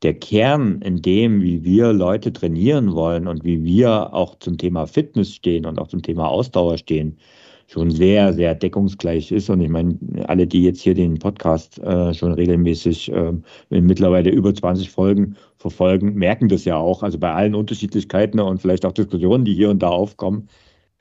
der 0.03 0.15
Kern 0.15 0.81
in 0.83 1.03
dem, 1.03 1.43
wie 1.43 1.63
wir 1.65 1.93
Leute 1.93 2.33
trainieren 2.33 2.95
wollen 2.95 3.27
und 3.27 3.45
wie 3.45 3.63
wir 3.65 4.15
auch 4.15 4.39
zum 4.39 4.57
Thema 4.57 4.87
Fitness 4.87 5.35
stehen 5.35 5.67
und 5.67 5.79
auch 5.79 5.89
zum 5.89 6.03
Thema 6.03 6.29
Ausdauer 6.29 6.79
stehen, 6.79 7.19
schon 7.67 7.91
sehr, 7.91 8.33
sehr 8.33 8.55
deckungsgleich 8.55 9.31
ist. 9.31 9.49
Und 9.49 9.61
ich 9.61 9.69
meine, 9.69 9.97
alle, 10.27 10.47
die 10.47 10.65
jetzt 10.65 10.81
hier 10.81 10.95
den 10.95 11.19
Podcast 11.19 11.79
äh, 11.79 12.13
schon 12.15 12.33
regelmäßig 12.33 13.13
äh, 13.13 13.33
in 13.71 13.87
mittlerweile 13.87 14.31
über 14.31 14.53
20 14.53 14.91
Folgen 14.91 15.37
verfolgen, 15.59 16.15
merken 16.15 16.49
das 16.49 16.65
ja 16.65 16.77
auch. 16.77 17.03
Also 17.03 17.19
bei 17.19 17.33
allen 17.33 17.55
Unterschiedlichkeiten 17.55 18.41
und 18.41 18.61
vielleicht 18.61 18.85
auch 18.85 18.93
Diskussionen, 18.93 19.45
die 19.45 19.55
hier 19.55 19.71
und 19.71 19.81
da 19.81 19.89
aufkommen, 19.89 20.49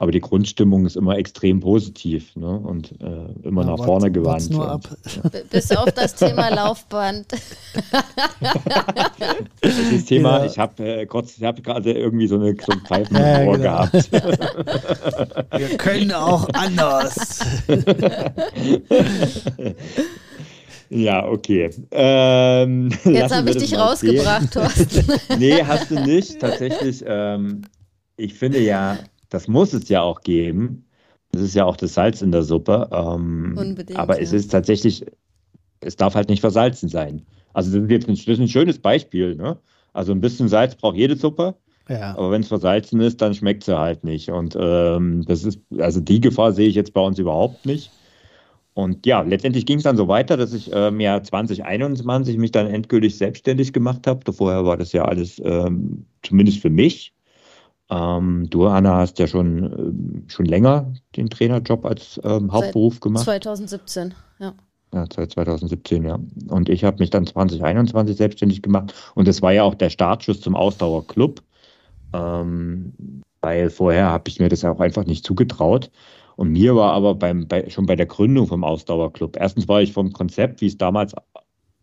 aber 0.01 0.13
die 0.13 0.21
Grundstimmung 0.21 0.85
ist 0.85 0.95
immer 0.95 1.17
extrem 1.17 1.59
positiv 1.59 2.33
ne? 2.37 2.57
und 2.57 2.93
äh, 3.01 3.45
immer 3.45 3.63
ja, 3.63 3.71
nach 3.71 3.83
vorne 3.83 4.05
wart, 4.05 4.13
gewandt. 4.13 4.49
Nur 4.49 4.71
ab. 4.71 4.87
Bis 5.51 5.71
auf 5.73 5.91
das 5.91 6.15
Thema 6.15 6.49
Laufband. 6.55 7.25
das 9.59 10.05
Thema, 10.05 10.39
ja. 10.39 10.45
ich 10.45 10.57
habe 10.57 11.01
äh, 11.01 11.05
kurz, 11.05 11.37
ich 11.37 11.43
habe 11.43 11.61
gerade 11.61 11.91
irgendwie 11.91 12.27
so, 12.27 12.35
eine, 12.35 12.55
so 12.65 12.71
ein 12.71 12.79
Pfeifen 12.85 13.17
ja, 13.17 13.43
Ohr 13.43 13.57
genau. 13.57 13.87
gehabt. 13.87 14.11
Wir 15.57 15.77
können 15.77 16.13
auch 16.13 16.47
anders. 16.53 17.39
Ja, 20.91 21.27
okay. 21.27 21.69
Ähm, 21.91 22.89
Jetzt 23.03 23.31
habe 23.31 23.51
ich 23.51 23.57
dich 23.57 23.77
rausgebracht, 23.77 24.51
Thorsten. 24.51 25.05
nee, 25.37 25.63
hast 25.63 25.91
du 25.91 25.99
nicht. 25.99 26.39
Tatsächlich, 26.39 27.03
ähm, 27.05 27.61
ich 28.17 28.33
finde 28.33 28.59
ja, 28.59 28.97
das 29.29 29.47
muss 29.47 29.73
es 29.73 29.89
ja 29.89 30.01
auch 30.01 30.21
geben. 30.21 30.85
Das 31.31 31.41
ist 31.41 31.55
ja 31.55 31.65
auch 31.65 31.77
das 31.77 31.93
Salz 31.93 32.21
in 32.21 32.31
der 32.31 32.43
Suppe. 32.43 32.89
Ähm, 32.91 33.55
Unbedingt. 33.57 33.99
Aber 33.99 34.17
ja. 34.17 34.23
es 34.23 34.33
ist 34.33 34.51
tatsächlich, 34.51 35.05
es 35.81 35.95
darf 35.95 36.15
halt 36.15 36.29
nicht 36.29 36.41
versalzen 36.41 36.89
sein. 36.89 37.25
Also 37.53 37.71
das 37.71 37.83
ist 37.83 37.91
jetzt 37.91 38.09
ein, 38.09 38.15
das 38.15 38.27
ist 38.27 38.39
ein 38.39 38.47
schönes 38.47 38.79
Beispiel. 38.79 39.35
Ne? 39.35 39.57
Also 39.93 40.11
ein 40.11 40.21
bisschen 40.21 40.47
Salz 40.47 40.75
braucht 40.75 40.97
jede 40.97 41.15
Suppe. 41.15 41.55
Ja. 41.87 42.15
Aber 42.15 42.31
wenn 42.31 42.41
es 42.41 42.47
versalzen 42.47 42.99
ist, 43.01 43.21
dann 43.21 43.33
schmeckt 43.33 43.63
sie 43.63 43.77
halt 43.77 44.03
nicht. 44.03 44.29
Und 44.29 44.55
ähm, 44.59 45.23
das 45.25 45.43
ist, 45.43 45.59
also 45.77 45.99
die 45.99 46.21
Gefahr 46.21 46.51
sehe 46.51 46.67
ich 46.67 46.75
jetzt 46.75 46.93
bei 46.93 47.01
uns 47.01 47.17
überhaupt 47.17 47.65
nicht. 47.65 47.91
Und 48.75 49.05
ja, 49.05 49.21
letztendlich 49.21 49.65
ging 49.65 49.77
es 49.77 49.83
dann 49.83 49.97
so 49.97 50.07
weiter, 50.07 50.37
dass 50.37 50.53
ich 50.53 50.71
ähm, 50.71 50.95
im 50.95 50.99
Jahr 50.99 51.23
2021 51.23 52.37
mich 52.37 52.51
dann 52.51 52.67
endgültig 52.67 53.17
selbstständig 53.17 53.73
gemacht 53.73 54.07
habe. 54.07 54.31
Vorher 54.31 54.65
war 54.65 54.77
das 54.77 54.93
ja 54.93 55.05
alles 55.05 55.41
ähm, 55.43 56.05
zumindest 56.21 56.59
für 56.59 56.69
mich 56.69 57.13
ähm, 57.89 58.47
du, 58.49 58.67
Anna, 58.67 58.97
hast 58.97 59.19
ja 59.19 59.27
schon, 59.27 60.25
äh, 60.27 60.31
schon 60.31 60.45
länger 60.45 60.93
den 61.15 61.29
Trainerjob 61.29 61.85
als 61.85 62.19
ähm, 62.23 62.51
Hauptberuf 62.51 62.95
Seit 62.95 63.01
gemacht. 63.01 63.25
2017, 63.25 64.13
ja. 64.39 64.53
Ja, 64.93 65.05
seit 65.13 65.31
2017, 65.31 66.03
ja. 66.03 66.19
Und 66.47 66.69
ich 66.69 66.83
habe 66.83 66.97
mich 66.99 67.11
dann 67.11 67.27
2021 67.27 68.17
selbstständig 68.17 68.61
gemacht. 68.61 68.93
Und 69.13 69.27
das 69.27 69.41
war 69.41 69.53
ja 69.53 69.63
auch 69.63 69.75
der 69.75 69.89
Startschuss 69.89 70.41
zum 70.41 70.55
Ausdauerclub. 70.55 71.43
Ähm, 72.13 72.93
weil 73.41 73.69
vorher 73.69 74.09
habe 74.09 74.29
ich 74.29 74.39
mir 74.39 74.49
das 74.49 74.65
auch 74.65 74.79
einfach 74.79 75.05
nicht 75.05 75.25
zugetraut. 75.25 75.91
Und 76.35 76.51
mir 76.51 76.75
war 76.75 76.93
aber 76.93 77.15
beim, 77.15 77.47
bei, 77.47 77.69
schon 77.69 77.85
bei 77.85 77.95
der 77.95 78.05
Gründung 78.05 78.47
vom 78.47 78.63
Ausdauerclub, 78.63 79.37
erstens 79.37 79.67
war 79.67 79.81
ich 79.81 79.93
vom 79.93 80.13
Konzept, 80.13 80.61
wie 80.61 80.67
es 80.67 80.77
damals 80.77 81.13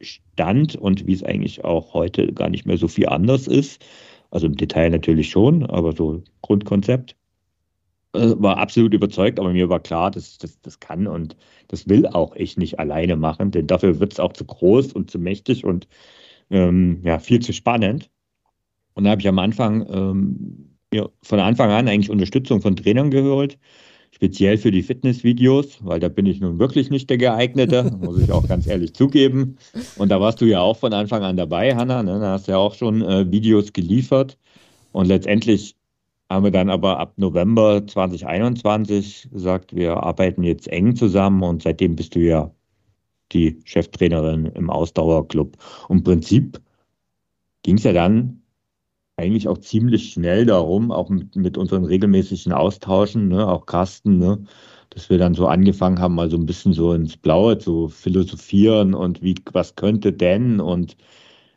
stand 0.00 0.76
und 0.76 1.06
wie 1.06 1.12
es 1.12 1.22
eigentlich 1.22 1.64
auch 1.64 1.94
heute 1.94 2.32
gar 2.32 2.48
nicht 2.48 2.66
mehr 2.66 2.78
so 2.78 2.88
viel 2.88 3.08
anders 3.08 3.46
ist, 3.46 3.84
also 4.36 4.46
im 4.48 4.56
Detail 4.56 4.90
natürlich 4.90 5.30
schon, 5.30 5.64
aber 5.64 5.92
so 5.92 6.22
Grundkonzept. 6.42 7.16
Äh, 8.12 8.34
war 8.36 8.58
absolut 8.58 8.92
überzeugt, 8.92 9.40
aber 9.40 9.50
mir 9.50 9.70
war 9.70 9.80
klar, 9.80 10.10
dass 10.10 10.36
das, 10.36 10.60
das 10.60 10.78
kann 10.78 11.06
und 11.06 11.36
das 11.68 11.88
will 11.88 12.06
auch 12.06 12.36
ich 12.36 12.58
nicht 12.58 12.78
alleine 12.78 13.16
machen, 13.16 13.50
denn 13.50 13.66
dafür 13.66 13.98
wird 13.98 14.12
es 14.12 14.20
auch 14.20 14.34
zu 14.34 14.44
groß 14.44 14.92
und 14.92 15.10
zu 15.10 15.18
mächtig 15.18 15.64
und 15.64 15.88
ähm, 16.50 17.00
ja, 17.02 17.18
viel 17.18 17.40
zu 17.40 17.54
spannend. 17.54 18.10
Und 18.92 19.04
da 19.04 19.10
habe 19.10 19.22
ich 19.22 19.28
am 19.28 19.38
Anfang 19.38 19.86
ähm, 19.88 20.76
ja, 20.92 21.08
von 21.22 21.40
Anfang 21.40 21.70
an 21.70 21.88
eigentlich 21.88 22.10
Unterstützung 22.10 22.60
von 22.60 22.76
Trainern 22.76 23.10
geholt, 23.10 23.58
speziell 24.16 24.56
für 24.56 24.70
die 24.70 24.82
Fitnessvideos, 24.82 25.84
weil 25.84 26.00
da 26.00 26.08
bin 26.08 26.24
ich 26.24 26.40
nun 26.40 26.58
wirklich 26.58 26.88
nicht 26.88 27.10
der 27.10 27.18
geeignete, 27.18 27.84
muss 28.00 28.18
ich 28.18 28.32
auch 28.32 28.48
ganz 28.48 28.66
ehrlich 28.66 28.94
zugeben. 28.94 29.58
Und 29.98 30.08
da 30.08 30.18
warst 30.22 30.40
du 30.40 30.46
ja 30.46 30.60
auch 30.60 30.78
von 30.78 30.94
Anfang 30.94 31.22
an 31.22 31.36
dabei, 31.36 31.76
Hanna, 31.76 32.02
ne? 32.02 32.18
da 32.18 32.32
hast 32.32 32.48
du 32.48 32.52
ja 32.52 32.58
auch 32.58 32.74
schon 32.74 33.02
äh, 33.02 33.30
Videos 33.30 33.74
geliefert. 33.74 34.38
Und 34.92 35.08
letztendlich 35.08 35.76
haben 36.30 36.44
wir 36.44 36.50
dann 36.50 36.70
aber 36.70 36.98
ab 36.98 37.12
November 37.18 37.86
2021 37.86 39.28
gesagt, 39.32 39.76
wir 39.76 40.02
arbeiten 40.02 40.42
jetzt 40.42 40.66
eng 40.68 40.96
zusammen 40.96 41.42
und 41.42 41.62
seitdem 41.62 41.94
bist 41.94 42.14
du 42.14 42.20
ja 42.20 42.50
die 43.32 43.60
Cheftrainerin 43.66 44.46
im 44.46 44.70
Ausdauerclub. 44.70 45.58
Und 45.88 45.98
im 45.98 46.04
Prinzip 46.04 46.58
ging 47.64 47.76
es 47.76 47.84
ja 47.84 47.92
dann 47.92 48.40
eigentlich 49.16 49.48
auch 49.48 49.58
ziemlich 49.58 50.12
schnell 50.12 50.44
darum, 50.46 50.90
auch 50.92 51.08
mit, 51.08 51.36
mit 51.36 51.56
unseren 51.56 51.84
regelmäßigen 51.84 52.52
Austauschen, 52.52 53.28
ne, 53.28 53.46
auch 53.46 53.66
Carsten, 53.66 54.18
ne, 54.18 54.44
dass 54.90 55.08
wir 55.08 55.18
dann 55.18 55.34
so 55.34 55.46
angefangen 55.46 56.00
haben, 56.00 56.14
mal 56.14 56.30
so 56.30 56.36
ein 56.36 56.46
bisschen 56.46 56.74
so 56.74 56.92
ins 56.92 57.16
Blaue 57.16 57.58
zu 57.58 57.88
philosophieren 57.88 58.94
und 58.94 59.22
wie, 59.22 59.34
was 59.52 59.74
könnte 59.74 60.12
denn? 60.12 60.60
Und 60.60 60.96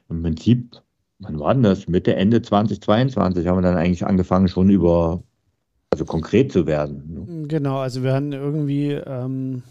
im 0.09 0.23
Prinzip, 0.23 0.77
wann 1.19 1.39
war 1.39 1.53
denn 1.53 1.63
das? 1.63 1.87
Mitte, 1.87 2.15
Ende 2.15 2.41
2022 2.41 3.45
haben 3.45 3.57
wir 3.57 3.61
dann 3.61 3.77
eigentlich 3.77 4.05
angefangen, 4.05 4.47
schon 4.47 4.69
über, 4.69 5.21
also 5.89 6.05
konkret 6.05 6.51
zu 6.51 6.65
werden. 6.65 7.13
Ne? 7.13 7.47
Genau, 7.47 7.79
also 7.79 8.03
wir 8.03 8.13
hatten 8.13 8.31
irgendwie, 8.31 8.91
ähm, 8.91 9.63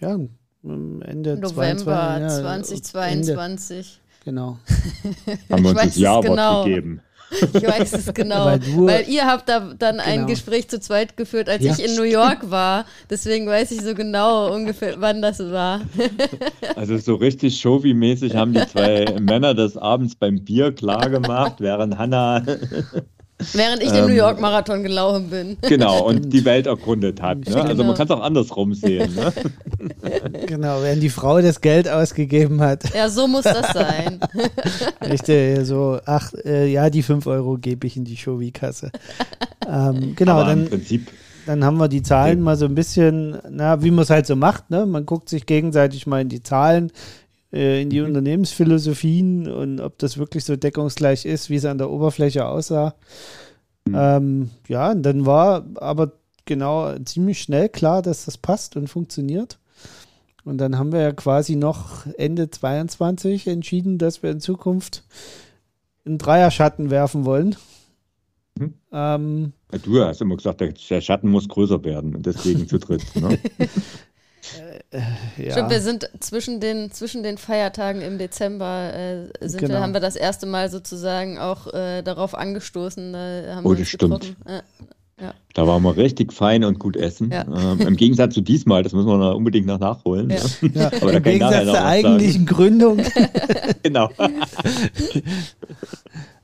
ja, 0.00 0.18
Ende 0.62 1.38
November 1.38 2.28
22, 2.28 2.78
ja, 2.78 2.82
2022. 2.84 4.00
Ende, 4.24 4.24
genau. 4.24 4.58
haben 5.50 5.62
wir 5.64 5.70
uns 5.70 5.82
das 5.82 5.96
Jahr 5.96 6.20
genau. 6.20 6.64
gegeben. 6.64 7.00
Ich 7.54 7.66
weiß 7.66 7.92
es 7.92 8.14
genau. 8.14 8.46
weil, 8.46 8.58
du, 8.58 8.86
weil, 8.86 9.08
ihr 9.08 9.26
habt 9.26 9.48
da 9.48 9.72
dann 9.78 9.96
genau. 9.96 10.08
ein 10.08 10.26
Gespräch 10.26 10.68
zu 10.68 10.80
zweit 10.80 11.16
geführt, 11.16 11.48
als 11.48 11.64
ja, 11.64 11.72
ich 11.72 11.84
in 11.84 11.96
New 11.96 12.02
York 12.02 12.50
war. 12.50 12.86
Deswegen 13.10 13.46
weiß 13.46 13.70
ich 13.72 13.82
so 13.82 13.94
genau 13.94 14.52
ungefähr, 14.52 14.94
wann 14.98 15.22
das 15.22 15.38
war. 15.38 15.80
Also 16.76 16.96
so 16.98 17.14
richtig 17.16 17.60
Showy-mäßig 17.60 18.34
haben 18.34 18.54
die 18.54 18.66
zwei 18.66 19.04
Männer 19.20 19.54
das 19.54 19.76
abends 19.76 20.14
beim 20.14 20.44
Bier 20.44 20.72
klar 20.72 21.10
gemacht, 21.10 21.56
während 21.58 21.98
Hannah 21.98 22.42
Während 23.52 23.82
ich 23.82 23.90
den 23.90 24.04
ähm, 24.04 24.06
New 24.06 24.14
York 24.14 24.40
Marathon 24.40 24.82
gelaufen 24.82 25.28
bin. 25.28 25.56
Genau, 25.62 26.06
und 26.06 26.30
die 26.32 26.44
Welt 26.44 26.66
erkundet 26.66 27.20
hat. 27.20 27.38
Ne? 27.38 27.56
Also 27.56 27.66
man 27.66 27.76
genau. 27.76 27.94
kann 27.94 28.06
es 28.06 28.10
auch 28.10 28.22
andersrum 28.22 28.74
sehen. 28.74 29.14
Ne? 29.14 29.32
genau, 30.46 30.82
wenn 30.82 31.00
die 31.00 31.10
Frau 31.10 31.40
das 31.40 31.60
Geld 31.60 31.88
ausgegeben 31.88 32.60
hat. 32.60 32.94
Ja, 32.94 33.08
so 33.08 33.26
muss 33.26 33.44
das 33.44 33.72
sein. 33.72 34.20
Richtig, 35.08 35.66
so, 35.66 35.98
ach, 36.04 36.32
äh, 36.44 36.66
ja, 36.70 36.90
die 36.90 37.02
5 37.02 37.26
Euro 37.26 37.58
gebe 37.58 37.86
ich 37.86 37.96
in 37.96 38.04
die 38.04 38.16
Showi-Kasse. 38.16 38.90
ähm, 39.68 40.14
genau, 40.16 40.32
Aber 40.32 40.44
dann, 40.46 40.64
im 40.64 40.68
Prinzip, 40.68 41.08
dann 41.46 41.64
haben 41.64 41.78
wir 41.78 41.88
die 41.88 42.02
Zahlen 42.02 42.40
mal 42.40 42.56
so 42.56 42.66
ein 42.66 42.74
bisschen, 42.74 43.38
na, 43.50 43.82
wie 43.82 43.90
man 43.90 44.02
es 44.02 44.10
halt 44.10 44.26
so 44.26 44.36
macht, 44.36 44.70
ne? 44.70 44.86
Man 44.86 45.06
guckt 45.06 45.28
sich 45.28 45.46
gegenseitig 45.46 46.06
mal 46.06 46.20
in 46.20 46.28
die 46.28 46.42
Zahlen, 46.42 46.92
in 47.52 47.90
die 47.90 48.00
Mhm. 48.00 48.06
Unternehmensphilosophien 48.06 49.46
und 49.48 49.80
ob 49.80 49.98
das 49.98 50.16
wirklich 50.16 50.44
so 50.44 50.56
deckungsgleich 50.56 51.26
ist, 51.26 51.50
wie 51.50 51.56
es 51.56 51.64
an 51.64 51.78
der 51.78 51.90
Oberfläche 51.90 52.46
aussah. 52.46 52.94
Mhm. 53.86 53.94
Ähm, 53.96 54.50
ja, 54.68 54.90
und 54.90 55.02
dann 55.02 55.26
war 55.26 55.66
aber 55.76 56.12
genau 56.46 56.98
ziemlich 57.04 57.40
schnell 57.40 57.68
klar, 57.68 58.02
dass 58.02 58.24
das 58.24 58.38
passt 58.38 58.76
und 58.76 58.88
funktioniert. 58.88 59.58
Und 60.44 60.58
dann 60.58 60.78
haben 60.78 60.92
wir 60.92 61.00
ja 61.00 61.12
quasi 61.12 61.54
noch 61.54 62.06
Ende 62.16 62.50
22 62.50 63.46
entschieden, 63.46 63.98
dass 63.98 64.22
wir 64.22 64.30
in 64.30 64.40
Zukunft 64.40 65.04
einen 66.04 66.18
Dreierschatten 66.18 66.90
werfen 66.90 67.24
wollen. 67.24 67.54
Mhm. 68.58 68.74
Ähm, 68.92 69.52
du 69.84 70.02
hast 70.02 70.20
immer 70.20 70.36
gesagt, 70.36 70.60
der, 70.60 70.72
der 70.72 71.00
Schatten 71.00 71.28
muss 71.28 71.48
größer 71.48 71.84
werden 71.84 72.16
und 72.16 72.26
deswegen 72.26 72.66
zu 72.66 72.78
dritt. 72.78 73.04
Ne? 73.14 73.38
ja. 75.36 75.52
Stimmt, 75.52 75.70
wir 75.70 75.80
sind 75.80 76.08
zwischen 76.20 76.60
den, 76.60 76.90
zwischen 76.90 77.22
den 77.22 77.38
Feiertagen 77.38 78.02
im 78.02 78.18
Dezember, 78.18 78.92
äh, 78.94 79.48
sind 79.48 79.60
Genau. 79.60 79.74
wir, 79.74 79.80
haben 79.80 79.94
wir 79.94 80.00
das 80.00 80.16
erste 80.16 80.46
Mal 80.46 80.70
sozusagen 80.70 81.38
auch 81.38 81.72
äh, 81.72 82.02
darauf 82.02 82.34
angestoßen. 82.34 83.12
Da 83.12 83.54
haben 83.56 83.66
Oh, 83.66 83.70
wir 83.70 83.78
das 83.78 83.88
stimmt. 83.88 84.34
Da 85.54 85.66
waren 85.66 85.82
wir 85.82 85.96
richtig 85.96 86.32
fein 86.32 86.64
und 86.64 86.78
gut 86.78 86.96
essen. 86.96 87.30
Ja. 87.30 87.44
Ähm, 87.72 87.80
Im 87.86 87.96
Gegensatz 87.96 88.34
zu 88.34 88.40
diesmal, 88.40 88.82
das 88.82 88.92
müssen 88.92 89.06
wir 89.08 89.18
noch 89.18 89.34
unbedingt 89.34 89.66
noch 89.66 89.78
nachholen. 89.78 90.30
Ja. 90.30 90.36
Ne? 90.62 90.70
ja. 90.74 90.86
Aber 91.00 91.12
da 91.12 91.18
Im 91.18 91.22
kann 91.22 91.32
ich 91.34 91.40
nachher 91.40 91.58
Gegensatz 91.60 91.76
zur 91.78 91.84
eigentlichen 91.84 92.46
Gründung, 92.46 92.98
Genau. 93.82 94.08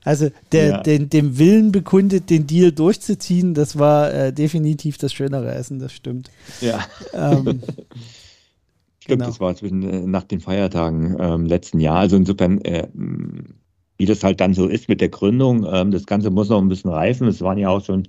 also 0.03 0.29
der, 0.51 0.67
Ja. 0.69 0.77
den, 0.83 1.09
dem 1.09 1.37
Willen 1.37 1.71
bekundet, 1.71 2.29
den 2.29 2.47
Deal 2.47 2.71
durchzuziehen, 2.71 3.53
das 3.53 3.77
war 3.77 4.13
äh, 4.13 4.33
definitiv 4.33 4.97
das 4.97 5.13
schönere 5.13 5.53
Essen, 5.53 5.79
das 5.79 5.91
stimmt. 5.93 6.29
Ja. 6.61 6.79
Ähm, 7.13 7.61
Stimmt, 9.01 9.21
Genau. 9.21 9.25
das 9.31 9.39
war 9.39 9.55
zwischen, 9.55 9.81
äh, 9.89 10.01
nach 10.05 10.23
den 10.23 10.39
Feiertagen 10.39 11.17
ähm, 11.19 11.45
letzten 11.45 11.79
Jahr. 11.79 11.97
Also 11.97 12.15
insofern, 12.15 12.61
äh, 12.61 12.87
wie 13.97 14.05
das 14.05 14.23
halt 14.23 14.39
dann 14.39 14.53
so 14.53 14.67
ist 14.67 14.87
mit 14.87 15.01
der 15.01 15.09
Gründung, 15.09 15.65
ähm, 15.71 15.89
das 15.89 16.05
Ganze 16.05 16.29
muss 16.29 16.49
noch 16.49 16.61
ein 16.61 16.69
bisschen 16.69 16.91
reifen. 16.91 17.27
Es 17.27 17.41
waren 17.41 17.57
ja 17.57 17.69
auch 17.69 17.83
schon, 17.83 18.07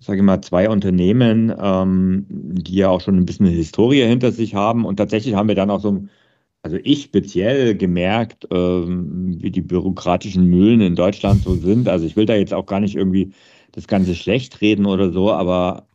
sage 0.00 0.18
ich 0.18 0.24
mal, 0.24 0.40
zwei 0.42 0.68
Unternehmen, 0.68 1.52
ähm, 1.60 2.26
die 2.28 2.76
ja 2.76 2.88
auch 2.88 3.00
schon 3.00 3.16
ein 3.16 3.26
bisschen 3.26 3.46
eine 3.46 3.54
Historie 3.54 4.02
hinter 4.02 4.32
sich 4.32 4.54
haben. 4.54 4.84
Und 4.84 4.96
tatsächlich 4.96 5.34
haben 5.34 5.48
wir 5.48 5.54
dann 5.54 5.70
auch 5.70 5.80
so, 5.80 6.04
also 6.62 6.78
ich 6.82 7.02
speziell 7.02 7.76
gemerkt, 7.76 8.46
ähm, 8.50 9.36
wie 9.40 9.50
die 9.50 9.60
bürokratischen 9.60 10.44
Mühlen 10.44 10.80
in 10.80 10.94
Deutschland 10.94 11.42
so 11.42 11.54
sind. 11.54 11.88
Also 11.88 12.06
ich 12.06 12.16
will 12.16 12.26
da 12.26 12.34
jetzt 12.34 12.54
auch 12.54 12.66
gar 12.66 12.80
nicht 12.80 12.94
irgendwie 12.94 13.32
das 13.72 13.86
Ganze 13.86 14.14
schlecht 14.14 14.60
reden 14.60 14.86
oder 14.86 15.10
so, 15.10 15.32
aber 15.32 15.86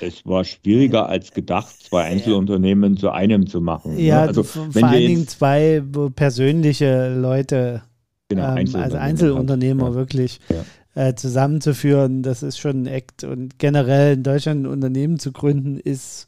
es 0.00 0.26
war 0.26 0.44
schwieriger 0.44 1.08
als 1.08 1.32
gedacht, 1.32 1.82
zwei 1.82 2.04
Einzelunternehmen 2.04 2.96
zu 2.96 3.10
einem 3.10 3.46
zu 3.46 3.60
machen. 3.60 3.94
ne? 3.94 4.02
ja, 4.02 4.22
also 4.22 4.42
vor 4.42 4.68
allen 4.74 5.06
Dingen 5.06 5.28
zwei 5.28 5.82
persönliche 6.14 7.14
Leute, 7.14 7.82
genau, 8.28 8.42
ähm, 8.42 8.50
also 8.74 8.96
Einzelunternehmer 8.96 9.00
Einzelunternehmer 9.00 9.84
halt, 9.84 9.94
wirklich 9.94 10.40
Ja. 10.48 10.64
Äh, 10.94 11.14
zusammenzuführen, 11.14 12.22
das 12.22 12.42
ist 12.42 12.58
schon 12.58 12.82
ein 12.82 12.86
Act. 12.86 13.24
Und 13.24 13.58
generell 13.58 14.14
in 14.14 14.22
Deutschland 14.22 14.62
ein 14.62 14.66
Unternehmen 14.66 15.18
zu 15.18 15.32
gründen, 15.32 15.78
ist 15.78 16.26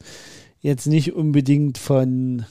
jetzt 0.61 0.87
nicht 0.87 1.13
unbedingt 1.15 1.79
von 1.79 2.45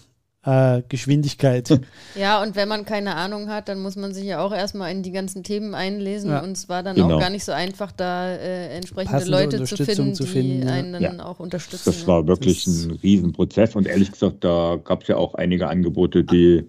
äh, 0.43 0.81
Geschwindigkeit. 0.89 1.69
Ja, 2.19 2.41
und 2.41 2.55
wenn 2.57 2.67
man 2.67 2.83
keine 2.83 3.15
Ahnung 3.15 3.47
hat, 3.49 3.69
dann 3.69 3.79
muss 3.81 3.95
man 3.95 4.13
sich 4.13 4.25
ja 4.25 4.43
auch 4.43 4.51
erstmal 4.53 4.91
in 4.91 5.01
die 5.03 5.11
ganzen 5.11 5.43
Themen 5.43 5.73
einlesen. 5.75 6.29
Ja. 6.31 6.43
Und 6.43 6.51
es 6.57 6.67
war 6.67 6.83
dann 6.83 6.95
Genau. 6.97 7.15
auch 7.15 7.19
gar 7.21 7.29
nicht 7.29 7.45
so 7.45 7.51
einfach, 7.53 7.91
da 7.93 8.29
äh, 8.31 8.75
entsprechende 8.75 9.13
Passende 9.19 9.37
Leute 9.37 9.63
zu 9.63 9.77
finden, 9.77 10.13
zu 10.15 10.23
die 10.23 10.29
finden, 10.29 10.67
ja. 10.67 10.73
einen 10.73 10.93
dann 10.93 11.01
Ja. 11.03 11.25
auch 11.25 11.39
unterstützen. 11.39 11.83
Das 11.85 12.05
war 12.07 12.27
wirklich 12.27 12.65
Das- 12.65 12.85
ein 12.85 12.91
Riesenprozess 13.03 13.75
und 13.75 13.87
ehrlich 13.87 14.11
gesagt, 14.11 14.43
da 14.43 14.77
gab 14.83 15.03
es 15.03 15.07
ja 15.07 15.15
auch 15.15 15.35
einige 15.35 15.67
Angebote, 15.69 16.23
die, 16.25 16.67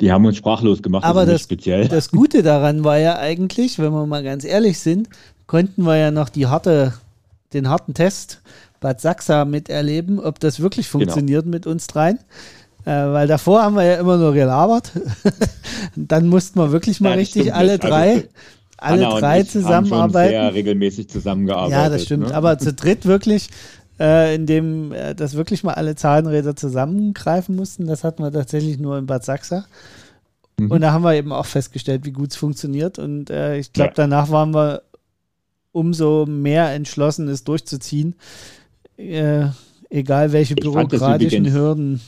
die 0.00 0.10
haben 0.12 0.24
uns 0.26 0.36
sprachlos 0.36 0.82
gemacht. 0.82 1.04
Aber 1.04 1.26
das, 1.26 1.42
speziell. 1.42 1.88
das 1.88 2.10
Gute 2.10 2.42
daran 2.42 2.84
war 2.84 2.98
ja 2.98 3.18
eigentlich, 3.18 3.78
wenn 3.78 3.92
wir 3.92 4.06
mal 4.06 4.22
ganz 4.22 4.44
ehrlich 4.44 4.78
sind, 4.78 5.08
konnten 5.46 5.82
wir 5.84 5.96
ja 5.96 6.10
noch 6.10 6.28
die 6.28 6.46
harte, 6.46 6.94
den 7.52 7.68
harten 7.68 7.94
Test 7.94 8.40
Bad 8.80 9.00
Sachsa 9.00 9.44
miterleben, 9.44 10.18
ob 10.18 10.40
das 10.40 10.60
wirklich 10.60 10.90
Genau. 10.90 11.04
funktioniert 11.04 11.46
mit 11.46 11.66
uns 11.66 11.86
dreien. 11.86 12.18
Äh, 12.84 12.90
weil 12.90 13.28
davor 13.28 13.62
haben 13.62 13.76
wir 13.76 13.84
ja 13.84 13.94
immer 13.94 14.16
nur 14.16 14.32
gelabert. 14.34 14.90
Dann 15.96 16.26
mussten 16.28 16.58
wir 16.58 16.72
wirklich 16.72 17.00
mal 17.00 17.10
das 17.10 17.18
richtig 17.18 17.54
alle 17.54 17.74
nicht. 17.74 17.84
Also, 17.84 17.88
drei, 17.94 18.28
alle 18.76 19.06
Anna 19.06 19.20
drei 19.20 19.40
ich 19.40 19.46
Haben 19.46 19.52
schon 19.52 19.62
zusammenarbeiten. 19.62 20.30
sehr 20.30 20.54
regelmäßig 20.54 21.08
zusammengearbeitet. 21.08 21.72
Ja, 21.78 21.88
das 21.88 22.02
stimmt. 22.02 22.28
Ne? 22.30 22.34
Aber 22.34 22.58
zu 22.58 22.72
dritt 22.72 23.06
wirklich, 23.06 23.50
äh, 24.00 24.34
indem 24.34 24.92
äh, 24.92 25.14
das 25.14 25.34
wirklich 25.34 25.64
mal 25.64 25.74
alle 25.74 25.94
Zahnräder 25.94 26.56
zusammengreifen 26.56 27.56
mussten, 27.56 27.86
das 27.86 28.04
hatten 28.04 28.22
wir 28.22 28.32
tatsächlich 28.32 28.78
nur 28.78 28.98
in 28.98 29.06
Bad 29.06 29.24
Sachsa. 29.24 29.64
Mhm. 30.58 30.70
Und 30.70 30.80
da 30.80 30.92
haben 30.92 31.02
wir 31.04 31.14
eben 31.14 31.32
auch 31.32 31.46
festgestellt, 31.46 32.04
wie 32.04 32.12
gut 32.12 32.30
es 32.30 32.36
funktioniert. 32.36 32.98
Und 32.98 33.30
äh, 33.30 33.58
ich 33.58 33.72
glaube, 33.72 33.90
Ja. 33.90 33.94
danach 33.96 34.30
waren 34.30 34.54
wir 34.54 34.82
umso 35.72 36.26
mehr 36.26 36.72
entschlossen, 36.74 37.28
es 37.28 37.44
durchzuziehen. 37.44 38.14
Äh, 38.96 39.46
egal 39.90 40.32
welche 40.32 40.54
Ich 40.54 40.60
das 40.60 40.72
bürokratischen 40.72 41.52
Hürden 41.52 42.00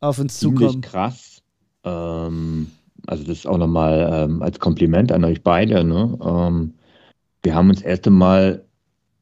auf 0.00 0.18
uns 0.18 0.38
zukommen. 0.38 0.80
krass. 0.82 1.42
Ähm, 1.84 2.70
also 3.06 3.24
das 3.24 3.38
ist 3.38 3.46
auch 3.46 3.58
nochmal 3.58 4.08
ähm, 4.12 4.42
als 4.42 4.58
Kompliment 4.58 5.12
an 5.12 5.24
euch 5.24 5.42
beide. 5.42 5.84
Ne? 5.84 6.18
Ähm, 6.24 6.74
wir 7.42 7.54
haben 7.54 7.70
uns 7.70 7.80
erst 7.82 8.06
einmal 8.06 8.64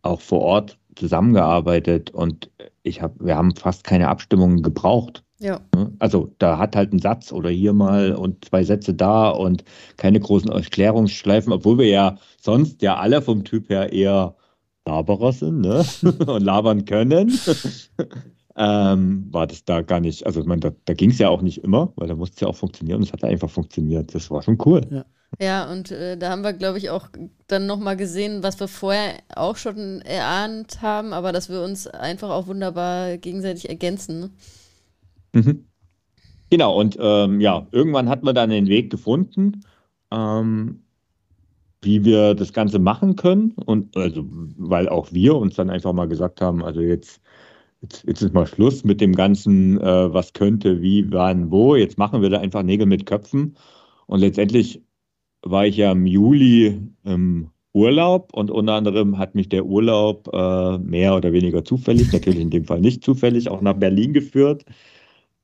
auch 0.02 0.20
vor 0.20 0.40
Ort 0.40 0.78
zusammengearbeitet 0.96 2.10
und 2.10 2.50
ich 2.82 3.02
hab, 3.02 3.14
wir 3.18 3.36
haben 3.36 3.54
fast 3.56 3.84
keine 3.84 4.08
Abstimmungen 4.08 4.62
gebraucht. 4.62 5.24
Ja. 5.40 5.60
ne? 5.74 5.92
Also 5.98 6.34
da 6.38 6.58
hat 6.58 6.76
halt 6.76 6.92
ein 6.92 7.00
Satz 7.00 7.32
oder 7.32 7.50
hier 7.50 7.72
mal 7.72 8.14
und 8.14 8.44
zwei 8.44 8.64
Sätze 8.64 8.94
da 8.94 9.30
und 9.30 9.64
keine 9.96 10.20
großen 10.20 10.50
Erklärungsschleifen, 10.50 11.52
obwohl 11.52 11.78
wir 11.78 11.88
ja 11.88 12.18
sonst 12.40 12.82
ja 12.82 12.96
alle 12.96 13.20
vom 13.20 13.44
Typ 13.44 13.68
her 13.68 13.92
eher 13.92 14.36
Laberer 14.86 15.32
sind 15.32 15.62
ne? 15.62 15.84
und 16.26 16.42
labern 16.42 16.84
können. 16.84 17.38
Ähm, 18.56 19.26
war 19.30 19.46
das 19.46 19.64
da 19.64 19.82
gar 19.82 20.00
nicht, 20.00 20.26
also 20.26 20.40
ich 20.40 20.46
meine, 20.46 20.60
da, 20.60 20.72
da 20.84 20.94
ging 20.94 21.10
es 21.10 21.18
ja 21.18 21.28
auch 21.28 21.42
nicht 21.42 21.64
immer, 21.64 21.92
weil 21.96 22.08
da 22.08 22.14
musste 22.14 22.34
es 22.34 22.40
ja 22.40 22.48
auch 22.48 22.56
funktionieren 22.56 22.98
und 22.98 23.04
es 23.04 23.12
hat 23.12 23.24
einfach 23.24 23.50
funktioniert. 23.50 24.14
Das 24.14 24.30
war 24.30 24.42
schon 24.42 24.58
cool. 24.64 25.04
Ja, 25.40 25.70
und 25.70 25.90
äh, 25.90 26.16
da 26.16 26.30
haben 26.30 26.42
wir, 26.42 26.52
glaube 26.52 26.78
ich, 26.78 26.90
auch 26.90 27.08
dann 27.48 27.66
nochmal 27.66 27.96
gesehen, 27.96 28.42
was 28.42 28.60
wir 28.60 28.68
vorher 28.68 29.14
auch 29.34 29.56
schon 29.56 30.00
erahnt 30.02 30.80
haben, 30.82 31.12
aber 31.12 31.32
dass 31.32 31.48
wir 31.48 31.60
uns 31.62 31.88
einfach 31.88 32.30
auch 32.30 32.46
wunderbar 32.46 33.18
gegenseitig 33.18 33.68
ergänzen. 33.68 34.20
Ne? 34.20 34.30
Mhm. 35.32 35.64
Genau, 36.50 36.78
und 36.78 36.96
ähm, 37.00 37.40
ja, 37.40 37.66
irgendwann 37.72 38.08
hat 38.08 38.22
man 38.22 38.34
dann 38.34 38.50
den 38.50 38.68
Weg 38.68 38.90
gefunden, 38.90 39.64
ähm, 40.12 40.84
wie 41.82 42.04
wir 42.04 42.34
das 42.34 42.52
Ganze 42.52 42.78
machen 42.78 43.16
können. 43.16 43.52
Und 43.66 43.96
also, 43.96 44.24
weil 44.56 44.88
auch 44.88 45.12
wir 45.12 45.34
uns 45.34 45.56
dann 45.56 45.70
einfach 45.70 45.92
mal 45.92 46.06
gesagt 46.06 46.40
haben, 46.40 46.62
also 46.62 46.80
jetzt, 46.80 47.20
jetzt, 47.84 48.04
jetzt 48.06 48.22
ist 48.22 48.34
mal 48.34 48.46
Schluss 48.46 48.84
mit 48.84 49.00
dem 49.00 49.14
ganzen, 49.14 49.80
äh, 49.80 50.12
was 50.12 50.32
könnte, 50.32 50.82
wie, 50.82 51.10
wann, 51.12 51.50
wo. 51.50 51.76
Jetzt 51.76 51.98
machen 51.98 52.22
wir 52.22 52.30
da 52.30 52.40
einfach 52.40 52.62
Nägel 52.62 52.86
mit 52.86 53.06
Köpfen. 53.06 53.56
Und 54.06 54.20
letztendlich 54.20 54.82
war 55.42 55.66
ich 55.66 55.76
ja 55.76 55.92
im 55.92 56.06
Juli 56.06 56.80
im 57.04 57.50
Urlaub 57.72 58.32
und 58.32 58.50
unter 58.50 58.74
anderem 58.74 59.18
hat 59.18 59.34
mich 59.34 59.48
der 59.48 59.66
Urlaub 59.66 60.30
äh, 60.32 60.78
mehr 60.78 61.16
oder 61.16 61.32
weniger 61.32 61.64
zufällig, 61.64 62.12
natürlich 62.12 62.40
in 62.40 62.50
dem 62.50 62.64
Fall 62.64 62.80
nicht 62.80 63.04
zufällig, 63.04 63.48
auch 63.48 63.60
nach 63.60 63.74
Berlin 63.74 64.12
geführt. 64.12 64.64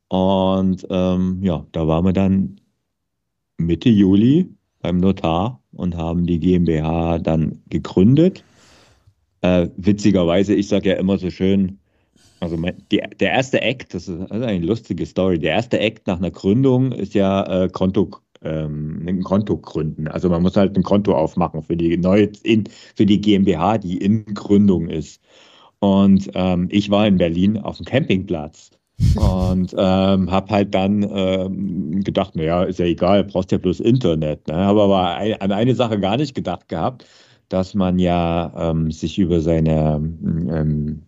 Und 0.09 0.87
ähm, 0.91 1.41
ja, 1.43 1.67
da 1.73 1.87
waren 1.87 2.05
wir 2.05 2.13
dann 2.13 2.61
Mitte 3.59 3.91
Juli 3.91 4.49
beim 4.81 4.99
Notar 4.99 5.61
und 5.73 5.97
haben 5.97 6.27
die 6.27 6.41
GmbH 6.41 7.19
dann 7.19 7.63
gegründet. 7.69 8.45
Äh, 9.43 9.69
witzigerweise, 9.77 10.55
ich 10.55 10.69
sage 10.69 10.91
ja 10.91 10.97
immer 10.97 11.19
so 11.19 11.31
schön, 11.31 11.80
also 12.41 12.57
mein, 12.57 12.83
die, 12.91 13.03
der 13.21 13.33
erste 13.33 13.61
Act, 13.61 13.95
das 13.95 14.09
ist, 14.09 14.19
das 14.19 14.39
ist 14.39 14.45
eine 14.45 14.65
lustige 14.67 15.07
Story, 15.07 15.39
der 15.39 15.53
erste 15.53 15.79
Act 15.79 16.07
nach 16.07 16.19
einer 16.19 16.31
Gründung 16.31 16.93
ist 16.93 17.15
ja 17.15 17.65
äh, 17.65 17.69
Konto, 17.69 18.11
ähm, 18.43 19.05
ein 19.07 19.23
Konto 19.23 19.59
gründen. 19.59 20.09
Also 20.09 20.29
man 20.31 20.43
muss 20.43 20.57
halt 20.57 20.77
ein 20.77 20.83
Konto 20.83 21.15
aufmachen 21.15 21.63
für 21.63 21.77
die 21.77 21.97
neue, 21.99 22.31
in, 22.43 22.65
für 22.97 23.07
die 23.07 23.21
GmbH, 23.21 23.79
die 23.79 23.99
in 23.99 24.25
Gründung 24.35 24.89
ist. 24.89 25.21
Und 25.81 26.31
ähm, 26.35 26.69
ich 26.71 26.91
war 26.91 27.07
in 27.07 27.19
Berlin 27.19 27.59
auf 27.59 27.77
dem 27.77 27.87
Campingplatz 27.87 28.71
und 29.17 29.75
ähm, 29.77 30.31
habe 30.31 30.51
halt 30.51 30.75
dann 30.75 31.03
ähm, 31.15 32.03
gedacht, 32.03 32.37
naja, 32.37 32.65
ist 32.65 32.79
ja 32.79 32.87
egal, 32.87 33.25
brauchst 33.25 33.53
ja 33.53 33.59
bloß 33.59 33.81
Internet. 33.81 34.47
Ne? 34.49 34.55
Habe 34.55 34.83
aber 34.83 35.15
ein, 35.17 35.41
an 35.41 35.53
eine 35.53 35.75
Sache 35.75 35.99
gar 36.01 36.17
nicht 36.17 36.35
gedacht 36.35 36.69
gehabt, 36.69 37.07
dass 37.49 37.75
man 37.75 37.99
ja 37.99 38.53
ähm, 38.57 38.91
sich 38.91 39.19
über 39.19 39.41
seine 39.41 39.97
ähm, 39.97 41.03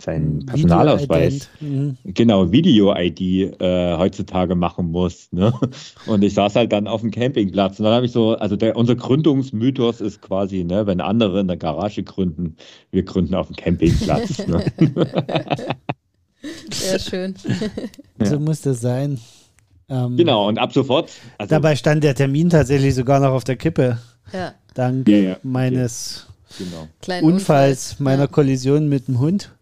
sein 0.00 0.46
Personalausweis, 0.46 1.48
mhm. 1.60 1.96
genau, 2.04 2.52
Video-ID 2.52 3.60
äh, 3.60 3.96
heutzutage 3.96 4.54
machen 4.54 4.92
muss. 4.92 5.32
Ne? 5.32 5.52
Und 6.06 6.22
ich 6.22 6.34
saß 6.34 6.54
halt 6.54 6.70
dann 6.72 6.86
auf 6.86 7.00
dem 7.00 7.10
Campingplatz 7.10 7.80
und 7.80 7.84
dann 7.84 7.94
habe 7.94 8.06
ich 8.06 8.12
so, 8.12 8.36
also 8.36 8.54
der, 8.54 8.76
unser 8.76 8.94
Gründungsmythos 8.94 10.00
ist 10.00 10.22
quasi, 10.22 10.62
ne, 10.62 10.86
wenn 10.86 11.00
andere 11.00 11.40
in 11.40 11.48
der 11.48 11.56
Garage 11.56 12.04
gründen, 12.04 12.56
wir 12.92 13.02
gründen 13.02 13.34
auf 13.34 13.48
dem 13.48 13.56
Campingplatz. 13.56 14.46
ne? 14.46 14.64
Sehr 16.70 16.98
schön. 17.00 17.34
so 18.22 18.34
ja. 18.34 18.38
muss 18.38 18.60
das 18.60 18.80
sein. 18.80 19.18
Ähm, 19.88 20.16
genau, 20.16 20.46
und 20.48 20.58
ab 20.58 20.72
sofort. 20.72 21.10
Also, 21.38 21.50
dabei 21.50 21.74
stand 21.74 22.04
der 22.04 22.14
Termin 22.14 22.50
tatsächlich 22.50 22.94
sogar 22.94 23.18
noch 23.20 23.30
auf 23.32 23.44
der 23.44 23.56
Kippe. 23.56 23.98
Ja. 24.32 24.54
Dank 24.74 25.08
ja, 25.08 25.16
ja, 25.16 25.36
meines 25.42 26.26
genau. 26.56 26.86
Unfalls, 27.22 27.98
meiner 27.98 28.28
Kollision 28.28 28.88
mit 28.88 29.08
dem 29.08 29.18
Hund. 29.18 29.57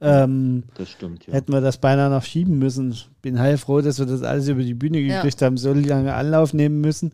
Ähm, 0.00 0.64
das 0.74 0.90
stimmt, 0.90 1.26
ja. 1.26 1.34
Hätten 1.34 1.52
wir 1.52 1.60
das 1.60 1.78
beinahe 1.78 2.10
noch 2.10 2.22
schieben 2.22 2.58
müssen. 2.58 2.94
Bin 3.20 3.38
heilfroh, 3.38 3.80
dass 3.80 3.98
wir 3.98 4.06
das 4.06 4.22
alles 4.22 4.48
über 4.48 4.62
die 4.62 4.74
Bühne 4.74 5.02
gekriegt 5.02 5.40
ja. 5.40 5.46
haben, 5.46 5.56
so 5.56 5.72
lange 5.72 6.14
Anlauf 6.14 6.54
nehmen 6.54 6.80
müssen, 6.80 7.12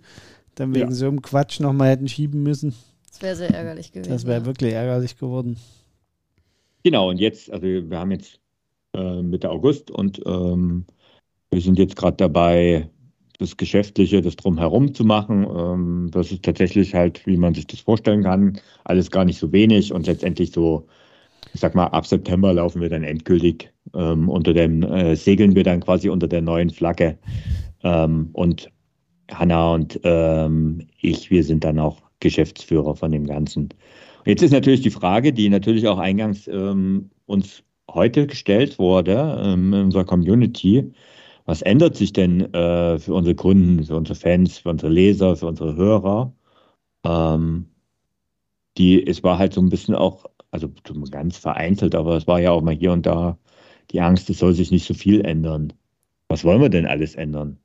dann 0.55 0.75
wegen 0.75 0.91
ja. 0.91 0.95
so 0.95 1.07
einem 1.07 1.23
Quatsch 1.23 1.61
nochmal 1.61 1.91
hätten 1.91 2.09
schieben 2.09 2.43
müssen. 2.43 2.75
Das 3.09 3.23
wäre 3.23 3.37
sehr 3.37 3.51
ärgerlich 3.51 3.93
gewesen. 3.93 4.11
Das 4.11 4.27
wäre 4.27 4.45
wirklich 4.45 4.75
ärgerlich 4.75 5.17
geworden. 5.17 5.57
Genau, 6.83 7.09
und 7.09 7.19
jetzt, 7.19 7.51
also 7.51 7.67
wir 7.67 7.99
haben 7.99 8.11
jetzt 8.11 8.39
äh, 8.95 9.23
Mitte 9.23 9.51
August 9.51 9.91
und 9.91 10.21
ähm, 10.27 10.85
wir 11.51 11.61
sind 11.61 11.79
jetzt 11.79 11.97
gerade 11.97 12.17
dabei, 12.19 12.91
das 13.39 13.57
Geschäftliche, 13.57 14.21
das 14.21 14.37
Drumherum 14.37 14.95
zu 14.95 15.05
machen. 15.05 15.47
Ähm, 15.49 16.09
das 16.11 16.31
ist 16.31 16.45
tatsächlich 16.45 16.95
halt, 16.95 17.27
wie 17.27 17.37
man 17.37 17.55
sich 17.55 17.67
das 17.67 17.81
vorstellen 17.81 18.23
kann, 18.23 18.61
alles 18.85 19.11
gar 19.11 19.25
nicht 19.25 19.39
so 19.39 19.53
wenig 19.53 19.93
und 19.93 20.07
letztendlich 20.07 20.53
so 20.53 20.87
ich 21.55 21.61
sag 21.61 21.75
mal, 21.75 21.87
ab 21.87 22.07
September 22.07 22.53
laufen 22.53 22.83
wir 22.83 22.89
dann 22.89 23.05
endgültig 23.05 23.73
ähm, 23.95 24.29
unter 24.29 24.53
dem, 24.53 24.83
äh, 24.83 25.15
segeln 25.15 25.55
wir 25.55 25.63
dann 25.63 25.81
quasi 25.81 26.09
unter 26.09 26.27
der 26.27 26.43
neuen 26.43 26.71
Flagge. 26.71 27.17
Ähm, 27.85 28.31
und 28.33 28.71
Hanna 29.31 29.73
und 29.73 30.01
ähm, 30.03 30.87
ich, 31.01 31.31
wir 31.31 31.45
sind 31.45 31.65
dann 31.65 31.79
auch 31.79 32.03
Geschäftsführer 32.19 32.97
von 32.97 33.13
dem 33.13 33.27
Ganzen. 33.27 33.69
Jetzt 34.27 34.43
ist 34.43 34.51
natürlich 34.53 34.81
die 34.81 34.91
Frage, 34.91 35.33
die 35.33 35.49
natürlich 35.49 35.87
auch 35.87 35.99
eingangs 35.99 36.49
ähm, 36.49 37.11
uns 37.27 37.63
heute 37.89 38.27
gestellt 38.27 38.79
wurde 38.79 39.41
ähm, 39.45 39.73
in 39.73 39.85
unserer 39.85 40.05
Community. 40.05 40.93
Was 41.47 41.63
ändert 41.63 41.95
sich 41.95 42.13
denn 42.13 42.53
äh, 42.53 42.99
für 42.99 43.15
unsere 43.15 43.37
Kunden, 43.37 43.85
für 43.85 43.97
unsere 43.97 44.19
Fans, 44.19 44.59
für 44.59 44.71
unsere 44.71 44.91
Leser, 44.91 45.37
für 45.37 45.47
unsere 45.47 45.77
Hörer? 45.77 46.33
Ähm, 47.05 47.67
die, 48.77 49.07
es 49.07 49.23
war 49.23 49.39
halt 49.39 49.53
so 49.53 49.61
ein 49.61 49.69
bisschen 49.69 49.95
auch 49.95 50.25
also 50.55 50.71
ganz 51.11 51.37
vereinzelt, 51.37 51.97
aber 51.97 52.17
es 52.17 52.29
war 52.29 52.41
ja 52.41 52.53
auch 52.53 52.63
mal 52.63 52.75
hier 52.75 52.93
und 52.93 53.05
da 53.07 53.37
die 53.91 54.01
Angst, 54.01 54.31
es 54.31 54.39
soll 54.39 54.55
sich 54.55 54.71
nicht 54.71 54.87
so 54.87 54.95
viel 54.95 55.21
ändern. 55.25 55.73
Was 56.29 56.45
wollen 56.45 56.63
wir 56.63 56.69
denn 56.69 56.87
alles 56.87 57.17
ändern? 57.17 57.59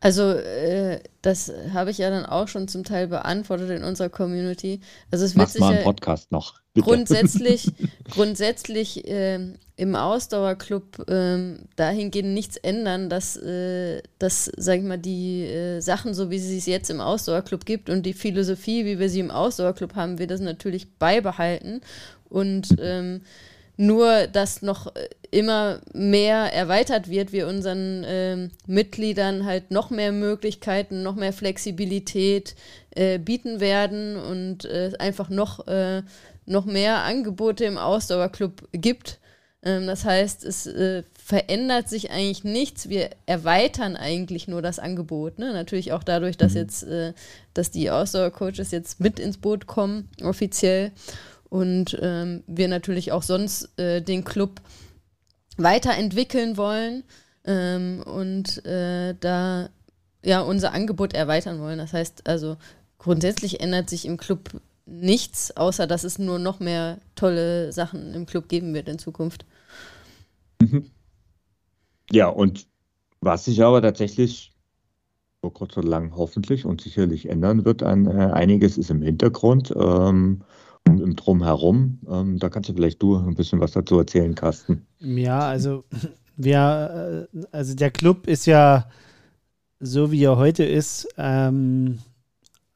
Also, 0.00 0.32
äh, 0.32 1.00
das 1.22 1.52
habe 1.72 1.90
ich 1.90 1.98
ja 1.98 2.10
dann 2.10 2.24
auch 2.24 2.48
schon 2.48 2.68
zum 2.68 2.84
Teil 2.84 3.08
beantwortet 3.08 3.70
in 3.70 3.84
unserer 3.84 4.08
Community. 4.08 4.80
Also, 5.10 5.24
es 5.24 5.34
wird 5.34 5.48
Mach 5.48 5.52
sich 5.52 5.60
mal 5.60 5.74
einen 5.74 5.84
Podcast 5.84 6.32
noch. 6.32 6.60
Bitte. 6.72 6.86
Grundsätzlich, 6.86 7.72
grundsätzlich 8.10 9.06
äh, 9.08 9.40
im 9.76 9.96
Ausdauerclub 9.96 11.08
äh, 11.08 11.56
dahingehend 11.76 12.34
nichts 12.34 12.56
ändern, 12.56 13.10
dass, 13.10 13.36
äh, 13.36 14.02
dass 14.18 14.50
sag 14.56 14.78
ich 14.78 14.84
mal, 14.84 14.98
die 14.98 15.44
äh, 15.44 15.80
Sachen, 15.80 16.14
so 16.14 16.30
wie 16.30 16.38
sie 16.38 16.58
es 16.58 16.66
jetzt 16.66 16.90
im 16.90 17.00
Ausdauerclub 17.00 17.66
gibt 17.66 17.90
und 17.90 18.04
die 18.04 18.12
Philosophie, 18.12 18.84
wie 18.84 18.98
wir 18.98 19.10
sie 19.10 19.20
im 19.20 19.30
Ausdauerclub 19.30 19.96
haben, 19.96 20.18
wir 20.18 20.26
das 20.26 20.40
natürlich 20.40 20.98
beibehalten. 20.98 21.80
Und 22.28 22.76
ähm, 22.78 23.22
nur, 23.80 24.26
dass 24.26 24.60
noch 24.60 24.94
äh, 24.94 25.08
immer 25.30 25.80
mehr 25.94 26.52
erweitert 26.52 27.08
wird, 27.08 27.32
wir 27.32 27.48
unseren 27.48 28.04
äh, 28.04 28.48
Mitgliedern 28.66 29.46
halt 29.46 29.70
noch 29.70 29.88
mehr 29.90 30.12
Möglichkeiten, 30.12 31.02
noch 31.02 31.14
mehr 31.14 31.32
Flexibilität 31.32 32.56
äh, 32.90 33.18
bieten 33.18 33.60
werden 33.60 34.16
und 34.16 34.66
äh, 34.66 34.92
einfach 34.98 35.30
noch, 35.30 35.66
äh, 35.66 36.02
noch 36.44 36.66
mehr 36.66 37.04
Angebote 37.04 37.64
im 37.64 37.78
Ausdauerclub 37.78 38.68
gibt. 38.72 39.18
Ähm, 39.62 39.86
das 39.86 40.04
heißt, 40.04 40.44
es 40.44 40.66
äh, 40.66 41.02
verändert 41.14 41.88
sich 41.88 42.10
eigentlich 42.10 42.44
nichts. 42.44 42.90
Wir 42.90 43.08
erweitern 43.24 43.96
eigentlich 43.96 44.46
nur 44.46 44.60
das 44.60 44.78
Angebot. 44.78 45.38
Ne? 45.38 45.54
Natürlich 45.54 45.92
auch 45.92 46.02
dadurch, 46.02 46.36
dass 46.36 46.52
mhm. 46.52 46.58
jetzt, 46.58 46.86
dass 47.54 47.70
die 47.70 47.90
Ausdauercoaches 47.90 48.72
jetzt 48.72 49.00
mit 49.00 49.18
ins 49.18 49.38
Boot 49.38 49.66
kommen, 49.66 50.10
offiziell 50.22 50.92
und 51.50 51.98
ähm, 52.00 52.42
wir 52.46 52.68
natürlich 52.68 53.12
auch 53.12 53.22
sonst 53.22 53.78
äh, 53.78 54.00
den 54.00 54.24
Club 54.24 54.62
weiterentwickeln 55.58 56.56
wollen 56.56 57.02
ähm, 57.44 58.02
und 58.06 58.64
äh, 58.64 59.14
da 59.20 59.68
ja 60.24 60.40
unser 60.40 60.72
Angebot 60.72 61.12
erweitern 61.12 61.60
wollen. 61.60 61.78
Das 61.78 61.92
heißt 61.92 62.26
also 62.26 62.56
grundsätzlich 62.98 63.60
ändert 63.60 63.90
sich 63.90 64.06
im 64.06 64.16
Club 64.16 64.60
nichts, 64.86 65.56
außer 65.56 65.86
dass 65.86 66.04
es 66.04 66.18
nur 66.18 66.38
noch 66.38 66.60
mehr 66.60 66.98
tolle 67.14 67.72
Sachen 67.72 68.14
im 68.14 68.26
Club 68.26 68.48
geben 68.48 68.72
wird 68.72 68.88
in 68.88 68.98
Zukunft. 68.98 69.44
Mhm. 70.60 70.90
Ja, 72.10 72.28
und 72.28 72.66
was 73.20 73.44
sich 73.44 73.62
aber 73.62 73.82
tatsächlich 73.82 74.52
vor 75.40 75.52
kurz 75.54 75.76
oder 75.76 75.88
lang 75.88 76.14
hoffentlich 76.16 76.64
und 76.64 76.80
sicherlich 76.80 77.28
ändern 77.28 77.64
wird 77.64 77.82
an 77.82 78.06
äh, 78.06 78.32
einiges 78.32 78.78
ist 78.78 78.90
im 78.90 79.02
Hintergrund. 79.02 79.72
Ähm, 79.76 80.42
im 80.86 81.16
Drumherum. 81.16 82.00
Ähm, 82.08 82.38
da 82.38 82.48
kannst 82.48 82.68
du 82.68 82.74
vielleicht 82.74 83.02
du 83.02 83.16
ein 83.16 83.34
bisschen 83.34 83.60
was 83.60 83.72
dazu 83.72 83.98
erzählen, 83.98 84.34
Carsten. 84.34 84.86
Ja, 84.98 85.40
also 85.40 85.84
wir, 86.36 87.28
äh, 87.32 87.46
also 87.52 87.74
der 87.74 87.90
Club 87.90 88.26
ist 88.26 88.46
ja 88.46 88.86
so 89.80 90.12
wie 90.12 90.24
er 90.24 90.36
heute 90.36 90.64
ist, 90.64 91.08
ähm, 91.16 91.98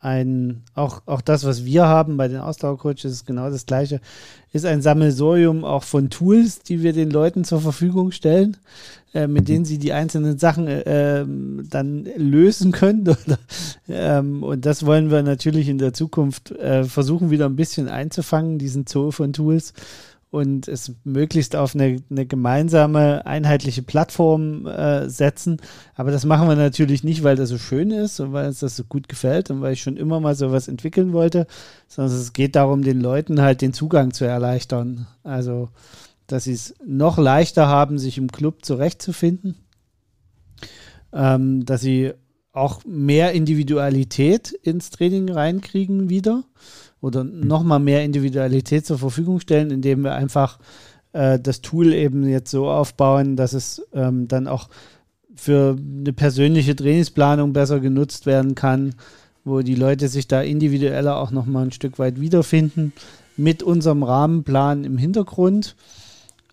ein, 0.04 0.62
auch, 0.74 1.02
auch 1.06 1.22
das, 1.22 1.44
was 1.44 1.64
wir 1.64 1.86
haben 1.86 2.16
bei 2.18 2.28
den 2.28 2.38
Ausdauercoaches, 2.38 3.04
ist 3.04 3.26
genau 3.26 3.48
das 3.48 3.64
gleiche, 3.64 4.00
ist 4.52 4.66
ein 4.66 4.82
Sammelsorium 4.82 5.64
auch 5.64 5.82
von 5.82 6.10
Tools, 6.10 6.60
die 6.60 6.82
wir 6.82 6.92
den 6.92 7.10
Leuten 7.10 7.44
zur 7.44 7.60
Verfügung 7.60 8.12
stellen, 8.12 8.58
äh, 9.14 9.26
mit 9.26 9.48
denen 9.48 9.64
sie 9.64 9.78
die 9.78 9.94
einzelnen 9.94 10.38
Sachen 10.38 10.68
äh, 10.68 11.20
ähm, 11.20 11.66
dann 11.70 12.06
lösen 12.16 12.70
können. 12.70 13.16
ähm, 13.88 14.42
und 14.42 14.66
das 14.66 14.84
wollen 14.84 15.10
wir 15.10 15.22
natürlich 15.22 15.68
in 15.68 15.78
der 15.78 15.94
Zukunft 15.94 16.50
äh, 16.50 16.84
versuchen, 16.84 17.30
wieder 17.30 17.46
ein 17.46 17.56
bisschen 17.56 17.88
einzufangen, 17.88 18.58
diesen 18.58 18.86
Zoo 18.86 19.10
von 19.10 19.32
Tools 19.32 19.72
und 20.34 20.66
es 20.66 20.90
möglichst 21.04 21.54
auf 21.54 21.76
eine, 21.76 22.02
eine 22.10 22.26
gemeinsame, 22.26 23.24
einheitliche 23.24 23.82
Plattform 23.82 24.66
äh, 24.66 25.08
setzen. 25.08 25.58
Aber 25.94 26.10
das 26.10 26.24
machen 26.24 26.48
wir 26.48 26.56
natürlich 26.56 27.04
nicht, 27.04 27.22
weil 27.22 27.36
das 27.36 27.50
so 27.50 27.58
schön 27.58 27.92
ist 27.92 28.18
und 28.18 28.32
weil 28.32 28.48
uns 28.48 28.58
das 28.58 28.74
so 28.74 28.82
gut 28.82 29.08
gefällt 29.08 29.52
und 29.52 29.60
weil 29.60 29.74
ich 29.74 29.82
schon 29.82 29.96
immer 29.96 30.18
mal 30.18 30.34
sowas 30.34 30.66
entwickeln 30.66 31.12
wollte, 31.12 31.46
sondern 31.86 32.16
es 32.16 32.32
geht 32.32 32.56
darum, 32.56 32.82
den 32.82 33.00
Leuten 33.00 33.40
halt 33.42 33.60
den 33.60 33.72
Zugang 33.72 34.12
zu 34.12 34.24
erleichtern. 34.24 35.06
Also, 35.22 35.68
dass 36.26 36.44
sie 36.44 36.54
es 36.54 36.74
noch 36.84 37.16
leichter 37.16 37.68
haben, 37.68 38.00
sich 38.00 38.18
im 38.18 38.32
Club 38.32 38.64
zurechtzufinden. 38.64 39.54
Ähm, 41.12 41.64
dass 41.64 41.80
sie 41.80 42.12
auch 42.50 42.84
mehr 42.84 43.34
Individualität 43.34 44.50
ins 44.50 44.90
Training 44.90 45.30
reinkriegen 45.30 46.08
wieder 46.08 46.42
oder 47.04 47.22
nochmal 47.22 47.80
mehr 47.80 48.02
Individualität 48.02 48.86
zur 48.86 48.98
Verfügung 48.98 49.38
stellen, 49.38 49.70
indem 49.70 50.04
wir 50.04 50.14
einfach 50.14 50.58
äh, 51.12 51.38
das 51.38 51.60
Tool 51.60 51.92
eben 51.92 52.26
jetzt 52.26 52.50
so 52.50 52.66
aufbauen, 52.70 53.36
dass 53.36 53.52
es 53.52 53.86
ähm, 53.92 54.26
dann 54.26 54.48
auch 54.48 54.70
für 55.36 55.76
eine 55.78 56.14
persönliche 56.14 56.74
Trainingsplanung 56.74 57.52
besser 57.52 57.80
genutzt 57.80 58.24
werden 58.24 58.54
kann, 58.54 58.94
wo 59.44 59.60
die 59.60 59.74
Leute 59.74 60.08
sich 60.08 60.28
da 60.28 60.40
individueller 60.40 61.18
auch 61.18 61.30
nochmal 61.30 61.66
ein 61.66 61.72
Stück 61.72 61.98
weit 61.98 62.22
wiederfinden 62.22 62.94
mit 63.36 63.62
unserem 63.62 64.02
Rahmenplan 64.02 64.84
im 64.84 64.96
Hintergrund. 64.96 65.76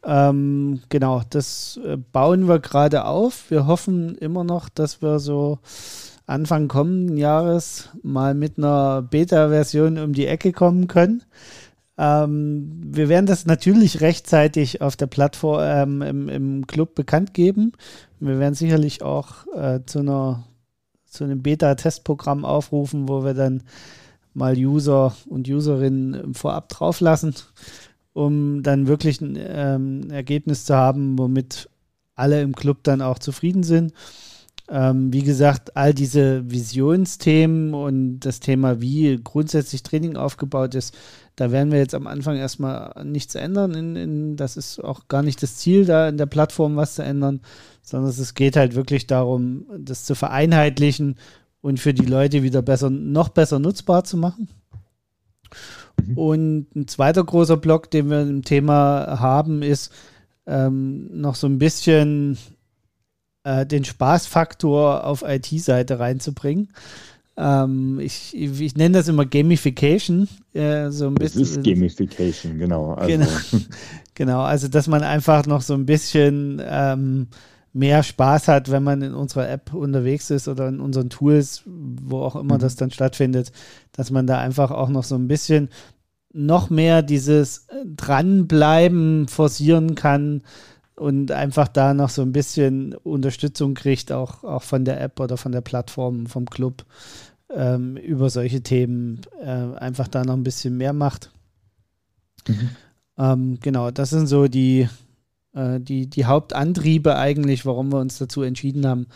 Ähm, 0.03 0.81
genau, 0.89 1.21
das 1.29 1.79
äh, 1.85 1.95
bauen 1.95 2.49
wir 2.49 2.59
gerade 2.59 3.05
auf. 3.05 3.49
Wir 3.49 3.67
hoffen 3.67 4.15
immer 4.17 4.43
noch, 4.43 4.67
dass 4.67 5.01
wir 5.01 5.19
so 5.19 5.59
Anfang 6.31 6.67
kommenden 6.67 7.17
Jahres 7.17 7.89
mal 8.03 8.33
mit 8.33 8.57
einer 8.57 9.01
Beta-Version 9.01 9.97
um 9.97 10.13
die 10.13 10.27
Ecke 10.27 10.53
kommen 10.53 10.87
können. 10.87 11.23
Ähm, 11.97 12.81
wir 12.83 13.09
werden 13.09 13.25
das 13.25 13.45
natürlich 13.45 14.01
rechtzeitig 14.01 14.81
auf 14.81 14.95
der 14.95 15.07
Plattform 15.07 15.61
ähm, 15.61 16.01
im, 16.01 16.29
im, 16.29 16.67
Club 16.67 16.95
bekannt 16.95 17.33
geben. 17.33 17.73
Wir 18.19 18.39
werden 18.39 18.55
sicherlich 18.55 19.03
auch 19.03 19.45
äh, 19.55 19.81
zu, 19.85 19.99
einer, 19.99 20.45
zu 21.05 21.25
einem 21.25 21.41
Beta-Testprogramm 21.41 22.45
aufrufen, 22.45 23.09
wo 23.09 23.23
wir 23.23 23.33
dann 23.33 23.63
mal 24.33 24.55
User 24.55 25.13
und 25.27 25.49
Userinnen 25.49 26.33
vorab 26.33 26.69
drauflassen, 26.69 27.35
um 28.13 28.63
dann 28.63 28.87
wirklich 28.87 29.19
ein 29.19 29.37
ähm, 29.37 30.09
Ergebnis 30.09 30.63
zu 30.65 30.75
haben, 30.75 31.19
womit 31.19 31.69
alle 32.15 32.41
im 32.41 32.55
Club 32.55 32.83
dann 32.83 33.01
auch 33.01 33.19
zufrieden 33.19 33.63
sind. 33.63 33.93
Ähm, 34.73 35.11
wie 35.11 35.23
gesagt, 35.23 35.75
all 35.75 35.93
diese 35.93 36.49
Visionsthemen 36.49 37.73
und 37.73 38.21
das 38.21 38.39
Thema, 38.39 38.79
wie 38.79 39.19
grundsätzlich 39.21 39.83
Training 39.83 40.15
aufgebaut 40.15 40.75
ist, 40.75 40.97
da 41.35 41.51
werden 41.51 41.73
wir 41.73 41.79
jetzt 41.79 41.93
am 41.93 42.07
Anfang 42.07 42.37
erstmal 42.37 43.03
nichts 43.03 43.35
ändern. 43.35 43.73
In, 43.73 43.95
in, 43.97 44.35
das 44.37 44.55
ist 44.55 44.81
auch 44.81 45.09
gar 45.09 45.23
nicht 45.23 45.43
das 45.43 45.57
Ziel, 45.57 45.83
da 45.85 46.07
in 46.07 46.17
der 46.17 46.25
Plattform 46.25 46.77
was 46.77 46.95
zu 46.95 47.03
ändern, 47.03 47.41
sondern 47.81 48.11
es 48.11 48.33
geht 48.33 48.55
halt 48.55 48.73
wirklich 48.73 49.07
darum, 49.07 49.65
das 49.77 50.05
zu 50.05 50.15
vereinheitlichen 50.15 51.17
und 51.59 51.81
für 51.81 51.93
die 51.93 52.05
Leute 52.05 52.41
wieder 52.41 52.61
besser, 52.61 52.89
noch 52.89 53.27
besser 53.27 53.59
nutzbar 53.59 54.05
zu 54.05 54.15
machen. 54.15 54.47
Mhm. 56.05 56.17
Und 56.17 56.75
ein 56.77 56.87
zweiter 56.87 57.25
großer 57.25 57.57
Block, 57.57 57.91
den 57.91 58.09
wir 58.09 58.21
im 58.21 58.43
Thema 58.43 59.19
haben, 59.19 59.63
ist 59.63 59.91
ähm, 60.47 61.09
noch 61.11 61.35
so 61.35 61.47
ein 61.47 61.59
bisschen 61.59 62.37
äh, 63.43 63.65
den 63.65 63.85
Spaßfaktor 63.85 65.05
auf 65.05 65.23
IT-Seite 65.25 65.99
reinzubringen. 65.99 66.69
Ähm, 67.37 67.99
ich, 67.99 68.35
ich, 68.35 68.75
nenne 68.75 68.97
das 68.97 69.07
immer 69.07 69.25
Gamification. 69.25 70.27
Äh, 70.53 70.89
so 70.89 71.07
ein 71.07 71.15
bisschen, 71.15 71.41
das 71.41 71.51
ist 71.51 71.63
Gamification, 71.63 72.59
genau. 72.59 72.93
Also. 72.93 73.07
Genau, 73.09 73.27
genau, 74.13 74.41
also 74.41 74.67
dass 74.67 74.87
man 74.87 75.01
einfach 75.01 75.45
noch 75.45 75.61
so 75.61 75.73
ein 75.73 75.85
bisschen 75.85 76.61
ähm, 76.63 77.27
mehr 77.73 78.03
Spaß 78.03 78.47
hat, 78.47 78.69
wenn 78.69 78.83
man 78.83 79.01
in 79.01 79.13
unserer 79.13 79.49
App 79.49 79.73
unterwegs 79.73 80.29
ist 80.29 80.47
oder 80.47 80.67
in 80.67 80.79
unseren 80.79 81.09
Tools, 81.09 81.63
wo 81.65 82.19
auch 82.19 82.35
immer 82.35 82.55
mhm. 82.55 82.59
das 82.59 82.75
dann 82.75 82.91
stattfindet, 82.91 83.51
dass 83.93 84.11
man 84.11 84.27
da 84.27 84.39
einfach 84.39 84.71
auch 84.71 84.89
noch 84.89 85.03
so 85.03 85.15
ein 85.15 85.27
bisschen 85.27 85.69
noch 86.33 86.69
mehr 86.69 87.01
dieses 87.01 87.67
Dranbleiben 87.85 89.27
forcieren 89.27 89.95
kann 89.95 90.43
und 91.01 91.31
einfach 91.31 91.67
da 91.67 91.95
noch 91.95 92.09
so 92.09 92.21
ein 92.21 92.31
bisschen 92.31 92.93
Unterstützung 92.93 93.73
kriegt, 93.73 94.11
auch, 94.11 94.43
auch 94.43 94.61
von 94.61 94.85
der 94.85 95.01
App 95.01 95.19
oder 95.19 95.35
von 95.35 95.51
der 95.51 95.61
Plattform, 95.61 96.27
vom 96.27 96.45
Club, 96.45 96.85
ähm, 97.51 97.97
über 97.97 98.29
solche 98.29 98.61
Themen 98.61 99.21
äh, 99.41 99.47
einfach 99.47 100.07
da 100.07 100.23
noch 100.23 100.35
ein 100.35 100.43
bisschen 100.43 100.77
mehr 100.77 100.93
macht. 100.93 101.31
Mhm. 102.47 102.69
Ähm, 103.17 103.57
genau, 103.61 103.89
das 103.89 104.11
sind 104.11 104.27
so 104.27 104.47
die, 104.47 104.87
äh, 105.55 105.79
die, 105.79 106.05
die 106.07 106.25
Hauptantriebe 106.25 107.15
eigentlich, 107.15 107.65
warum 107.65 107.91
wir 107.91 107.99
uns 107.99 108.19
dazu 108.19 108.43
entschieden 108.43 108.85
haben, 108.85 109.07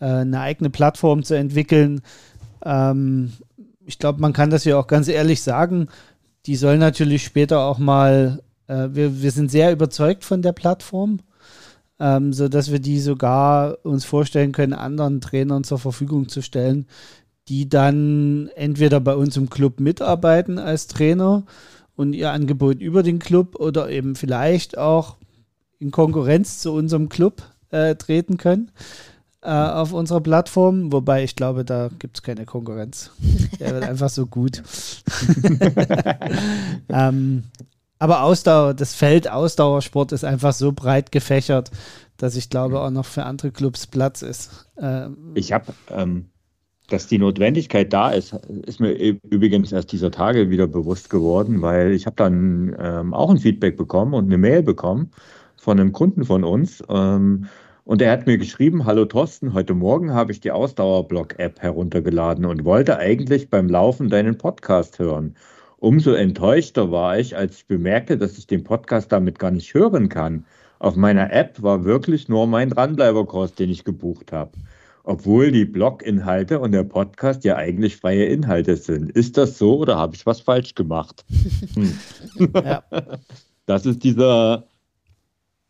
äh, 0.00 0.06
eine 0.06 0.40
eigene 0.40 0.68
Plattform 0.68 1.22
zu 1.22 1.34
entwickeln. 1.34 2.00
Ähm, 2.64 3.34
ich 3.86 4.00
glaube, 4.00 4.20
man 4.20 4.32
kann 4.32 4.50
das 4.50 4.64
ja 4.64 4.76
auch 4.76 4.88
ganz 4.88 5.06
ehrlich 5.06 5.42
sagen. 5.42 5.86
Die 6.46 6.56
soll 6.56 6.76
natürlich 6.76 7.22
später 7.22 7.60
auch 7.60 7.78
mal, 7.78 8.42
äh, 8.70 8.94
wir, 8.94 9.20
wir 9.20 9.30
sind 9.32 9.50
sehr 9.50 9.72
überzeugt 9.72 10.24
von 10.24 10.42
der 10.42 10.52
Plattform, 10.52 11.20
ähm, 11.98 12.32
sodass 12.32 12.70
wir 12.70 12.78
die 12.78 13.00
sogar 13.00 13.78
uns 13.84 14.04
vorstellen 14.04 14.52
können, 14.52 14.72
anderen 14.72 15.20
Trainern 15.20 15.64
zur 15.64 15.78
Verfügung 15.78 16.28
zu 16.28 16.40
stellen, 16.40 16.86
die 17.48 17.68
dann 17.68 18.48
entweder 18.54 19.00
bei 19.00 19.14
uns 19.16 19.36
im 19.36 19.50
Club 19.50 19.80
mitarbeiten 19.80 20.58
als 20.58 20.86
Trainer 20.86 21.44
und 21.96 22.12
ihr 22.12 22.30
Angebot 22.30 22.80
über 22.80 23.02
den 23.02 23.18
Club 23.18 23.56
oder 23.56 23.90
eben 23.90 24.14
vielleicht 24.14 24.78
auch 24.78 25.16
in 25.80 25.90
Konkurrenz 25.90 26.60
zu 26.60 26.72
unserem 26.72 27.08
Club 27.08 27.42
äh, 27.70 27.96
treten 27.96 28.36
können 28.36 28.70
äh, 29.42 29.50
auf 29.50 29.92
unserer 29.92 30.20
Plattform. 30.20 30.92
Wobei 30.92 31.24
ich 31.24 31.34
glaube, 31.34 31.64
da 31.64 31.90
gibt 31.98 32.18
es 32.18 32.22
keine 32.22 32.46
Konkurrenz. 32.46 33.10
Der 33.58 33.74
wird 33.74 33.84
einfach 33.88 34.10
so 34.10 34.26
gut. 34.26 34.62
ähm, 36.88 37.44
aber 38.00 38.22
Ausdauer, 38.22 38.74
das 38.74 38.94
Feld 38.94 39.30
Ausdauersport 39.30 40.12
ist 40.12 40.24
einfach 40.24 40.54
so 40.54 40.72
breit 40.72 41.12
gefächert, 41.12 41.70
dass 42.16 42.34
ich 42.34 42.48
glaube 42.48 42.80
auch 42.80 42.90
noch 42.90 43.04
für 43.04 43.24
andere 43.24 43.52
Clubs 43.52 43.86
Platz 43.86 44.22
ist. 44.22 44.66
Ähm, 44.80 45.32
ich 45.34 45.52
habe, 45.52 45.74
ähm, 45.90 46.30
dass 46.88 47.06
die 47.06 47.18
Notwendigkeit 47.18 47.92
da 47.92 48.10
ist, 48.10 48.32
ist 48.66 48.80
mir 48.80 48.92
übrigens 48.92 49.70
erst 49.70 49.92
dieser 49.92 50.10
Tage 50.10 50.48
wieder 50.48 50.66
bewusst 50.66 51.10
geworden, 51.10 51.60
weil 51.60 51.92
ich 51.92 52.06
habe 52.06 52.16
dann 52.16 52.74
ähm, 52.80 53.14
auch 53.14 53.30
ein 53.30 53.38
Feedback 53.38 53.76
bekommen 53.76 54.14
und 54.14 54.24
eine 54.24 54.38
Mail 54.38 54.62
bekommen 54.62 55.10
von 55.56 55.78
einem 55.78 55.92
Kunden 55.92 56.24
von 56.24 56.42
uns. 56.42 56.82
Ähm, 56.88 57.48
und 57.84 58.00
er 58.00 58.12
hat 58.12 58.26
mir 58.26 58.38
geschrieben, 58.38 58.86
hallo 58.86 59.04
Thorsten, 59.04 59.52
heute 59.52 59.74
Morgen 59.74 60.14
habe 60.14 60.32
ich 60.32 60.40
die 60.40 60.52
Ausdauerblock-App 60.52 61.60
heruntergeladen 61.60 62.46
und 62.46 62.64
wollte 62.64 62.96
eigentlich 62.96 63.50
beim 63.50 63.68
Laufen 63.68 64.08
deinen 64.08 64.38
Podcast 64.38 64.98
hören. 64.98 65.34
Umso 65.80 66.12
enttäuschter 66.12 66.90
war 66.90 67.18
ich, 67.18 67.36
als 67.36 67.56
ich 67.56 67.66
bemerkte, 67.66 68.18
dass 68.18 68.36
ich 68.36 68.46
den 68.46 68.64
Podcast 68.64 69.10
damit 69.10 69.38
gar 69.38 69.50
nicht 69.50 69.72
hören 69.72 70.10
kann. 70.10 70.44
Auf 70.78 70.94
meiner 70.94 71.32
App 71.32 71.62
war 71.62 71.84
wirklich 71.84 72.28
nur 72.28 72.46
mein 72.46 72.68
Dranbleiberkurs, 72.68 73.54
den 73.54 73.70
ich 73.70 73.84
gebucht 73.84 74.30
habe. 74.30 74.52
Obwohl 75.04 75.50
die 75.50 75.64
Blog-Inhalte 75.64 76.60
und 76.60 76.72
der 76.72 76.84
Podcast 76.84 77.44
ja 77.44 77.56
eigentlich 77.56 77.96
freie 77.96 78.26
Inhalte 78.26 78.76
sind. 78.76 79.10
Ist 79.10 79.38
das 79.38 79.56
so 79.56 79.78
oder 79.78 79.96
habe 79.96 80.14
ich 80.14 80.26
was 80.26 80.40
falsch 80.40 80.74
gemacht? 80.74 81.24
Hm. 81.74 81.92
Ja. 82.54 82.84
Das 83.66 83.86
ist 83.86 84.02
dieser 84.02 84.64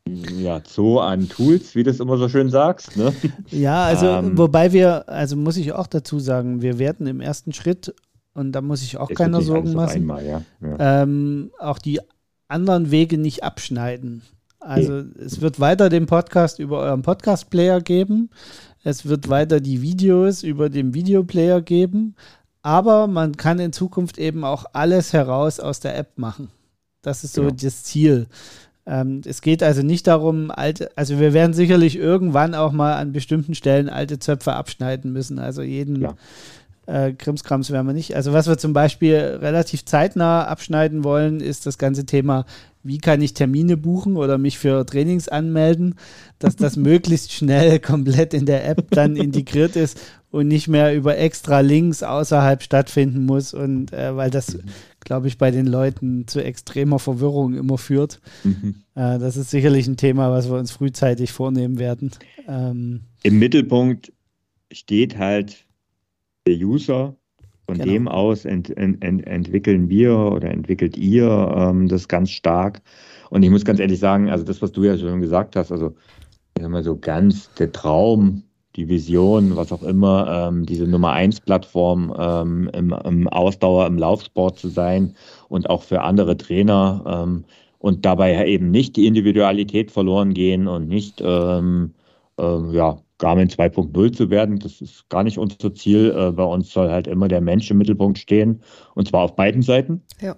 ja, 0.08 0.62
Zoo 0.66 0.98
an 1.00 1.28
Tools, 1.28 1.74
wie 1.74 1.82
du 1.82 1.90
es 1.90 2.00
immer 2.00 2.16
so 2.16 2.30
schön 2.30 2.48
sagst. 2.48 2.96
Ne? 2.96 3.12
Ja, 3.50 3.84
also 3.84 4.06
ähm, 4.06 4.38
wobei 4.38 4.72
wir, 4.72 5.06
also 5.08 5.36
muss 5.36 5.58
ich 5.58 5.72
auch 5.72 5.86
dazu 5.86 6.18
sagen, 6.18 6.62
wir 6.62 6.78
werden 6.78 7.06
im 7.06 7.20
ersten 7.20 7.52
Schritt, 7.52 7.94
und 8.40 8.52
da 8.52 8.62
muss 8.62 8.82
ich 8.82 8.96
auch 8.96 9.10
keine 9.10 9.42
Sorgen 9.42 9.74
machen, 9.74 9.96
einmal, 9.96 10.26
ja. 10.26 10.42
Ja. 10.60 11.02
Ähm, 11.02 11.50
auch 11.58 11.78
die 11.78 12.00
anderen 12.48 12.90
Wege 12.90 13.18
nicht 13.18 13.44
abschneiden. 13.44 14.22
Also 14.58 14.98
okay. 14.98 15.24
es 15.24 15.40
wird 15.40 15.60
weiter 15.60 15.88
den 15.88 16.06
Podcast 16.06 16.58
über 16.58 16.80
euren 16.80 17.02
Podcast-Player 17.02 17.80
geben. 17.80 18.30
Es 18.82 19.06
wird 19.06 19.28
weiter 19.28 19.60
die 19.60 19.82
Videos 19.82 20.42
über 20.42 20.68
den 20.68 20.94
Videoplayer 20.94 21.60
geben. 21.60 22.14
Aber 22.62 23.06
man 23.06 23.36
kann 23.36 23.58
in 23.58 23.72
Zukunft 23.72 24.18
eben 24.18 24.44
auch 24.44 24.64
alles 24.72 25.12
heraus 25.12 25.60
aus 25.60 25.80
der 25.80 25.96
App 25.96 26.18
machen. 26.18 26.48
Das 27.02 27.24
ist 27.24 27.34
so 27.34 27.42
genau. 27.42 27.54
das 27.54 27.84
Ziel. 27.84 28.26
Ähm, 28.86 29.22
es 29.24 29.40
geht 29.40 29.62
also 29.62 29.82
nicht 29.82 30.06
darum, 30.06 30.50
alte, 30.50 30.90
also 30.96 31.18
wir 31.18 31.32
werden 31.32 31.54
sicherlich 31.54 31.96
irgendwann 31.96 32.54
auch 32.54 32.72
mal 32.72 32.94
an 32.96 33.12
bestimmten 33.12 33.54
Stellen 33.54 33.88
alte 33.88 34.18
Zöpfe 34.18 34.54
abschneiden 34.54 35.12
müssen. 35.12 35.38
Also 35.38 35.62
jeden 35.62 36.00
ja. 36.00 36.14
Äh, 36.90 37.12
Krimskrams 37.12 37.70
werden 37.70 37.86
wir 37.86 37.94
nicht. 37.94 38.16
Also 38.16 38.32
was 38.32 38.48
wir 38.48 38.58
zum 38.58 38.72
Beispiel 38.72 39.14
relativ 39.14 39.84
zeitnah 39.84 40.44
abschneiden 40.44 41.04
wollen, 41.04 41.40
ist 41.40 41.66
das 41.66 41.78
ganze 41.78 42.06
Thema, 42.06 42.46
wie 42.82 42.98
kann 42.98 43.22
ich 43.22 43.34
Termine 43.34 43.76
buchen 43.76 44.16
oder 44.16 44.38
mich 44.38 44.58
für 44.58 44.84
Trainings 44.84 45.28
anmelden, 45.28 45.94
dass 46.38 46.56
das 46.56 46.76
möglichst 46.76 47.32
schnell 47.32 47.78
komplett 47.78 48.34
in 48.34 48.46
der 48.46 48.68
App 48.68 48.90
dann 48.90 49.16
integriert 49.16 49.76
ist 49.76 50.00
und 50.30 50.48
nicht 50.48 50.68
mehr 50.68 50.94
über 50.94 51.18
extra 51.18 51.60
Links 51.60 52.02
außerhalb 52.02 52.62
stattfinden 52.62 53.26
muss 53.26 53.54
und 53.54 53.92
äh, 53.92 54.16
weil 54.16 54.30
das 54.30 54.58
glaube 55.00 55.28
ich, 55.28 55.38
bei 55.38 55.50
den 55.50 55.66
Leuten 55.66 56.26
zu 56.26 56.44
extremer 56.44 56.98
Verwirrung 56.98 57.54
immer 57.54 57.78
führt. 57.78 58.20
Mhm. 58.44 58.82
Äh, 58.94 59.18
das 59.18 59.36
ist 59.36 59.50
sicherlich 59.50 59.86
ein 59.86 59.96
Thema, 59.96 60.30
was 60.30 60.48
wir 60.50 60.58
uns 60.58 60.70
frühzeitig 60.70 61.32
vornehmen 61.32 61.78
werden. 61.78 62.10
Ähm, 62.46 63.00
Im 63.22 63.38
Mittelpunkt 63.38 64.12
steht 64.70 65.18
halt 65.18 65.64
der 66.46 66.54
User. 66.54 67.16
Von 67.66 67.78
genau. 67.78 67.92
dem 67.92 68.08
aus 68.08 68.44
ent, 68.44 68.76
ent, 68.76 69.02
ent, 69.04 69.26
entwickeln 69.26 69.88
wir 69.88 70.16
oder 70.16 70.50
entwickelt 70.50 70.96
ihr 70.96 71.54
ähm, 71.56 71.86
das 71.86 72.08
ganz 72.08 72.30
stark. 72.30 72.82
Und 73.30 73.44
ich 73.44 73.50
muss 73.50 73.64
ganz 73.64 73.78
ehrlich 73.78 74.00
sagen, 74.00 74.28
also 74.28 74.44
das, 74.44 74.60
was 74.60 74.72
du 74.72 74.82
ja 74.82 74.98
schon 74.98 75.20
gesagt 75.20 75.54
hast, 75.54 75.70
also 75.70 75.94
ich 76.56 76.62
sag 76.62 76.70
mal 76.70 76.82
so 76.82 76.98
ganz 76.98 77.52
der 77.54 77.70
Traum 77.70 78.42
die 78.76 78.88
Vision, 78.88 79.56
was 79.56 79.72
auch 79.72 79.82
immer, 79.82 80.48
ähm, 80.48 80.64
diese 80.66 80.86
Nummer 80.86 81.12
1 81.12 81.40
Plattform 81.40 82.14
ähm, 82.16 82.70
im, 82.72 82.92
im, 83.04 83.28
Ausdauer, 83.28 83.86
im 83.86 83.98
Laufsport 83.98 84.58
zu 84.58 84.68
sein 84.68 85.14
und 85.48 85.68
auch 85.68 85.82
für 85.82 86.02
andere 86.02 86.36
Trainer 86.36 87.02
ähm, 87.06 87.44
und 87.78 88.04
dabei 88.04 88.46
eben 88.46 88.70
nicht 88.70 88.96
die 88.96 89.06
Individualität 89.06 89.90
verloren 89.90 90.34
gehen 90.34 90.68
und 90.68 90.88
nicht 90.88 91.20
ähm, 91.24 91.94
äh, 92.38 92.72
ja, 92.72 92.98
Garmin 93.20 93.48
2.0 93.48 94.12
zu 94.12 94.30
werden. 94.30 94.58
Das 94.58 94.80
ist 94.80 95.08
gar 95.08 95.22
nicht 95.22 95.38
unser 95.38 95.72
Ziel. 95.74 96.12
Äh, 96.16 96.32
bei 96.32 96.44
uns 96.44 96.72
soll 96.72 96.90
halt 96.90 97.06
immer 97.06 97.28
der 97.28 97.40
Mensch 97.40 97.70
im 97.70 97.78
Mittelpunkt 97.78 98.18
stehen 98.18 98.62
und 98.96 99.06
zwar 99.06 99.22
auf 99.22 99.36
beiden 99.36 99.62
Seiten. 99.62 100.02
Ja. 100.20 100.34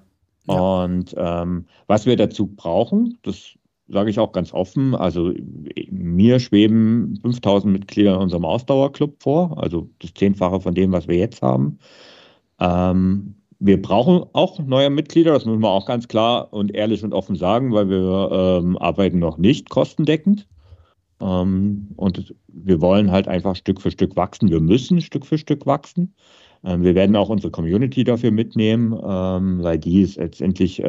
Ja. 0.47 0.55
Und 0.85 1.15
ähm, 1.17 1.67
was 1.87 2.05
wir 2.05 2.17
dazu 2.17 2.49
brauchen, 2.49 3.19
das 3.23 3.57
sage 3.89 4.11
ich 4.11 4.19
auch 4.19 4.33
ganz 4.33 4.53
offen. 4.53 4.95
Also 4.95 5.33
mir 5.91 6.41
schweben 6.41 7.19
5000 7.23 7.73
Mitglieder 7.73 8.15
in 8.15 8.21
unserem 8.21 8.45
Ausdauerclub 8.45 9.23
vor, 9.23 9.63
also 9.63 9.89
das 10.01 10.15
Zehnfache 10.15 10.61
von 10.61 10.75
dem, 10.75 10.93
was 10.93 11.09
wir 11.09 11.17
jetzt 11.17 11.43
haben. 11.43 11.79
Ähm, 12.59 13.35
wir 13.61 13.81
brauchen 13.81 14.25
auch 14.33 14.59
neue 14.59 14.91
Mitglieder, 14.91 15.33
das 15.33 15.45
müssen 15.45 15.63
wir 15.63 15.71
auch 15.71 15.87
ganz 15.87 16.09
klar 16.09 16.53
und 16.53 16.75
ehrlich 16.75 17.05
und 17.05 17.15
offen 17.15 17.37
sagen, 17.37 17.73
weil 17.73 17.89
wir 17.89 18.31
ähm, 18.33 18.77
arbeiten 18.79 19.21
noch 19.21 19.39
nicht 19.39 19.71
kostendeckend. 19.71 20.49
Ähm, 21.23 21.89
und 21.97 22.35
wir 22.49 22.81
wollen 22.81 23.11
halt 23.11 23.29
einfach 23.29 23.57
Stück 23.57 23.81
für 23.81 23.91
Stück 23.91 24.17
wachsen. 24.17 24.51
Wir 24.51 24.61
müssen 24.61 25.01
Stück 25.01 25.27
für 25.27 25.39
Stück 25.39 25.67
wachsen. 25.67 26.15
Ähm, 26.65 26.83
wir 26.83 26.95
werden 26.95 27.17
auch 27.17 27.29
unsere 27.29 27.51
Community 27.51 28.05
dafür 28.05 28.31
mitnehmen, 28.33 28.93
ähm, 29.05 29.63
weil 29.63 29.79
die 29.79 30.03
ist 30.03 30.17
letztendlich 30.17 30.83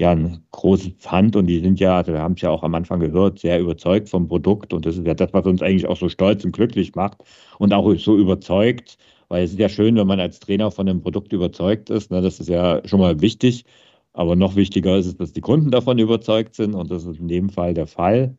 ja 0.00 0.12
ein 0.12 0.42
großes 0.52 0.92
Hand 1.12 1.36
und 1.36 1.46
die 1.46 1.60
sind 1.60 1.78
ja, 1.78 1.98
also 1.98 2.12
wir 2.12 2.20
haben 2.20 2.32
es 2.32 2.40
ja 2.40 2.50
auch 2.50 2.62
am 2.62 2.74
Anfang 2.74 3.00
gehört, 3.00 3.38
sehr 3.38 3.60
überzeugt 3.60 4.08
vom 4.08 4.28
Produkt 4.28 4.72
und 4.72 4.86
das 4.86 4.96
ist 4.96 5.06
ja 5.06 5.14
das, 5.14 5.32
was 5.34 5.44
uns 5.44 5.62
eigentlich 5.62 5.86
auch 5.86 5.96
so 5.96 6.08
stolz 6.08 6.44
und 6.44 6.52
glücklich 6.52 6.94
macht 6.94 7.22
und 7.58 7.74
auch 7.74 7.94
so 7.96 8.16
überzeugt, 8.16 8.96
weil 9.28 9.44
es 9.44 9.52
ist 9.52 9.58
ja 9.58 9.68
schön, 9.68 9.96
wenn 9.96 10.06
man 10.06 10.18
als 10.18 10.40
Trainer 10.40 10.70
von 10.70 10.88
einem 10.88 11.02
Produkt 11.02 11.32
überzeugt 11.34 11.90
ist, 11.90 12.10
ne, 12.10 12.22
das 12.22 12.40
ist 12.40 12.48
ja 12.48 12.80
schon 12.86 13.00
mal 13.00 13.20
wichtig, 13.20 13.66
aber 14.14 14.36
noch 14.36 14.56
wichtiger 14.56 14.96
ist 14.96 15.06
es, 15.06 15.16
dass 15.18 15.32
die 15.34 15.42
Kunden 15.42 15.70
davon 15.70 15.98
überzeugt 15.98 16.54
sind 16.54 16.74
und 16.74 16.90
das 16.90 17.04
ist 17.04 17.20
in 17.20 17.28
dem 17.28 17.50
Fall 17.50 17.74
der 17.74 17.86
Fall. 17.86 18.36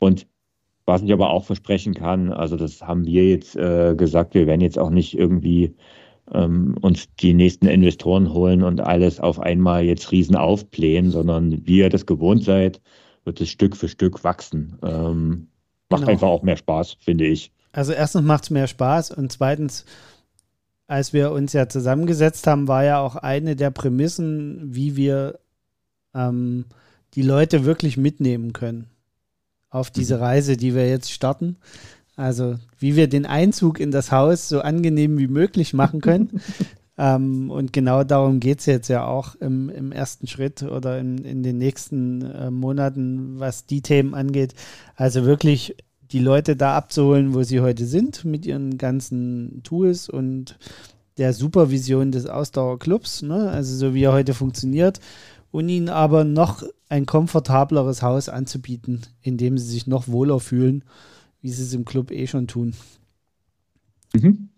Und 0.00 0.26
was 0.86 1.02
ich 1.02 1.12
aber 1.12 1.30
auch 1.30 1.44
versprechen 1.44 1.94
kann, 1.94 2.32
also 2.32 2.56
das 2.56 2.82
haben 2.82 3.06
wir 3.06 3.28
jetzt 3.28 3.54
äh, 3.54 3.94
gesagt, 3.96 4.34
wir 4.34 4.46
werden 4.46 4.60
jetzt 4.60 4.78
auch 4.78 4.90
nicht 4.90 5.16
irgendwie 5.16 5.76
ähm, 6.32 6.76
uns 6.80 7.08
die 7.20 7.34
nächsten 7.34 7.66
Investoren 7.66 8.32
holen 8.32 8.62
und 8.62 8.80
alles 8.80 9.20
auf 9.20 9.38
einmal 9.38 9.84
jetzt 9.84 10.10
riesen 10.10 10.36
aufblähen, 10.36 11.10
sondern 11.10 11.66
wie 11.66 11.78
ihr 11.78 11.90
das 11.90 12.06
gewohnt 12.06 12.44
seid, 12.44 12.80
wird 13.24 13.40
es 13.40 13.50
Stück 13.50 13.76
für 13.76 13.88
Stück 13.88 14.24
wachsen. 14.24 14.78
Ähm, 14.82 15.48
macht 15.90 16.02
genau. 16.02 16.12
einfach 16.12 16.28
auch 16.28 16.42
mehr 16.42 16.56
Spaß, 16.56 16.96
finde 17.00 17.26
ich. 17.26 17.52
Also 17.72 17.92
erstens 17.92 18.22
macht 18.22 18.44
es 18.44 18.50
mehr 18.50 18.66
Spaß 18.66 19.12
und 19.12 19.30
zweitens, 19.30 19.84
als 20.88 21.12
wir 21.12 21.30
uns 21.30 21.52
ja 21.52 21.68
zusammengesetzt 21.68 22.46
haben, 22.46 22.66
war 22.66 22.84
ja 22.84 23.00
auch 23.00 23.16
eine 23.16 23.54
der 23.54 23.70
Prämissen, 23.70 24.74
wie 24.74 24.96
wir 24.96 25.38
ähm, 26.14 26.64
die 27.14 27.22
Leute 27.22 27.64
wirklich 27.64 27.96
mitnehmen 27.96 28.52
können 28.52 28.90
auf 29.70 29.90
diese 29.90 30.16
mhm. 30.16 30.22
Reise, 30.22 30.56
die 30.56 30.74
wir 30.74 30.88
jetzt 30.88 31.10
starten. 31.12 31.56
Also 32.16 32.56
wie 32.78 32.96
wir 32.96 33.08
den 33.08 33.24
Einzug 33.24 33.80
in 33.80 33.90
das 33.90 34.12
Haus 34.12 34.48
so 34.48 34.60
angenehm 34.60 35.18
wie 35.18 35.28
möglich 35.28 35.72
machen 35.72 36.00
können. 36.00 36.40
ähm, 36.98 37.50
und 37.50 37.72
genau 37.72 38.04
darum 38.04 38.40
geht 38.40 38.60
es 38.60 38.66
jetzt 38.66 38.88
ja 38.88 39.06
auch 39.06 39.36
im, 39.36 39.70
im, 39.70 39.90
ersten 39.90 40.26
Schritt 40.26 40.62
oder 40.62 40.98
in, 40.98 41.18
in 41.24 41.42
den 41.42 41.56
nächsten 41.56 42.22
äh, 42.22 42.50
Monaten, 42.50 43.38
was 43.38 43.64
die 43.64 43.80
Themen 43.80 44.14
angeht. 44.14 44.54
Also 44.96 45.24
wirklich 45.24 45.76
die 46.12 46.18
Leute 46.18 46.56
da 46.56 46.76
abzuholen, 46.76 47.34
wo 47.34 47.42
sie 47.42 47.60
heute 47.60 47.86
sind, 47.86 48.24
mit 48.24 48.44
ihren 48.44 48.76
ganzen 48.76 49.62
Tools 49.62 50.08
und 50.08 50.58
der 51.18 51.32
Supervision 51.32 52.12
des 52.12 52.26
Ausdauerclubs, 52.26 53.22
ne? 53.22 53.50
also 53.50 53.76
so 53.76 53.94
wie 53.94 54.04
er 54.04 54.12
heute 54.12 54.34
funktioniert, 54.34 55.00
und 55.50 55.68
ihnen 55.68 55.88
aber 55.88 56.24
noch 56.24 56.62
ein 56.88 57.06
komfortableres 57.06 58.02
Haus 58.02 58.28
anzubieten, 58.28 59.02
in 59.20 59.36
dem 59.36 59.58
sie 59.58 59.70
sich 59.70 59.86
noch 59.86 60.08
wohler 60.08 60.40
fühlen, 60.40 60.84
wie 61.40 61.50
sie 61.50 61.62
es 61.62 61.74
im 61.74 61.84
Club 61.84 62.10
eh 62.10 62.26
schon 62.26 62.46
tun. 62.46 62.74
Mhm. 64.14 64.48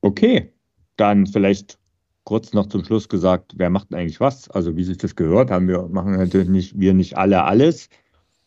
Okay, 0.00 0.52
dann 0.96 1.26
vielleicht 1.26 1.78
kurz 2.24 2.52
noch 2.52 2.66
zum 2.66 2.84
Schluss 2.84 3.08
gesagt, 3.08 3.54
wer 3.56 3.70
macht 3.70 3.90
denn 3.90 3.98
eigentlich 3.98 4.20
was? 4.20 4.50
Also 4.50 4.76
wie 4.76 4.84
sich 4.84 4.98
das 4.98 5.16
gehört, 5.16 5.50
haben 5.50 5.68
wir 5.68 5.88
machen 5.88 6.12
natürlich 6.12 6.48
nicht 6.48 6.78
wir 6.78 6.94
nicht 6.94 7.16
alle 7.16 7.44
alles. 7.44 7.88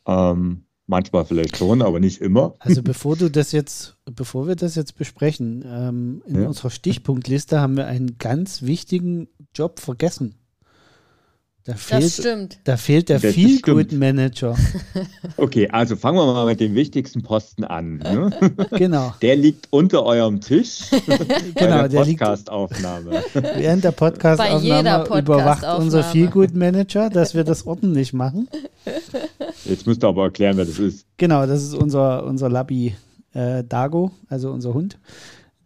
Ähm, 0.06 0.64
Manchmal 0.92 1.24
vielleicht 1.24 1.56
schon, 1.56 1.82
aber 1.82 2.02
nicht 2.02 2.20
immer. 2.20 2.56
Also 2.60 2.82
bevor 2.84 3.16
du 3.16 3.32
das 3.32 3.54
jetzt, 3.54 3.96
bevor 4.14 4.46
wir 4.50 4.58
das 4.58 4.76
jetzt 4.76 4.98
besprechen, 4.98 5.64
ähm, 5.66 6.22
in 6.26 6.42
ja. 6.42 6.48
unserer 6.50 6.70
Stichpunktliste 6.70 7.62
haben 7.62 7.78
wir 7.78 7.88
einen 7.88 8.18
ganz 8.18 8.64
wichtigen 8.64 9.30
Job 9.56 9.80
vergessen. 9.80 10.36
Da 11.64 11.76
fehlt, 11.76 12.04
das 12.04 12.14
stimmt. 12.14 12.58
Da 12.64 12.76
fehlt 12.76 13.10
der 13.10 13.20
Feel-Good-Manager. 13.20 14.56
Okay, 15.38 15.70
also 15.70 15.96
fangen 15.96 16.18
wir 16.18 16.26
mal 16.26 16.48
mit 16.48 16.60
dem 16.60 16.74
wichtigsten 16.74 17.22
Posten 17.22 17.64
an. 17.64 17.98
Ne? 17.98 18.32
Genau. 18.72 19.14
Der 19.22 19.36
liegt 19.36 19.68
unter 19.70 20.04
eurem 20.04 20.42
Tisch 20.42 20.86
genau, 21.56 21.88
der 21.88 22.04
Podcast-Aufnahme. 22.04 23.24
Während 23.34 23.84
der 23.84 23.92
Podcast-Aufnahme 23.92 25.04
Podcast 25.04 25.22
überwacht 25.22 25.64
unser 25.80 26.04
Feel-Good-Manager, 26.04 27.12
dass 27.12 27.36
wir 27.36 27.44
das 27.44 27.68
ordentlich 27.68 28.12
machen. 28.12 28.48
Jetzt 29.66 29.86
müsst 29.86 30.04
ihr 30.04 30.08
aber 30.08 30.24
erklären, 30.24 30.58
wer 30.58 30.66
das 30.66 30.80
ist. 30.80 31.06
Genau, 31.18 31.46
das 31.46 31.62
ist 31.62 31.76
unser, 31.76 32.26
unser 32.26 32.50
Labby 32.50 32.96
äh, 33.34 33.64
Dago, 33.64 34.12
also 34.30 34.50
unser 34.50 34.74
Hund, 34.74 34.98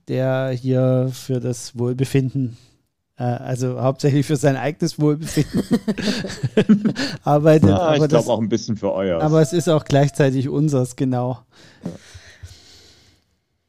der 0.10 0.50
hier 0.50 1.10
für 1.14 1.40
das 1.40 1.78
Wohlbefinden 1.78 2.58
also 3.24 3.82
hauptsächlich 3.82 4.26
für 4.26 4.36
sein 4.36 4.58
eigenes 4.58 5.00
Wohlbefinden 5.00 5.80
arbeitet. 7.24 7.70
Ja, 7.70 7.96
ich 7.96 8.08
glaube 8.08 8.30
auch 8.30 8.42
ein 8.42 8.50
bisschen 8.50 8.76
für 8.76 8.92
euer. 8.92 9.22
Aber 9.22 9.42
es 9.42 9.54
ist 9.54 9.70
auch 9.70 9.86
gleichzeitig 9.86 10.50
unseres, 10.50 10.96
genau. 10.96 11.40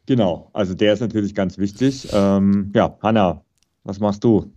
Genau, 0.07 0.51
also 0.53 0.75
der 0.75 0.93
ist 0.93 1.01
natürlich 1.01 1.35
ganz 1.35 1.59
wichtig. 1.59 2.09
Ähm, 2.13 2.73
ja, 2.75 2.97
Hanna, 3.03 3.43
was 3.85 4.01
machst 4.01 4.23
du? 4.25 4.53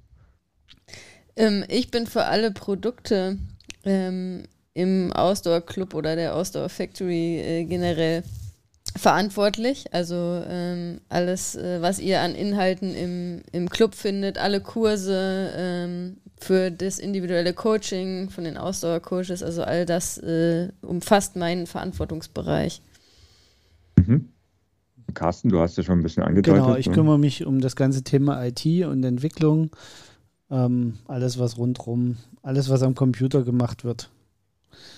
Ähm, 1.35 1.63
ich 1.67 1.89
bin 1.91 2.05
für 2.05 2.25
alle 2.25 2.51
Produkte 2.51 3.37
ähm, 3.83 4.43
im 4.73 5.11
Ausdauer 5.13 5.61
Club 5.61 5.93
oder 5.93 6.15
der 6.15 6.35
Ausdauer 6.35 6.69
Factory 6.69 7.39
äh, 7.39 7.65
generell 7.65 8.23
verantwortlich. 8.95 9.93
Also 9.93 10.43
ähm, 10.47 11.01
alles, 11.09 11.55
äh, 11.55 11.81
was 11.81 11.99
ihr 11.99 12.21
an 12.21 12.35
Inhalten 12.35 12.95
im, 12.95 13.41
im 13.51 13.69
Club 13.69 13.95
findet, 13.95 14.37
alle 14.37 14.61
Kurse 14.61 15.51
ähm, 15.55 16.17
für 16.37 16.71
das 16.71 16.99
individuelle 16.99 17.53
Coaching 17.53 18.29
von 18.29 18.43
den 18.43 18.57
Ausdauercoaches, 18.57 19.43
also 19.43 19.63
all 19.63 19.85
das 19.85 20.17
äh, 20.17 20.69
umfasst 20.81 21.35
meinen 21.35 21.67
Verantwortungsbereich. 21.67 22.81
Mhm. 23.97 24.29
Carsten, 25.13 25.49
du 25.49 25.59
hast 25.59 25.77
ja 25.77 25.83
schon 25.83 25.99
ein 25.99 26.03
bisschen 26.03 26.23
angedeutet. 26.23 26.63
Genau, 26.63 26.75
ich 26.75 26.87
ne? 26.87 26.93
kümmere 26.93 27.19
mich 27.19 27.45
um 27.45 27.61
das 27.61 27.75
ganze 27.75 28.03
Thema 28.03 28.45
IT 28.45 28.65
und 28.85 29.03
Entwicklung. 29.03 29.71
Ähm, 30.51 30.93
alles, 31.07 31.39
was 31.39 31.57
rundherum, 31.57 32.17
alles, 32.41 32.69
was 32.69 32.83
am 32.83 32.95
Computer 32.95 33.43
gemacht 33.43 33.83
wird. 33.83 34.09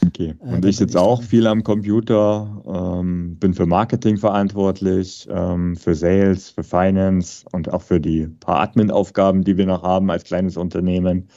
Okay. 0.06 0.36
Äh, 0.40 0.44
und 0.44 0.66
äh, 0.66 0.70
ich 0.70 0.78
sitze 0.78 1.00
auch 1.00 1.22
viel 1.22 1.48
am 1.48 1.64
Computer, 1.64 2.64
ähm, 3.00 3.36
bin 3.38 3.54
für 3.54 3.66
Marketing 3.66 4.18
verantwortlich, 4.18 5.28
ähm, 5.32 5.76
für 5.76 5.96
Sales, 5.96 6.50
für 6.50 6.64
Finance 6.64 7.46
und 7.52 7.72
auch 7.72 7.82
für 7.82 8.00
die 8.00 8.28
paar 8.28 8.62
Admin-Aufgaben, 8.62 9.44
die 9.44 9.58
wir 9.58 9.66
noch 9.66 9.84
haben 9.84 10.10
als 10.10 10.24
kleines 10.24 10.58
Unternehmen. 10.58 11.28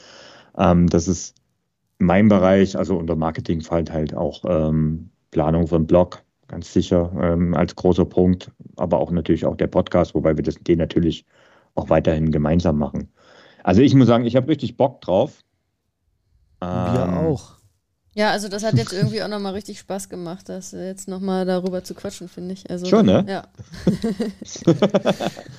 Ähm, 0.56 0.88
das 0.88 1.08
ist 1.08 1.36
mein 1.98 2.28
Bereich, 2.28 2.76
also 2.76 2.96
unter 2.96 3.16
Marketing 3.16 3.60
fällt 3.60 3.92
halt 3.92 4.14
auch 4.14 4.42
ähm, 4.46 5.10
Planung 5.30 5.66
von 5.66 5.86
Blog, 5.86 6.22
ganz 6.48 6.72
sicher 6.72 7.12
ähm, 7.20 7.54
als 7.54 7.74
großer 7.74 8.04
Punkt, 8.04 8.50
aber 8.76 8.98
auch 8.98 9.10
natürlich 9.10 9.46
auch 9.46 9.56
der 9.56 9.66
Podcast, 9.68 10.14
wobei 10.14 10.36
wir 10.36 10.42
das, 10.42 10.56
den 10.56 10.78
natürlich 10.78 11.24
auch 11.74 11.90
weiterhin 11.90 12.30
gemeinsam 12.30 12.78
machen. 12.78 13.08
Also 13.62 13.80
ich 13.80 13.94
muss 13.94 14.06
sagen, 14.06 14.26
ich 14.26 14.36
habe 14.36 14.48
richtig 14.48 14.76
Bock 14.76 15.00
drauf. 15.00 15.40
Wir 16.60 17.06
ähm, 17.08 17.14
auch. 17.14 17.63
Ja, 18.16 18.30
also 18.30 18.48
das 18.48 18.62
hat 18.62 18.74
jetzt 18.76 18.92
irgendwie 18.92 19.22
auch 19.22 19.28
nochmal 19.28 19.54
richtig 19.54 19.80
Spaß 19.80 20.08
gemacht, 20.08 20.48
das 20.48 20.70
jetzt 20.70 21.08
nochmal 21.08 21.44
darüber 21.44 21.82
zu 21.82 21.94
quatschen, 21.94 22.28
finde 22.28 22.54
ich. 22.54 22.70
Also, 22.70 22.86
Schon, 22.86 23.06
ne? 23.06 23.24
Ja. 23.28 23.44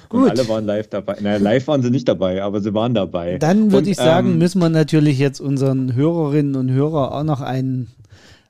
Gut. 0.10 0.30
alle 0.30 0.48
waren 0.48 0.66
live 0.66 0.88
dabei. 0.88 1.18
Naja, 1.20 1.38
live 1.38 1.68
waren 1.68 1.82
sie 1.82 1.90
nicht 1.90 2.08
dabei, 2.08 2.42
aber 2.42 2.62
sie 2.62 2.74
waren 2.74 2.94
dabei. 2.94 3.38
Dann 3.40 3.74
würde 3.74 3.90
ich 3.90 3.98
sagen, 3.98 4.32
ähm, 4.32 4.38
müssen 4.38 4.60
wir 4.60 4.70
natürlich 4.70 5.20
jetzt 5.20 5.42
unseren 5.42 5.96
Hörerinnen 5.96 6.56
und 6.56 6.72
Hörern 6.72 7.12
auch 7.12 7.24
noch 7.24 7.42
ein, 7.42 7.88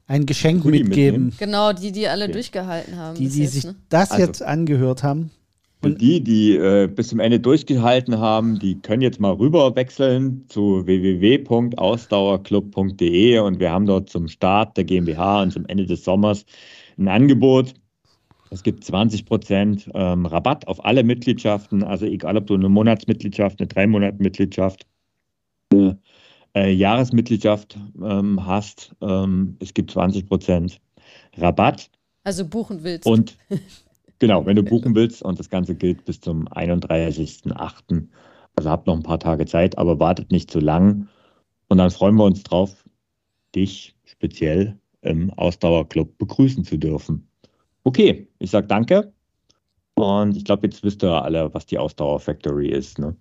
ein 0.05 0.27
Geschenk 0.27 0.65
mitgeben. 0.65 1.25
Mitnehmen. 1.25 1.33
Genau, 1.39 1.73
die, 1.73 1.91
die 1.91 2.07
alle 2.07 2.25
okay. 2.25 2.33
durchgehalten 2.33 2.97
haben. 2.97 3.15
Die, 3.15 3.27
die 3.27 3.41
jetzt, 3.41 3.53
sich 3.53 3.63
ne? 3.63 3.73
das 3.89 4.11
also, 4.11 4.23
jetzt 4.23 4.43
angehört 4.43 5.01
haben. 5.01 5.31
Und 5.85 6.01
die, 6.01 6.21
die 6.21 6.55
äh, 6.55 6.87
bis 6.87 7.09
zum 7.09 7.19
Ende 7.19 7.39
durchgehalten 7.39 8.19
haben, 8.19 8.57
die 8.59 8.81
können 8.81 9.01
jetzt 9.01 9.19
mal 9.19 9.33
rüber 9.33 9.75
wechseln 9.75 10.45
zu 10.47 10.85
www.ausdauerclub.de 10.85 13.39
und 13.39 13.59
wir 13.59 13.71
haben 13.71 13.85
dort 13.85 14.09
zum 14.09 14.27
Start 14.27 14.77
der 14.77 14.83
GmbH 14.83 15.43
und 15.43 15.51
zum 15.51 15.65
Ende 15.67 15.85
des 15.85 16.03
Sommers 16.03 16.45
ein 16.97 17.07
Angebot. 17.07 17.75
Es 18.49 18.63
gibt 18.63 18.83
20 18.83 19.25
Prozent 19.25 19.89
ähm, 19.93 20.25
Rabatt 20.25 20.67
auf 20.67 20.83
alle 20.83 21.03
Mitgliedschaften, 21.03 21.83
also 21.83 22.05
egal 22.05 22.37
ob 22.37 22.47
du 22.47 22.55
eine 22.55 22.69
Monatsmitgliedschaft, 22.69 23.59
eine 23.59 23.67
drei 23.67 23.87
Monat 23.87 24.19
mitgliedschaft 24.19 24.85
eine 25.71 25.99
äh, 26.55 26.71
Jahresmitgliedschaft 26.71 27.77
ähm, 28.01 28.45
hast. 28.45 28.95
Ähm, 29.01 29.57
es 29.59 29.73
gibt 29.73 29.91
20 29.91 30.27
Prozent 30.27 30.79
Rabatt. 31.37 31.89
Also 32.23 32.47
buchen 32.47 32.83
willst. 32.83 33.05
Und 33.05 33.37
Genau, 34.19 34.45
wenn 34.45 34.55
du 34.55 34.63
buchen 34.63 34.95
willst 34.95 35.21
und 35.21 35.39
das 35.39 35.49
Ganze 35.49 35.75
gilt 35.75 36.05
bis 36.05 36.21
zum 36.21 36.47
31.08. 36.47 38.07
Also 38.55 38.69
habt 38.69 38.87
noch 38.87 38.95
ein 38.95 39.03
paar 39.03 39.19
Tage 39.19 39.45
Zeit, 39.45 39.77
aber 39.77 39.99
wartet 39.99 40.31
nicht 40.31 40.49
zu 40.49 40.59
lang. 40.59 41.07
Und 41.67 41.77
dann 41.77 41.91
freuen 41.91 42.15
wir 42.15 42.23
uns 42.23 42.43
drauf, 42.43 42.85
dich 43.55 43.95
speziell 44.05 44.77
im 45.01 45.31
Ausdauerclub 45.31 46.17
begrüßen 46.17 46.63
zu 46.63 46.77
dürfen. 46.77 47.27
Okay, 47.83 48.27
ich 48.39 48.51
sage 48.51 48.67
danke. 48.67 49.13
Und 49.95 50.35
ich 50.35 50.43
glaube, 50.43 50.67
jetzt 50.67 50.83
wisst 50.83 51.03
ihr 51.03 51.23
alle, 51.23 51.53
was 51.53 51.65
die 51.65 51.77
Ausdauer 51.77 52.19
Factory 52.19 52.67
ist. 52.67 52.99
Ne? 52.99 53.15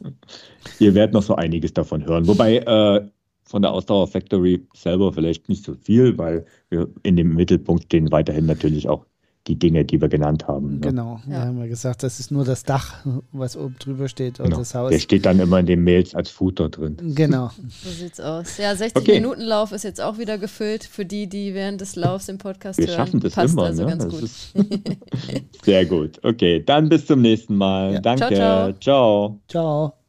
ihr 0.78 0.94
werdet 0.94 1.12
noch 1.12 1.22
so 1.22 1.34
einiges 1.34 1.74
davon 1.74 2.04
hören. 2.06 2.26
Wobei 2.26 2.58
äh, 2.58 3.06
von 3.44 3.62
der 3.62 3.72
Ausdauer 3.72 4.06
Factory 4.06 4.66
selber 4.74 5.12
vielleicht 5.12 5.48
nicht 5.48 5.64
so 5.64 5.74
viel, 5.74 6.16
weil 6.16 6.46
wir 6.70 6.88
in 7.02 7.16
dem 7.16 7.34
Mittelpunkt 7.34 7.84
stehen 7.84 8.10
weiterhin 8.10 8.46
natürlich 8.46 8.88
auch 8.88 9.04
die 9.46 9.58
Dinge, 9.58 9.84
die 9.84 10.00
wir 10.00 10.08
genannt 10.08 10.46
haben. 10.46 10.74
Ne? 10.74 10.80
Genau, 10.80 11.20
ja. 11.24 11.30
wir 11.30 11.40
haben 11.40 11.58
ja 11.58 11.66
gesagt, 11.66 12.02
das 12.02 12.20
ist 12.20 12.30
nur 12.30 12.44
das 12.44 12.62
Dach, 12.64 13.04
was 13.32 13.56
oben 13.56 13.76
drüber 13.78 14.08
steht 14.08 14.38
und 14.38 14.46
genau. 14.46 14.58
das 14.58 14.74
Haus. 14.74 14.90
Der 14.90 14.98
steht 14.98 15.24
dann 15.24 15.38
immer 15.40 15.58
in 15.58 15.66
den 15.66 15.82
Mails 15.82 16.14
als 16.14 16.30
Futter 16.30 16.68
drin. 16.68 16.96
Genau. 17.14 17.50
so 17.82 17.90
sieht's 17.90 18.20
aus. 18.20 18.58
Ja, 18.58 18.74
60 18.74 19.02
okay. 19.02 19.14
Minuten 19.20 19.42
Lauf 19.42 19.72
ist 19.72 19.84
jetzt 19.84 20.00
auch 20.00 20.18
wieder 20.18 20.36
gefüllt 20.36 20.84
für 20.84 21.06
die, 21.06 21.26
die 21.26 21.54
während 21.54 21.80
des 21.80 21.96
Laufs 21.96 22.28
im 22.28 22.38
Podcast 22.38 22.78
wir 22.78 22.86
hören. 22.86 22.96
Wir 22.98 23.04
schaffen 23.04 23.20
das 23.20 23.32
Passt 23.34 23.54
immer, 23.54 23.64
also 23.64 23.84
ne? 23.84 23.96
ganz 23.96 24.08
gut. 24.08 24.30
sehr 25.64 25.86
gut. 25.86 26.20
Okay, 26.22 26.62
dann 26.64 26.88
bis 26.88 27.06
zum 27.06 27.22
nächsten 27.22 27.56
Mal. 27.56 27.94
Ja. 27.94 28.00
Danke. 28.00 28.34
ciao. 28.34 28.72
ciao. 28.74 29.40
ciao. 29.48 29.99